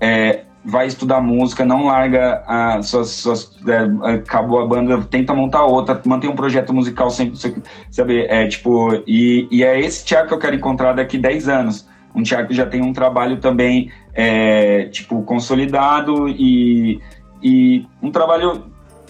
é, 0.00 0.44
vai 0.64 0.86
estudar 0.86 1.20
música, 1.20 1.64
não 1.64 1.86
larga 1.86 2.42
a 2.46 2.82
suas, 2.82 3.10
suas 3.10 3.50
é, 3.68 4.14
acabou 4.14 4.60
a 4.60 4.66
banda, 4.66 5.00
tenta 5.02 5.34
montar 5.34 5.64
outra, 5.64 6.00
mantém 6.06 6.30
um 6.30 6.34
projeto 6.34 6.72
musical 6.72 7.10
sempre, 7.10 7.38
sabe? 7.90 8.24
É 8.28 8.46
tipo, 8.48 8.94
e, 9.06 9.46
e 9.50 9.62
é 9.62 9.78
esse 9.78 10.04
Thiago 10.04 10.28
que 10.28 10.34
eu 10.34 10.38
quero 10.38 10.56
encontrar 10.56 10.94
daqui 10.94 11.18
10 11.18 11.48
anos. 11.48 11.88
Um 12.14 12.22
Thiago 12.22 12.48
que 12.48 12.54
já 12.54 12.64
tem 12.64 12.80
um 12.80 12.92
trabalho 12.92 13.38
também, 13.38 13.90
é, 14.14 14.84
tipo, 14.86 15.22
consolidado 15.22 16.28
e, 16.28 17.00
e 17.42 17.86
um 18.02 18.10
trabalho 18.10 18.64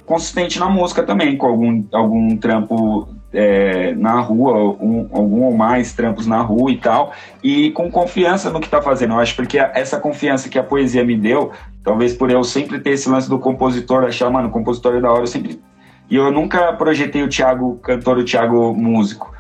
consistente 0.05 0.59
na 0.59 0.69
música 0.69 1.03
também, 1.03 1.37
com 1.37 1.47
algum, 1.47 1.85
algum 1.93 2.37
trampo 2.37 3.09
é, 3.35 3.93
na 3.95 4.21
rua, 4.21 4.77
um, 4.81 5.09
algum 5.13 5.43
ou 5.43 5.57
mais 5.57 5.93
trampos 5.93 6.27
na 6.27 6.41
rua 6.41 6.71
e 6.71 6.79
tal, 6.79 7.13
e 7.43 7.71
com 7.73 7.91
confiança 7.91 8.51
no 8.51 8.61
que 8.61 8.67
está 8.67 8.81
fazendo. 8.81 9.15
Eu 9.15 9.21
acho 9.21 9.35
porque 9.35 9.59
essa 9.59 9.99
confiança 9.99 10.49
que 10.49 10.59
a 10.59 10.63
poesia 10.63 11.05
me 11.05 11.17
deu, 11.17 11.51
talvez 11.83 12.15
por 12.15 12.31
eu 12.31 12.45
sempre 12.45 12.79
ter 12.79 12.91
esse 12.91 13.09
lance 13.09 13.29
do 13.29 13.39
compositor, 13.39 14.05
achar, 14.05 14.31
mano, 14.31 14.51
compositor 14.51 14.95
é 14.95 15.01
da 15.01 15.11
hora, 15.11 15.23
eu 15.23 15.27
sempre. 15.27 15.61
E 16.09 16.17
eu 16.17 16.31
nunca 16.31 16.73
projetei 16.75 17.23
o 17.23 17.29
Thiago 17.29 17.79
cantor, 17.83 18.19
o 18.19 18.25
Thiago 18.25 18.73
músico. 18.75 19.35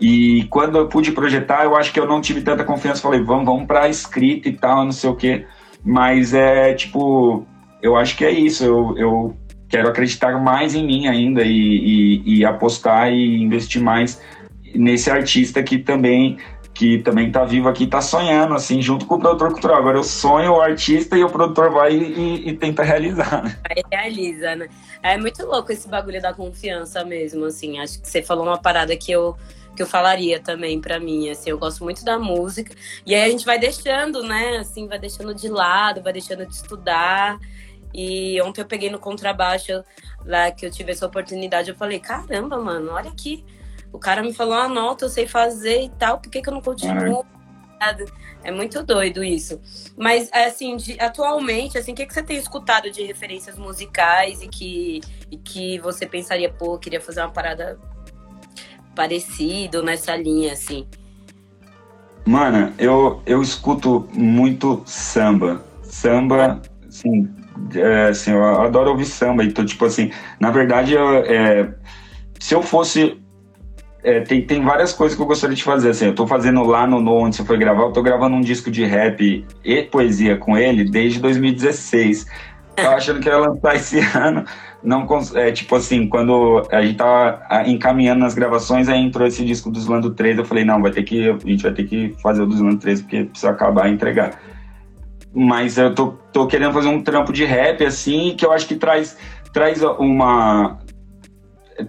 E 0.00 0.44
quando 0.50 0.78
eu 0.78 0.88
pude 0.88 1.12
projetar, 1.12 1.64
eu 1.64 1.76
acho 1.76 1.92
que 1.92 2.00
eu 2.00 2.06
não 2.06 2.20
tive 2.20 2.40
tanta 2.40 2.64
confiança. 2.64 3.02
Falei, 3.02 3.22
vamos, 3.22 3.44
vamos 3.44 3.66
pra 3.66 3.88
escrita 3.88 4.48
e 4.48 4.52
tal, 4.52 4.84
não 4.84 4.92
sei 4.92 5.10
o 5.10 5.16
quê. 5.16 5.46
Mas 5.84 6.34
é 6.34 6.74
tipo, 6.74 7.46
eu 7.82 7.96
acho 7.96 8.16
que 8.16 8.24
é 8.24 8.30
isso. 8.30 8.64
Eu, 8.64 8.98
eu 8.98 9.36
quero 9.68 9.88
acreditar 9.88 10.38
mais 10.40 10.74
em 10.74 10.86
mim 10.86 11.06
ainda 11.06 11.42
e, 11.42 12.22
e, 12.24 12.38
e 12.38 12.44
apostar 12.44 13.12
e 13.12 13.42
investir 13.42 13.82
mais 13.82 14.20
nesse 14.74 15.10
artista 15.10 15.62
que 15.62 15.78
também 15.78 16.38
que 16.74 16.98
também 16.98 17.30
tá 17.30 17.44
vivo 17.44 17.68
aqui, 17.68 17.86
tá 17.86 18.00
sonhando, 18.00 18.52
assim, 18.52 18.82
junto 18.82 19.06
com 19.06 19.14
o 19.14 19.20
produtor 19.20 19.52
cultural. 19.52 19.78
Agora 19.78 19.96
eu 19.96 20.02
sonho 20.02 20.54
o 20.54 20.60
artista 20.60 21.16
e 21.16 21.22
o 21.22 21.30
produtor 21.30 21.70
vai 21.70 21.94
e, 21.94 22.48
e 22.48 22.56
tenta 22.56 22.82
realizar, 22.82 23.44
né? 23.44 23.56
Realiza, 23.92 24.56
né? 24.56 24.68
É 25.00 25.16
muito 25.16 25.46
louco 25.46 25.70
esse 25.70 25.88
bagulho 25.88 26.20
da 26.20 26.34
confiança 26.34 27.04
mesmo, 27.04 27.44
assim. 27.44 27.78
Acho 27.78 28.00
que 28.02 28.08
você 28.08 28.22
falou 28.22 28.44
uma 28.44 28.58
parada 28.58 28.96
que 28.96 29.12
eu, 29.12 29.36
que 29.76 29.82
eu 29.82 29.86
falaria 29.86 30.40
também 30.40 30.80
para 30.80 30.98
mim, 30.98 31.30
assim. 31.30 31.48
Eu 31.48 31.58
gosto 31.58 31.84
muito 31.84 32.04
da 32.04 32.18
música. 32.18 32.74
E 33.06 33.14
aí 33.14 33.22
a 33.22 33.28
gente 33.28 33.46
vai 33.46 33.58
deixando, 33.58 34.24
né? 34.24 34.56
Assim, 34.56 34.88
vai 34.88 34.98
deixando 34.98 35.32
de 35.32 35.48
lado, 35.48 36.02
vai 36.02 36.12
deixando 36.12 36.44
de 36.44 36.54
estudar. 36.54 37.38
E 37.94 38.42
ontem 38.42 38.60
eu 38.60 38.66
peguei 38.66 38.90
no 38.90 38.98
contrabaixo 38.98 39.84
lá 40.24 40.50
que 40.50 40.66
eu 40.66 40.70
tive 40.70 40.90
essa 40.90 41.06
oportunidade. 41.06 41.70
Eu 41.70 41.76
falei, 41.76 42.00
caramba, 42.00 42.58
mano, 42.58 42.90
olha 42.90 43.08
aqui. 43.08 43.44
O 43.92 43.98
cara 43.98 44.22
me 44.22 44.34
falou 44.34 44.54
uma 44.54 44.68
nota, 44.68 45.04
eu 45.04 45.08
sei 45.08 45.28
fazer 45.28 45.82
e 45.84 45.88
tal, 45.90 46.18
por 46.18 46.28
que, 46.28 46.42
que 46.42 46.48
eu 46.48 46.52
não 46.52 46.60
continuo? 46.60 47.24
É 48.42 48.50
muito 48.50 48.82
doido 48.82 49.22
isso. 49.22 49.60
Mas, 49.96 50.28
assim, 50.32 50.76
de, 50.76 50.98
atualmente, 50.98 51.78
assim, 51.78 51.92
o 51.92 51.94
que, 51.94 52.06
que 52.06 52.14
você 52.14 52.22
tem 52.22 52.36
escutado 52.36 52.90
de 52.90 53.02
referências 53.04 53.56
musicais 53.56 54.42
e 54.42 54.48
que, 54.48 55.00
e 55.30 55.36
que 55.36 55.78
você 55.78 56.06
pensaria, 56.06 56.50
pô, 56.50 56.78
queria 56.78 57.00
fazer 57.00 57.20
uma 57.20 57.30
parada 57.30 57.78
parecida 58.96 59.82
nessa 59.82 60.16
linha, 60.16 60.52
assim? 60.54 60.88
Mana, 62.24 62.72
eu, 62.78 63.22
eu 63.26 63.42
escuto 63.42 64.08
muito 64.12 64.82
samba. 64.86 65.62
Samba, 65.82 66.62
assim, 66.88 67.28
é, 67.74 68.08
assim, 68.08 68.32
eu 68.32 68.44
adoro 68.60 68.90
ouvir 68.90 69.06
samba, 69.06 69.44
então, 69.44 69.64
tipo 69.64 69.84
assim, 69.84 70.10
na 70.40 70.50
verdade, 70.50 70.94
eu, 70.94 71.18
é, 71.18 71.68
se 72.38 72.54
eu 72.54 72.62
fosse. 72.62 73.20
É, 74.02 74.20
tem, 74.20 74.42
tem 74.42 74.62
várias 74.62 74.92
coisas 74.92 75.16
que 75.16 75.22
eu 75.22 75.26
gostaria 75.26 75.56
de 75.56 75.64
fazer, 75.64 75.90
assim, 75.90 76.06
eu 76.06 76.14
tô 76.14 76.26
fazendo 76.26 76.62
lá 76.62 76.86
no, 76.86 77.00
no 77.00 77.12
onde 77.14 77.36
você 77.36 77.44
foi 77.44 77.56
gravar, 77.56 77.84
eu 77.84 77.92
tô 77.92 78.02
gravando 78.02 78.36
um 78.36 78.40
disco 78.42 78.70
de 78.70 78.84
rap 78.84 79.46
e 79.64 79.82
poesia 79.84 80.36
com 80.36 80.58
ele 80.58 80.84
desde 80.84 81.18
2016. 81.20 82.26
Tava 82.76 82.96
achando 82.96 83.20
que 83.20 83.30
ia 83.30 83.38
lançar 83.38 83.76
esse 83.76 83.98
ano, 84.14 84.44
não 84.82 85.06
é, 85.34 85.50
tipo 85.52 85.74
assim, 85.74 86.06
quando 86.06 86.62
a 86.70 86.82
gente 86.82 86.98
tava 86.98 87.40
encaminhando 87.66 88.20
nas 88.20 88.34
gravações, 88.34 88.90
aí 88.90 89.00
entrou 89.00 89.26
esse 89.26 89.42
disco 89.42 89.70
do 89.70 89.78
Slando 89.78 90.10
3, 90.10 90.36
eu 90.36 90.44
falei, 90.44 90.66
não, 90.66 90.82
vai 90.82 90.90
ter 90.90 91.02
que, 91.02 91.30
a 91.30 91.38
gente 91.38 91.62
vai 91.62 91.72
ter 91.72 91.84
que 91.84 92.14
fazer 92.22 92.42
o 92.42 92.46
do 92.46 92.52
Slando 92.52 92.76
3, 92.76 93.00
porque 93.00 93.24
precisa 93.24 93.52
acabar 93.52 93.88
e 93.88 93.94
entregar 93.94 94.38
mas 95.34 95.76
eu 95.76 95.94
tô, 95.94 96.14
tô 96.32 96.46
querendo 96.46 96.72
fazer 96.72 96.88
um 96.88 97.02
trampo 97.02 97.32
de 97.32 97.44
rap, 97.44 97.84
assim, 97.84 98.34
que 98.36 98.46
eu 98.46 98.52
acho 98.52 98.66
que 98.66 98.76
traz, 98.76 99.16
traz 99.52 99.82
uma. 99.82 100.78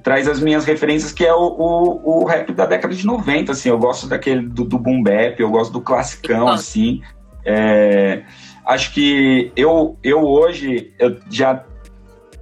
Traz 0.02 0.28
as 0.28 0.40
minhas 0.40 0.66
referências, 0.66 1.12
que 1.12 1.24
é 1.24 1.34
o, 1.34 1.44
o, 1.44 2.22
o 2.22 2.26
rap 2.26 2.52
da 2.54 2.66
década 2.66 2.94
de 2.96 3.06
90, 3.06 3.52
assim. 3.52 3.70
Eu 3.70 3.78
gosto 3.78 4.08
daquele 4.08 4.42
do, 4.42 4.64
do 4.64 4.80
boom 4.80 5.04
bap, 5.04 5.40
eu 5.40 5.50
gosto 5.52 5.72
do 5.72 5.80
classicão, 5.80 6.48
assim. 6.48 7.02
É, 7.46 8.24
acho 8.66 8.92
que 8.92 9.52
eu, 9.56 9.96
eu 10.04 10.24
hoje 10.24 10.92
eu 10.98 11.18
já 11.30 11.64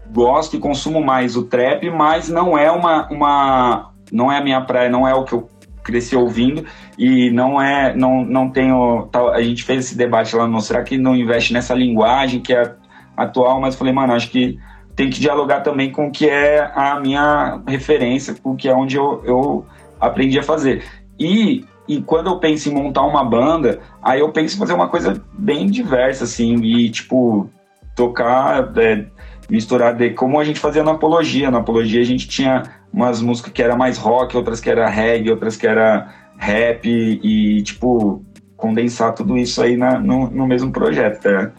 gosto 0.09 0.55
e 0.55 0.59
consumo 0.59 1.03
mais 1.03 1.35
o 1.35 1.43
trap, 1.43 1.89
mas 1.89 2.29
não 2.29 2.57
é 2.57 2.71
uma, 2.71 3.09
uma 3.09 3.93
não 4.09 4.31
é 4.31 4.37
a 4.37 4.43
minha 4.43 4.61
praia, 4.61 4.89
não 4.89 5.05
é 5.05 5.13
o 5.13 5.25
que 5.25 5.33
eu 5.33 5.49
cresci 5.83 6.15
ouvindo 6.15 6.65
e 6.97 7.29
não 7.31 7.61
é, 7.61 7.95
não, 7.95 8.23
não 8.23 8.49
tenho, 8.49 9.09
a 9.33 9.41
gente 9.41 9.63
fez 9.63 9.85
esse 9.85 9.97
debate 9.97 10.35
lá, 10.35 10.47
não, 10.47 10.59
será 10.59 10.81
que 10.83 10.97
não 10.97 11.15
investe 11.15 11.53
nessa 11.53 11.73
linguagem 11.73 12.39
que 12.39 12.53
é 12.53 12.73
atual, 13.15 13.59
mas 13.59 13.75
falei, 13.75 13.93
mano, 13.93 14.13
acho 14.13 14.29
que 14.29 14.57
tem 14.95 15.09
que 15.09 15.19
dialogar 15.19 15.61
também 15.61 15.91
com 15.91 16.07
o 16.07 16.11
que 16.11 16.27
é 16.29 16.71
a 16.75 16.99
minha 16.99 17.61
referência, 17.67 18.35
com 18.41 18.51
o 18.51 18.55
que 18.55 18.69
é 18.69 18.73
onde 18.73 18.95
eu, 18.95 19.21
eu 19.25 19.65
aprendi 19.99 20.37
a 20.37 20.43
fazer. 20.43 20.83
E, 21.19 21.65
e 21.87 22.01
quando 22.01 22.27
eu 22.27 22.37
penso 22.37 22.69
em 22.69 22.73
montar 22.73 23.03
uma 23.03 23.23
banda, 23.23 23.79
aí 24.01 24.19
eu 24.19 24.29
penso 24.29 24.55
em 24.55 24.59
fazer 24.59 24.73
uma 24.73 24.87
coisa 24.87 25.21
bem 25.33 25.67
diversa, 25.67 26.23
assim, 26.25 26.55
e 26.63 26.89
tipo, 26.89 27.49
tocar, 27.95 28.71
é, 28.77 29.05
misturar 29.49 29.95
de 29.95 30.11
como 30.11 30.39
a 30.39 30.43
gente 30.43 30.59
fazia 30.59 30.83
na 30.83 30.91
apologia. 30.91 31.51
Na 31.51 31.59
apologia 31.59 32.01
a 32.01 32.05
gente 32.05 32.27
tinha 32.27 32.63
umas 32.93 33.21
músicas 33.21 33.51
que 33.51 33.63
era 33.63 33.75
mais 33.75 33.97
rock, 33.97 34.37
outras 34.37 34.61
que 34.61 34.69
era 34.69 34.87
reggae, 34.87 35.31
outras 35.31 35.57
que 35.57 35.65
era 35.65 36.13
rap 36.37 36.87
e, 36.87 37.63
tipo, 37.63 38.23
condensar 38.55 39.13
tudo 39.13 39.37
isso 39.37 39.61
aí 39.61 39.75
na, 39.75 39.99
no, 39.99 40.29
no 40.29 40.45
mesmo 40.45 40.71
projeto, 40.71 41.21
tá? 41.21 41.51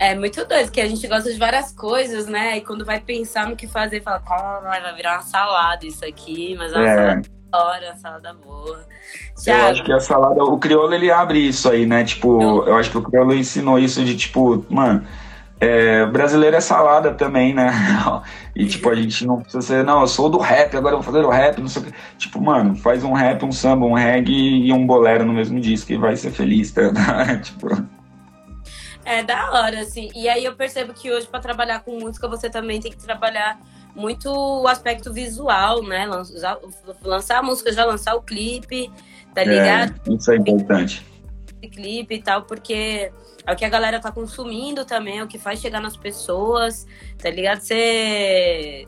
É 0.00 0.14
muito 0.14 0.44
doido, 0.44 0.72
que 0.72 0.80
a 0.80 0.88
gente 0.88 1.06
gosta 1.06 1.32
de 1.32 1.38
várias 1.38 1.70
coisas, 1.70 2.26
né? 2.26 2.58
E 2.58 2.60
quando 2.60 2.84
vai 2.84 3.00
pensar 3.00 3.48
no 3.48 3.54
que 3.54 3.68
fazer, 3.68 4.02
fala, 4.02 4.18
vai 4.60 4.94
virar 4.94 5.14
uma 5.14 5.22
salada 5.22 5.86
isso 5.86 6.04
aqui, 6.04 6.56
mas 6.58 6.72
é 6.72 6.76
uma 6.76 6.88
é. 6.88 6.94
salada 6.94 7.34
hora, 7.54 7.86
uma 7.86 7.96
salada 7.96 8.34
boa. 8.34 8.80
Já... 9.42 9.58
Eu 9.58 9.66
acho 9.68 9.84
que 9.84 9.92
a 9.92 10.00
salada, 10.00 10.42
o 10.42 10.58
crioulo 10.58 10.92
ele 10.92 11.10
abre 11.10 11.38
isso 11.38 11.70
aí, 11.70 11.86
né? 11.86 12.02
Tipo, 12.04 12.42
eu, 12.42 12.66
eu 12.66 12.76
acho 12.76 12.90
que 12.90 12.98
o 12.98 13.02
crioulo 13.02 13.32
ensinou 13.32 13.78
isso 13.78 14.04
de 14.04 14.16
tipo, 14.16 14.64
mano, 14.68 15.06
é, 15.60 16.04
brasileiro 16.06 16.56
é 16.56 16.60
salada 16.60 17.12
também, 17.14 17.54
né? 17.54 17.70
E 18.56 18.66
tipo, 18.66 18.88
a 18.88 18.94
gente 18.94 19.26
não 19.26 19.40
precisa 19.40 19.60
ser, 19.62 19.84
não, 19.84 20.02
eu 20.02 20.06
sou 20.06 20.30
do 20.30 20.38
rap, 20.38 20.76
agora 20.76 20.94
eu 20.94 21.02
vou 21.02 21.12
fazer 21.12 21.26
o 21.26 21.28
rap, 21.28 21.60
não 21.60 21.66
sei 21.66 21.82
o 21.82 21.84
que. 21.86 21.92
Tipo, 22.16 22.40
mano, 22.40 22.76
faz 22.76 23.02
um 23.02 23.12
rap, 23.12 23.44
um 23.44 23.50
samba, 23.50 23.84
um 23.84 23.94
reggae 23.94 24.32
e 24.32 24.72
um 24.72 24.86
bolero 24.86 25.24
no 25.24 25.32
mesmo 25.32 25.58
disco 25.58 25.92
e 25.92 25.96
vai 25.96 26.14
ser 26.14 26.30
feliz, 26.30 26.70
tá? 26.70 26.92
tipo. 27.42 27.66
É 29.04 29.24
da 29.24 29.50
hora, 29.50 29.80
assim. 29.80 30.08
E 30.14 30.28
aí 30.28 30.44
eu 30.44 30.54
percebo 30.54 30.94
que 30.94 31.10
hoje, 31.10 31.26
para 31.26 31.40
trabalhar 31.40 31.80
com 31.80 31.98
música, 31.98 32.28
você 32.28 32.48
também 32.48 32.80
tem 32.80 32.92
que 32.92 32.96
trabalhar 32.96 33.58
muito 33.92 34.30
o 34.30 34.68
aspecto 34.68 35.12
visual, 35.12 35.82
né? 35.82 36.06
Lançar, 36.06 36.58
lançar 37.02 37.38
a 37.40 37.42
música, 37.42 37.72
já 37.72 37.84
lançar 37.84 38.14
o 38.14 38.22
clipe, 38.22 38.92
tá 39.34 39.42
é, 39.42 39.44
ligado? 39.44 40.00
É, 40.08 40.12
isso 40.12 40.30
é 40.30 40.36
importante. 40.36 41.04
Clipe 41.60 42.14
e 42.14 42.22
tal, 42.22 42.42
porque 42.42 43.10
é 43.46 43.52
o 43.52 43.56
que 43.56 43.64
a 43.64 43.68
galera 43.68 44.00
tá 44.00 44.10
consumindo 44.10 44.84
também, 44.84 45.18
é 45.18 45.24
o 45.24 45.26
que 45.26 45.38
faz 45.38 45.60
chegar 45.60 45.80
nas 45.80 45.96
pessoas, 45.96 46.86
tá 47.22 47.30
ligado? 47.30 47.60
Você 47.60 48.86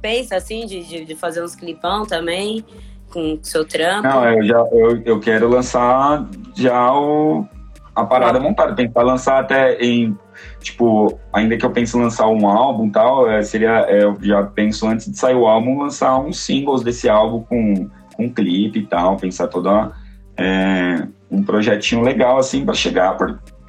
pensa 0.00 0.36
assim 0.36 0.66
de, 0.66 0.82
de, 0.82 1.04
de, 1.04 1.14
fazer 1.14 1.42
uns 1.42 1.54
clipão 1.54 2.06
também 2.06 2.64
com 3.10 3.34
o 3.34 3.38
seu 3.42 3.64
trampo? 3.64 4.08
Não, 4.08 4.24
eu 4.24 4.44
já 4.44 4.58
eu, 4.72 5.02
eu 5.04 5.20
quero 5.20 5.48
lançar 5.48 6.26
já 6.56 6.92
o, 6.92 7.46
a 7.94 8.04
parada 8.04 8.38
ah. 8.38 8.42
montada, 8.42 8.74
tentar 8.74 9.02
lançar 9.02 9.40
até 9.40 9.78
em 9.78 10.16
tipo, 10.60 11.18
ainda 11.32 11.56
que 11.56 11.64
eu 11.64 11.70
pense 11.70 11.96
em 11.96 12.00
lançar 12.00 12.26
um 12.28 12.46
álbum 12.46 12.86
e 12.86 12.90
tal, 12.90 13.30
é, 13.30 13.42
seria, 13.42 13.80
é, 13.88 14.04
eu 14.04 14.16
já 14.20 14.42
penso 14.42 14.86
antes 14.86 15.10
de 15.10 15.18
sair 15.18 15.34
o 15.34 15.46
álbum, 15.46 15.82
lançar 15.82 16.18
uns 16.18 16.38
singles 16.38 16.82
desse 16.82 17.08
álbum 17.08 17.42
com, 17.42 17.90
com 18.16 18.32
clipe 18.32 18.78
e 18.78 18.86
tal, 18.86 19.16
pensar 19.16 19.48
toda 19.48 19.92
é, 20.36 21.06
um 21.30 21.42
projetinho 21.42 22.02
legal 22.02 22.38
assim 22.38 22.64
para 22.64 22.74
chegar 22.74 23.16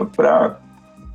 para 0.05 0.59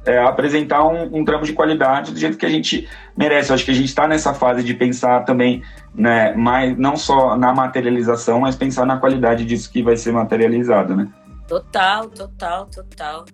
é, 0.07 0.18
apresentar 0.20 0.87
um, 0.87 1.18
um 1.18 1.24
trampo 1.24 1.45
de 1.45 1.53
qualidade 1.53 2.12
do 2.12 2.18
jeito 2.18 2.39
que 2.39 2.47
a 2.47 2.49
gente 2.49 2.89
merece. 3.16 3.51
Eu 3.51 3.55
acho 3.55 3.64
que 3.64 3.72
a 3.72 3.74
gente 3.74 3.87
está 3.89 4.07
nessa 4.07 4.32
fase 4.32 4.62
de 4.62 4.72
pensar 4.72 5.24
também, 5.24 5.62
né, 5.93 6.32
mais, 6.34 6.78
não 6.78 6.97
só 6.97 7.37
na 7.37 7.53
materialização, 7.53 8.41
mas 8.41 8.55
pensar 8.55 8.87
na 8.87 8.99
qualidade 8.99 9.45
disso 9.45 9.70
que 9.70 9.82
vai 9.82 9.97
ser 9.97 10.12
materializado, 10.12 10.95
né? 10.95 11.09
Total, 11.49 12.09
total, 12.09 12.66
total. 12.66 13.24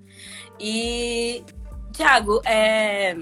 E, 0.59 1.44
Thiago, 1.92 2.40
é... 2.46 3.16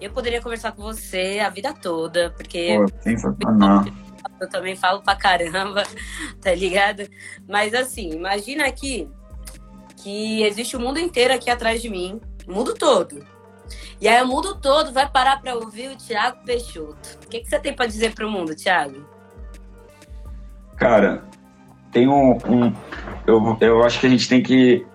eu 0.00 0.10
poderia 0.10 0.40
conversar 0.40 0.72
com 0.72 0.82
você 0.82 1.40
a 1.44 1.50
vida 1.50 1.74
toda, 1.74 2.30
porque... 2.30 2.78
Pô, 2.78 2.86
sensacional. 3.02 3.84
eu 4.40 4.48
também 4.48 4.76
falo 4.76 5.02
pra 5.02 5.14
caramba, 5.14 5.82
tá 6.40 6.54
ligado? 6.54 7.02
Mas 7.46 7.74
assim, 7.74 8.10
imagina 8.10 8.66
aqui 8.66 9.08
que 10.02 10.42
existe 10.42 10.76
o 10.76 10.80
mundo 10.80 10.98
inteiro 10.98 11.34
aqui 11.34 11.50
atrás 11.50 11.80
de 11.80 11.88
mim, 11.88 12.20
o 12.46 12.52
mundo 12.52 12.74
todo. 12.74 13.24
E 14.00 14.08
aí 14.08 14.22
o 14.22 14.26
mundo 14.26 14.54
todo 14.54 14.92
vai 14.92 15.08
parar 15.08 15.40
para 15.40 15.54
ouvir 15.54 15.90
o 15.90 15.96
Thiago 15.96 16.38
Peixoto. 16.44 17.18
O 17.24 17.28
que, 17.28 17.40
que 17.40 17.48
você 17.48 17.58
tem 17.58 17.72
para 17.72 17.86
dizer 17.86 18.14
para 18.14 18.26
o 18.26 18.30
mundo, 18.30 18.54
Thiago? 18.54 19.04
Cara, 20.76 21.22
tem 21.92 22.08
um, 22.08 22.32
um, 22.48 22.72
eu, 23.26 23.56
eu 23.60 23.84
acho 23.84 24.00
que 24.00 24.06
a 24.06 24.10
gente 24.10 24.28
tem 24.28 24.42
que 24.42 24.86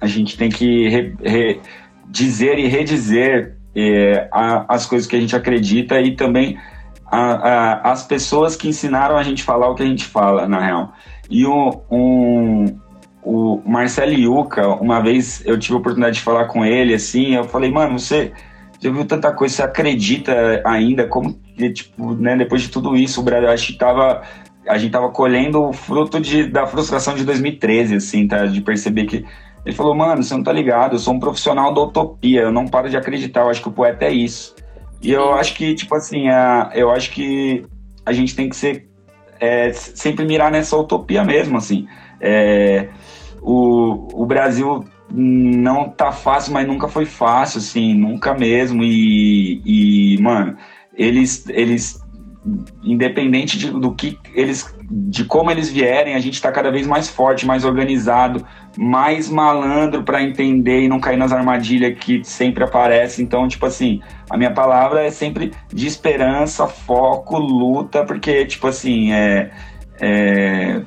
a 0.00 0.06
gente 0.06 0.36
tem 0.36 0.48
que 0.48 0.88
re, 0.88 1.14
re, 1.22 1.60
dizer 2.06 2.58
e 2.58 2.66
redizer 2.66 3.56
é, 3.74 4.28
a, 4.32 4.74
as 4.74 4.86
coisas 4.86 5.06
que 5.06 5.16
a 5.16 5.20
gente 5.20 5.36
acredita 5.36 6.00
e 6.00 6.16
também 6.16 6.58
a, 7.06 7.18
a, 7.18 7.92
as 7.92 8.06
pessoas 8.06 8.56
que 8.56 8.68
ensinaram 8.68 9.16
a 9.16 9.22
gente 9.22 9.42
falar 9.42 9.68
o 9.68 9.74
que 9.74 9.82
a 9.82 9.86
gente 9.86 10.04
fala, 10.04 10.46
na 10.46 10.60
real. 10.60 10.92
E 11.28 11.46
um, 11.46 11.70
um 11.90 12.80
o 13.22 13.60
Marcelo 13.66 14.12
Yuca, 14.12 14.66
uma 14.68 15.00
vez 15.00 15.42
eu 15.44 15.58
tive 15.58 15.74
a 15.74 15.78
oportunidade 15.78 16.16
de 16.16 16.22
falar 16.22 16.46
com 16.46 16.64
ele, 16.64 16.94
assim, 16.94 17.34
eu 17.34 17.44
falei, 17.44 17.70
mano, 17.70 17.98
você 17.98 18.32
já 18.80 18.90
viu 18.90 19.04
tanta 19.04 19.32
coisa, 19.32 19.56
você 19.56 19.62
acredita 19.62 20.62
ainda, 20.64 21.06
como 21.06 21.34
que, 21.34 21.70
tipo, 21.70 22.14
né, 22.14 22.36
depois 22.36 22.62
de 22.62 22.68
tudo 22.68 22.96
isso, 22.96 23.20
o 23.20 23.24
Brasil, 23.24 23.50
acho 23.50 23.66
que 23.68 23.78
tava, 23.78 24.22
a 24.66 24.78
gente 24.78 24.90
tava 24.90 25.10
colhendo 25.10 25.62
o 25.62 25.72
fruto 25.72 26.18
de, 26.18 26.44
da 26.44 26.66
frustração 26.66 27.14
de 27.14 27.24
2013, 27.24 27.96
assim, 27.96 28.26
tá, 28.26 28.46
de 28.46 28.60
perceber 28.62 29.04
que, 29.04 29.26
ele 29.64 29.74
falou, 29.74 29.94
mano, 29.94 30.22
você 30.22 30.34
não 30.34 30.42
tá 30.42 30.52
ligado, 30.52 30.94
eu 30.94 30.98
sou 30.98 31.14
um 31.14 31.20
profissional 31.20 31.74
da 31.74 31.82
utopia, 31.82 32.42
eu 32.42 32.52
não 32.52 32.66
paro 32.66 32.88
de 32.88 32.96
acreditar, 32.96 33.42
eu 33.42 33.50
acho 33.50 33.60
que 33.60 33.68
o 33.68 33.72
poeta 33.72 34.06
é 34.06 34.12
isso. 34.12 34.54
E 35.02 35.12
eu 35.12 35.34
acho 35.34 35.54
que, 35.54 35.74
tipo 35.74 35.94
assim, 35.94 36.28
a, 36.28 36.70
eu 36.74 36.90
acho 36.90 37.10
que 37.10 37.64
a 38.04 38.12
gente 38.12 38.34
tem 38.34 38.48
que 38.48 38.56
ser, 38.56 38.88
é, 39.38 39.72
sempre 39.72 40.24
mirar 40.24 40.50
nessa 40.50 40.76
utopia 40.76 41.22
mesmo, 41.24 41.58
assim, 41.58 41.86
é, 42.20 42.88
o, 43.40 44.22
o 44.22 44.26
Brasil 44.26 44.84
não 45.12 45.88
tá 45.88 46.12
fácil, 46.12 46.52
mas 46.52 46.66
nunca 46.66 46.86
foi 46.88 47.04
fácil, 47.04 47.58
assim, 47.58 47.94
nunca 47.94 48.34
mesmo. 48.34 48.82
E, 48.84 49.60
e 49.64 50.22
mano, 50.22 50.56
eles, 50.94 51.48
eles 51.48 52.00
independente 52.82 53.58
de, 53.58 53.70
do 53.70 53.92
que 53.94 54.18
eles, 54.34 54.74
de 54.90 55.24
como 55.24 55.50
eles 55.50 55.68
vierem, 55.68 56.14
a 56.14 56.20
gente 56.20 56.34
está 56.34 56.50
cada 56.50 56.70
vez 56.70 56.86
mais 56.86 57.08
forte, 57.08 57.44
mais 57.44 57.64
organizado, 57.64 58.46
mais 58.78 59.28
malandro 59.28 60.02
para 60.02 60.22
entender 60.22 60.82
e 60.82 60.88
não 60.88 61.00
cair 61.00 61.18
nas 61.18 61.32
armadilhas 61.32 61.98
que 61.98 62.24
sempre 62.24 62.64
aparecem. 62.64 63.24
Então, 63.24 63.46
tipo 63.46 63.66
assim, 63.66 64.00
a 64.28 64.36
minha 64.36 64.52
palavra 64.52 65.04
é 65.04 65.10
sempre 65.10 65.52
de 65.72 65.86
esperança, 65.86 66.66
foco, 66.66 67.36
luta, 67.36 68.04
porque, 68.04 68.46
tipo 68.46 68.68
assim, 68.68 69.12
é, 69.12 69.50
é 70.00 70.82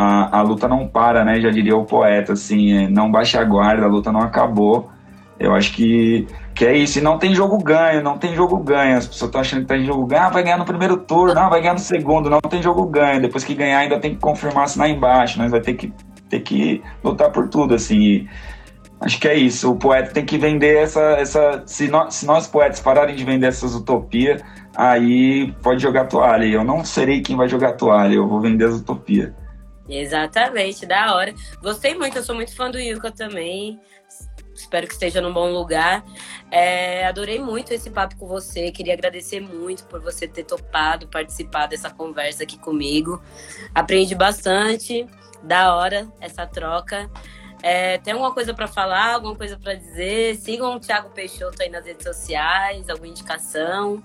a, 0.00 0.38
a 0.38 0.42
luta 0.42 0.68
não 0.68 0.86
para, 0.86 1.24
né? 1.24 1.40
Já 1.40 1.50
diria 1.50 1.76
o 1.76 1.84
poeta, 1.84 2.34
assim, 2.34 2.72
é, 2.72 2.88
não 2.88 3.10
baixe 3.10 3.36
a 3.36 3.42
guarda, 3.42 3.84
a 3.84 3.88
luta 3.88 4.12
não 4.12 4.20
acabou. 4.20 4.88
Eu 5.40 5.52
acho 5.52 5.72
que, 5.72 6.24
que 6.54 6.64
é 6.64 6.76
isso. 6.76 7.00
E 7.00 7.02
não 7.02 7.18
tem 7.18 7.34
jogo 7.34 7.60
ganho, 7.60 8.00
não 8.00 8.16
tem 8.16 8.32
jogo 8.32 8.58
ganho. 8.58 8.96
As 8.96 9.08
pessoas 9.08 9.28
estão 9.28 9.40
achando 9.40 9.62
que 9.62 9.66
tem 9.66 9.84
jogo 9.84 10.06
ganho, 10.06 10.22
ah, 10.22 10.28
vai 10.28 10.44
ganhar 10.44 10.56
no 10.56 10.64
primeiro 10.64 10.98
turno, 10.98 11.34
não, 11.34 11.50
vai 11.50 11.60
ganhar 11.60 11.72
no 11.72 11.80
segundo, 11.80 12.30
não 12.30 12.40
tem 12.40 12.62
jogo 12.62 12.86
ganho. 12.86 13.20
Depois 13.20 13.42
que 13.42 13.56
ganhar, 13.56 13.80
ainda 13.80 13.98
tem 13.98 14.14
que 14.14 14.20
confirmar 14.20 14.64
assinar 14.64 14.88
embaixo, 14.88 15.36
nós 15.36 15.50
vai 15.50 15.60
ter 15.60 15.74
que, 15.74 15.92
ter 16.28 16.40
que 16.40 16.80
lutar 17.02 17.32
por 17.32 17.48
tudo, 17.48 17.74
assim. 17.74 17.98
E 17.98 18.28
acho 19.00 19.18
que 19.18 19.26
é 19.26 19.34
isso. 19.34 19.72
O 19.72 19.76
poeta 19.76 20.12
tem 20.12 20.24
que 20.24 20.38
vender 20.38 20.76
essa. 20.76 21.00
essa 21.18 21.64
se, 21.66 21.88
nós, 21.88 22.14
se 22.14 22.24
nós 22.24 22.46
poetas 22.46 22.78
pararem 22.78 23.16
de 23.16 23.24
vender 23.24 23.48
essas 23.48 23.74
utopias, 23.74 24.40
aí 24.76 25.52
pode 25.60 25.82
jogar 25.82 26.04
toalha. 26.04 26.44
Eu 26.44 26.62
não 26.62 26.84
serei 26.84 27.20
quem 27.20 27.36
vai 27.36 27.48
jogar 27.48 27.72
toalha, 27.72 28.14
eu 28.14 28.28
vou 28.28 28.40
vender 28.40 28.66
as 28.66 28.76
utopias. 28.76 29.32
Exatamente, 29.88 30.84
da 30.84 31.14
hora. 31.14 31.34
Gostei 31.62 31.94
muito, 31.94 32.16
eu 32.16 32.22
sou 32.22 32.34
muito 32.34 32.54
fã 32.54 32.70
do 32.70 32.78
Yuka 32.78 33.10
também. 33.10 33.80
Espero 34.54 34.86
que 34.86 34.92
esteja 34.92 35.20
num 35.20 35.32
bom 35.32 35.50
lugar. 35.52 36.04
É, 36.50 37.06
adorei 37.06 37.38
muito 37.38 37.72
esse 37.72 37.90
papo 37.90 38.16
com 38.16 38.26
você. 38.26 38.72
Queria 38.72 38.94
agradecer 38.94 39.40
muito 39.40 39.84
por 39.84 40.00
você 40.00 40.26
ter 40.26 40.44
topado 40.44 41.06
participar 41.06 41.66
dessa 41.66 41.90
conversa 41.90 42.42
aqui 42.42 42.58
comigo. 42.58 43.22
Aprendi 43.74 44.14
bastante. 44.14 45.06
Da 45.42 45.76
hora 45.76 46.08
essa 46.20 46.44
troca. 46.44 47.08
É, 47.62 47.98
tem 47.98 48.12
alguma 48.12 48.32
coisa 48.32 48.52
para 48.52 48.66
falar, 48.66 49.14
alguma 49.14 49.36
coisa 49.36 49.56
para 49.56 49.74
dizer? 49.74 50.36
Sigam 50.36 50.76
o 50.76 50.80
Thiago 50.80 51.10
Peixoto 51.10 51.62
aí 51.62 51.70
nas 51.70 51.84
redes 51.84 52.04
sociais, 52.04 52.88
alguma 52.88 53.08
indicação? 53.08 54.02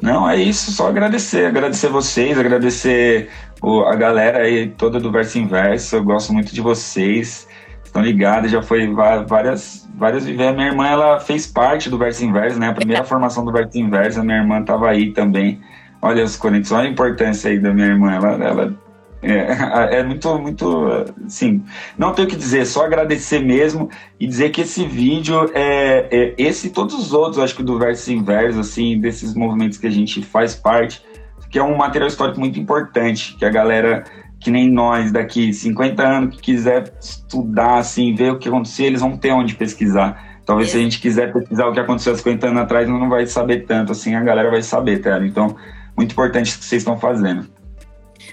Não, 0.00 0.28
é 0.28 0.36
isso, 0.36 0.70
só 0.70 0.88
agradecer, 0.88 1.46
agradecer 1.46 1.88
vocês, 1.88 2.38
agradecer 2.38 3.30
o, 3.62 3.80
a 3.82 3.94
galera 3.94 4.38
aí 4.38 4.68
toda 4.68 5.00
do 5.00 5.10
Verso 5.10 5.38
Inverso, 5.38 5.96
eu 5.96 6.04
gosto 6.04 6.32
muito 6.32 6.54
de 6.54 6.60
vocês, 6.60 7.48
estão 7.84 8.02
ligados, 8.02 8.50
já 8.50 8.62
foi 8.62 8.86
várias, 8.92 9.88
várias 9.94 10.24
viver. 10.24 10.52
Minha 10.52 10.68
irmã, 10.68 10.86
ela 10.86 11.20
fez 11.20 11.46
parte 11.46 11.90
do 11.90 11.98
Verso 11.98 12.24
Inverso, 12.24 12.58
né? 12.58 12.68
A 12.68 12.74
primeira 12.74 13.02
formação 13.04 13.44
do 13.44 13.52
Verso 13.52 13.78
Inverso, 13.78 14.20
a 14.20 14.24
minha 14.24 14.38
irmã 14.38 14.60
estava 14.60 14.88
aí 14.88 15.12
também. 15.12 15.60
Olha 16.00 16.22
as 16.22 16.36
conexões, 16.36 16.78
olha 16.78 16.88
a 16.88 16.92
importância 16.92 17.50
aí 17.50 17.58
da 17.58 17.74
minha 17.74 17.88
irmã, 17.88 18.12
ela, 18.12 18.44
ela 18.44 18.74
é, 19.22 19.98
é, 19.98 20.02
muito, 20.04 20.38
muito, 20.38 21.04
assim, 21.26 21.62
não 21.96 22.12
tenho 22.12 22.28
o 22.28 22.30
que 22.30 22.36
dizer, 22.36 22.64
só 22.66 22.84
agradecer 22.84 23.40
mesmo 23.40 23.90
e 24.18 24.26
dizer 24.26 24.50
que 24.50 24.60
esse 24.60 24.84
vídeo, 24.84 25.50
é, 25.54 26.06
é 26.10 26.34
esse 26.38 26.68
e 26.68 26.70
todos 26.70 26.94
os 26.94 27.12
outros, 27.12 27.38
acho 27.38 27.56
que 27.56 27.62
do 27.62 27.78
verso 27.78 28.12
inverso, 28.12 28.60
assim, 28.60 29.00
desses 29.00 29.34
movimentos 29.34 29.78
que 29.78 29.86
a 29.86 29.90
gente 29.90 30.22
faz 30.22 30.54
parte, 30.54 31.02
que 31.50 31.58
é 31.58 31.62
um 31.62 31.76
material 31.76 32.08
histórico 32.08 32.38
muito 32.38 32.58
importante, 32.58 33.36
que 33.36 33.44
a 33.44 33.50
galera, 33.50 34.04
que 34.40 34.50
nem 34.50 34.70
nós 34.70 35.10
daqui 35.12 35.52
50 35.52 36.02
anos, 36.02 36.36
que 36.36 36.42
quiser 36.42 36.92
estudar, 37.00 37.78
assim, 37.78 38.14
ver 38.14 38.32
o 38.32 38.38
que 38.38 38.48
aconteceu, 38.48 38.86
eles 38.86 39.00
vão 39.00 39.16
ter 39.16 39.32
onde 39.32 39.54
pesquisar. 39.54 40.40
Talvez 40.44 40.70
se 40.70 40.76
a 40.76 40.80
gente 40.80 41.00
quiser 41.00 41.32
pesquisar 41.32 41.66
o 41.66 41.72
que 41.72 41.80
aconteceu 41.80 42.12
há 42.12 42.16
50 42.16 42.46
anos 42.46 42.62
atrás, 42.62 42.88
não 42.88 43.08
vai 43.08 43.26
saber 43.26 43.66
tanto, 43.66 43.92
assim, 43.92 44.14
a 44.14 44.22
galera 44.22 44.50
vai 44.50 44.62
saber, 44.62 45.00
tá? 45.00 45.18
Então, 45.24 45.54
muito 45.96 46.12
importante 46.12 46.54
o 46.54 46.58
que 46.58 46.64
vocês 46.64 46.82
estão 46.82 46.96
fazendo. 46.96 47.46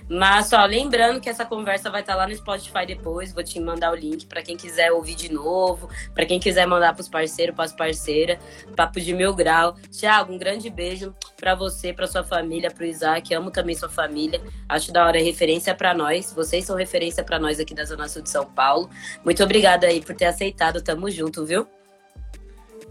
Mas 0.07 0.47
só 0.47 0.63
lembrando 0.65 1.19
que 1.19 1.29
essa 1.29 1.45
conversa 1.45 1.89
vai 1.89 2.01
estar 2.01 2.15
lá 2.15 2.27
no 2.27 2.35
Spotify 2.35 2.85
depois. 2.85 3.33
Vou 3.33 3.43
te 3.43 3.59
mandar 3.59 3.91
o 3.91 3.95
link 3.95 4.27
para 4.27 4.41
quem 4.41 4.55
quiser 4.55 4.91
ouvir 4.91 5.15
de 5.15 5.33
novo, 5.33 5.89
para 6.13 6.25
quem 6.25 6.39
quiser 6.39 6.67
mandar 6.67 6.93
para 6.93 7.01
os 7.01 7.09
parceiros, 7.09 7.55
para 7.55 7.65
as 7.65 7.73
parceiras. 7.73 8.37
Papo 8.75 8.99
de 8.99 9.13
mil 9.13 9.33
grau. 9.33 9.75
Tiago, 9.89 10.33
um 10.33 10.37
grande 10.37 10.69
beijo 10.69 11.13
para 11.39 11.55
você, 11.55 11.91
para 11.91 12.05
sua 12.05 12.23
família, 12.23 12.69
para 12.69 12.83
o 12.83 12.85
Isaac. 12.85 13.33
Amo 13.33 13.49
também 13.49 13.75
sua 13.75 13.89
família. 13.89 14.41
Acho 14.69 14.91
da 14.93 15.05
hora 15.05 15.17
referência 15.17 15.73
para 15.73 15.93
nós. 15.93 16.31
Vocês 16.33 16.65
são 16.65 16.75
referência 16.75 17.23
para 17.23 17.39
nós 17.39 17.59
aqui 17.59 17.73
da 17.73 17.83
Zona 17.83 18.07
Sul 18.07 18.21
de 18.21 18.29
São 18.29 18.45
Paulo. 18.45 18.89
Muito 19.23 19.43
obrigada 19.43 19.87
aí 19.87 20.01
por 20.01 20.15
ter 20.15 20.25
aceitado. 20.25 20.81
Tamo 20.81 21.09
junto, 21.09 21.45
viu? 21.45 21.67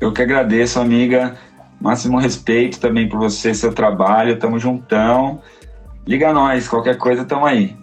Eu 0.01 0.13
que 0.13 0.21
agradeço, 0.21 0.81
amiga. 0.81 1.39
Máximo 1.81 2.19
respeito 2.19 2.81
também 2.81 3.09
por 3.09 3.19
você, 3.19 3.55
seu 3.55 3.73
trabalho. 3.73 4.39
Tamo 4.39 4.59
juntão. 4.59 5.41
Liga 6.07 6.33
nós, 6.33 6.69
qualquer 6.69 6.99
coisa, 6.99 7.25
tamo 7.25 7.47
aí. 7.47 7.77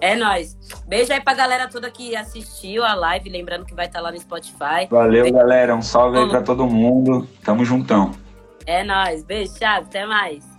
É 0.00 0.16
nóis. 0.16 0.56
Beijo 0.88 1.12
aí 1.12 1.20
pra 1.20 1.34
galera 1.34 1.68
toda 1.68 1.90
que 1.90 2.16
assistiu 2.16 2.82
a 2.82 2.94
live, 2.94 3.28
lembrando 3.28 3.66
que 3.66 3.74
vai 3.74 3.86
estar 3.86 3.98
tá 3.98 4.04
lá 4.04 4.10
no 4.10 4.18
Spotify. 4.18 4.88
Valeu, 4.90 5.24
Beijo. 5.24 5.36
galera. 5.36 5.76
Um 5.76 5.82
salve 5.82 6.18
aí 6.18 6.28
pra 6.28 6.40
todo 6.40 6.66
mundo. 6.66 7.28
Tamo 7.44 7.64
juntão. 7.64 8.12
É 8.64 8.82
nóis. 8.82 9.22
Beijo, 9.22 9.52
Thiago. 9.54 9.86
Até 9.86 10.06
mais. 10.06 10.49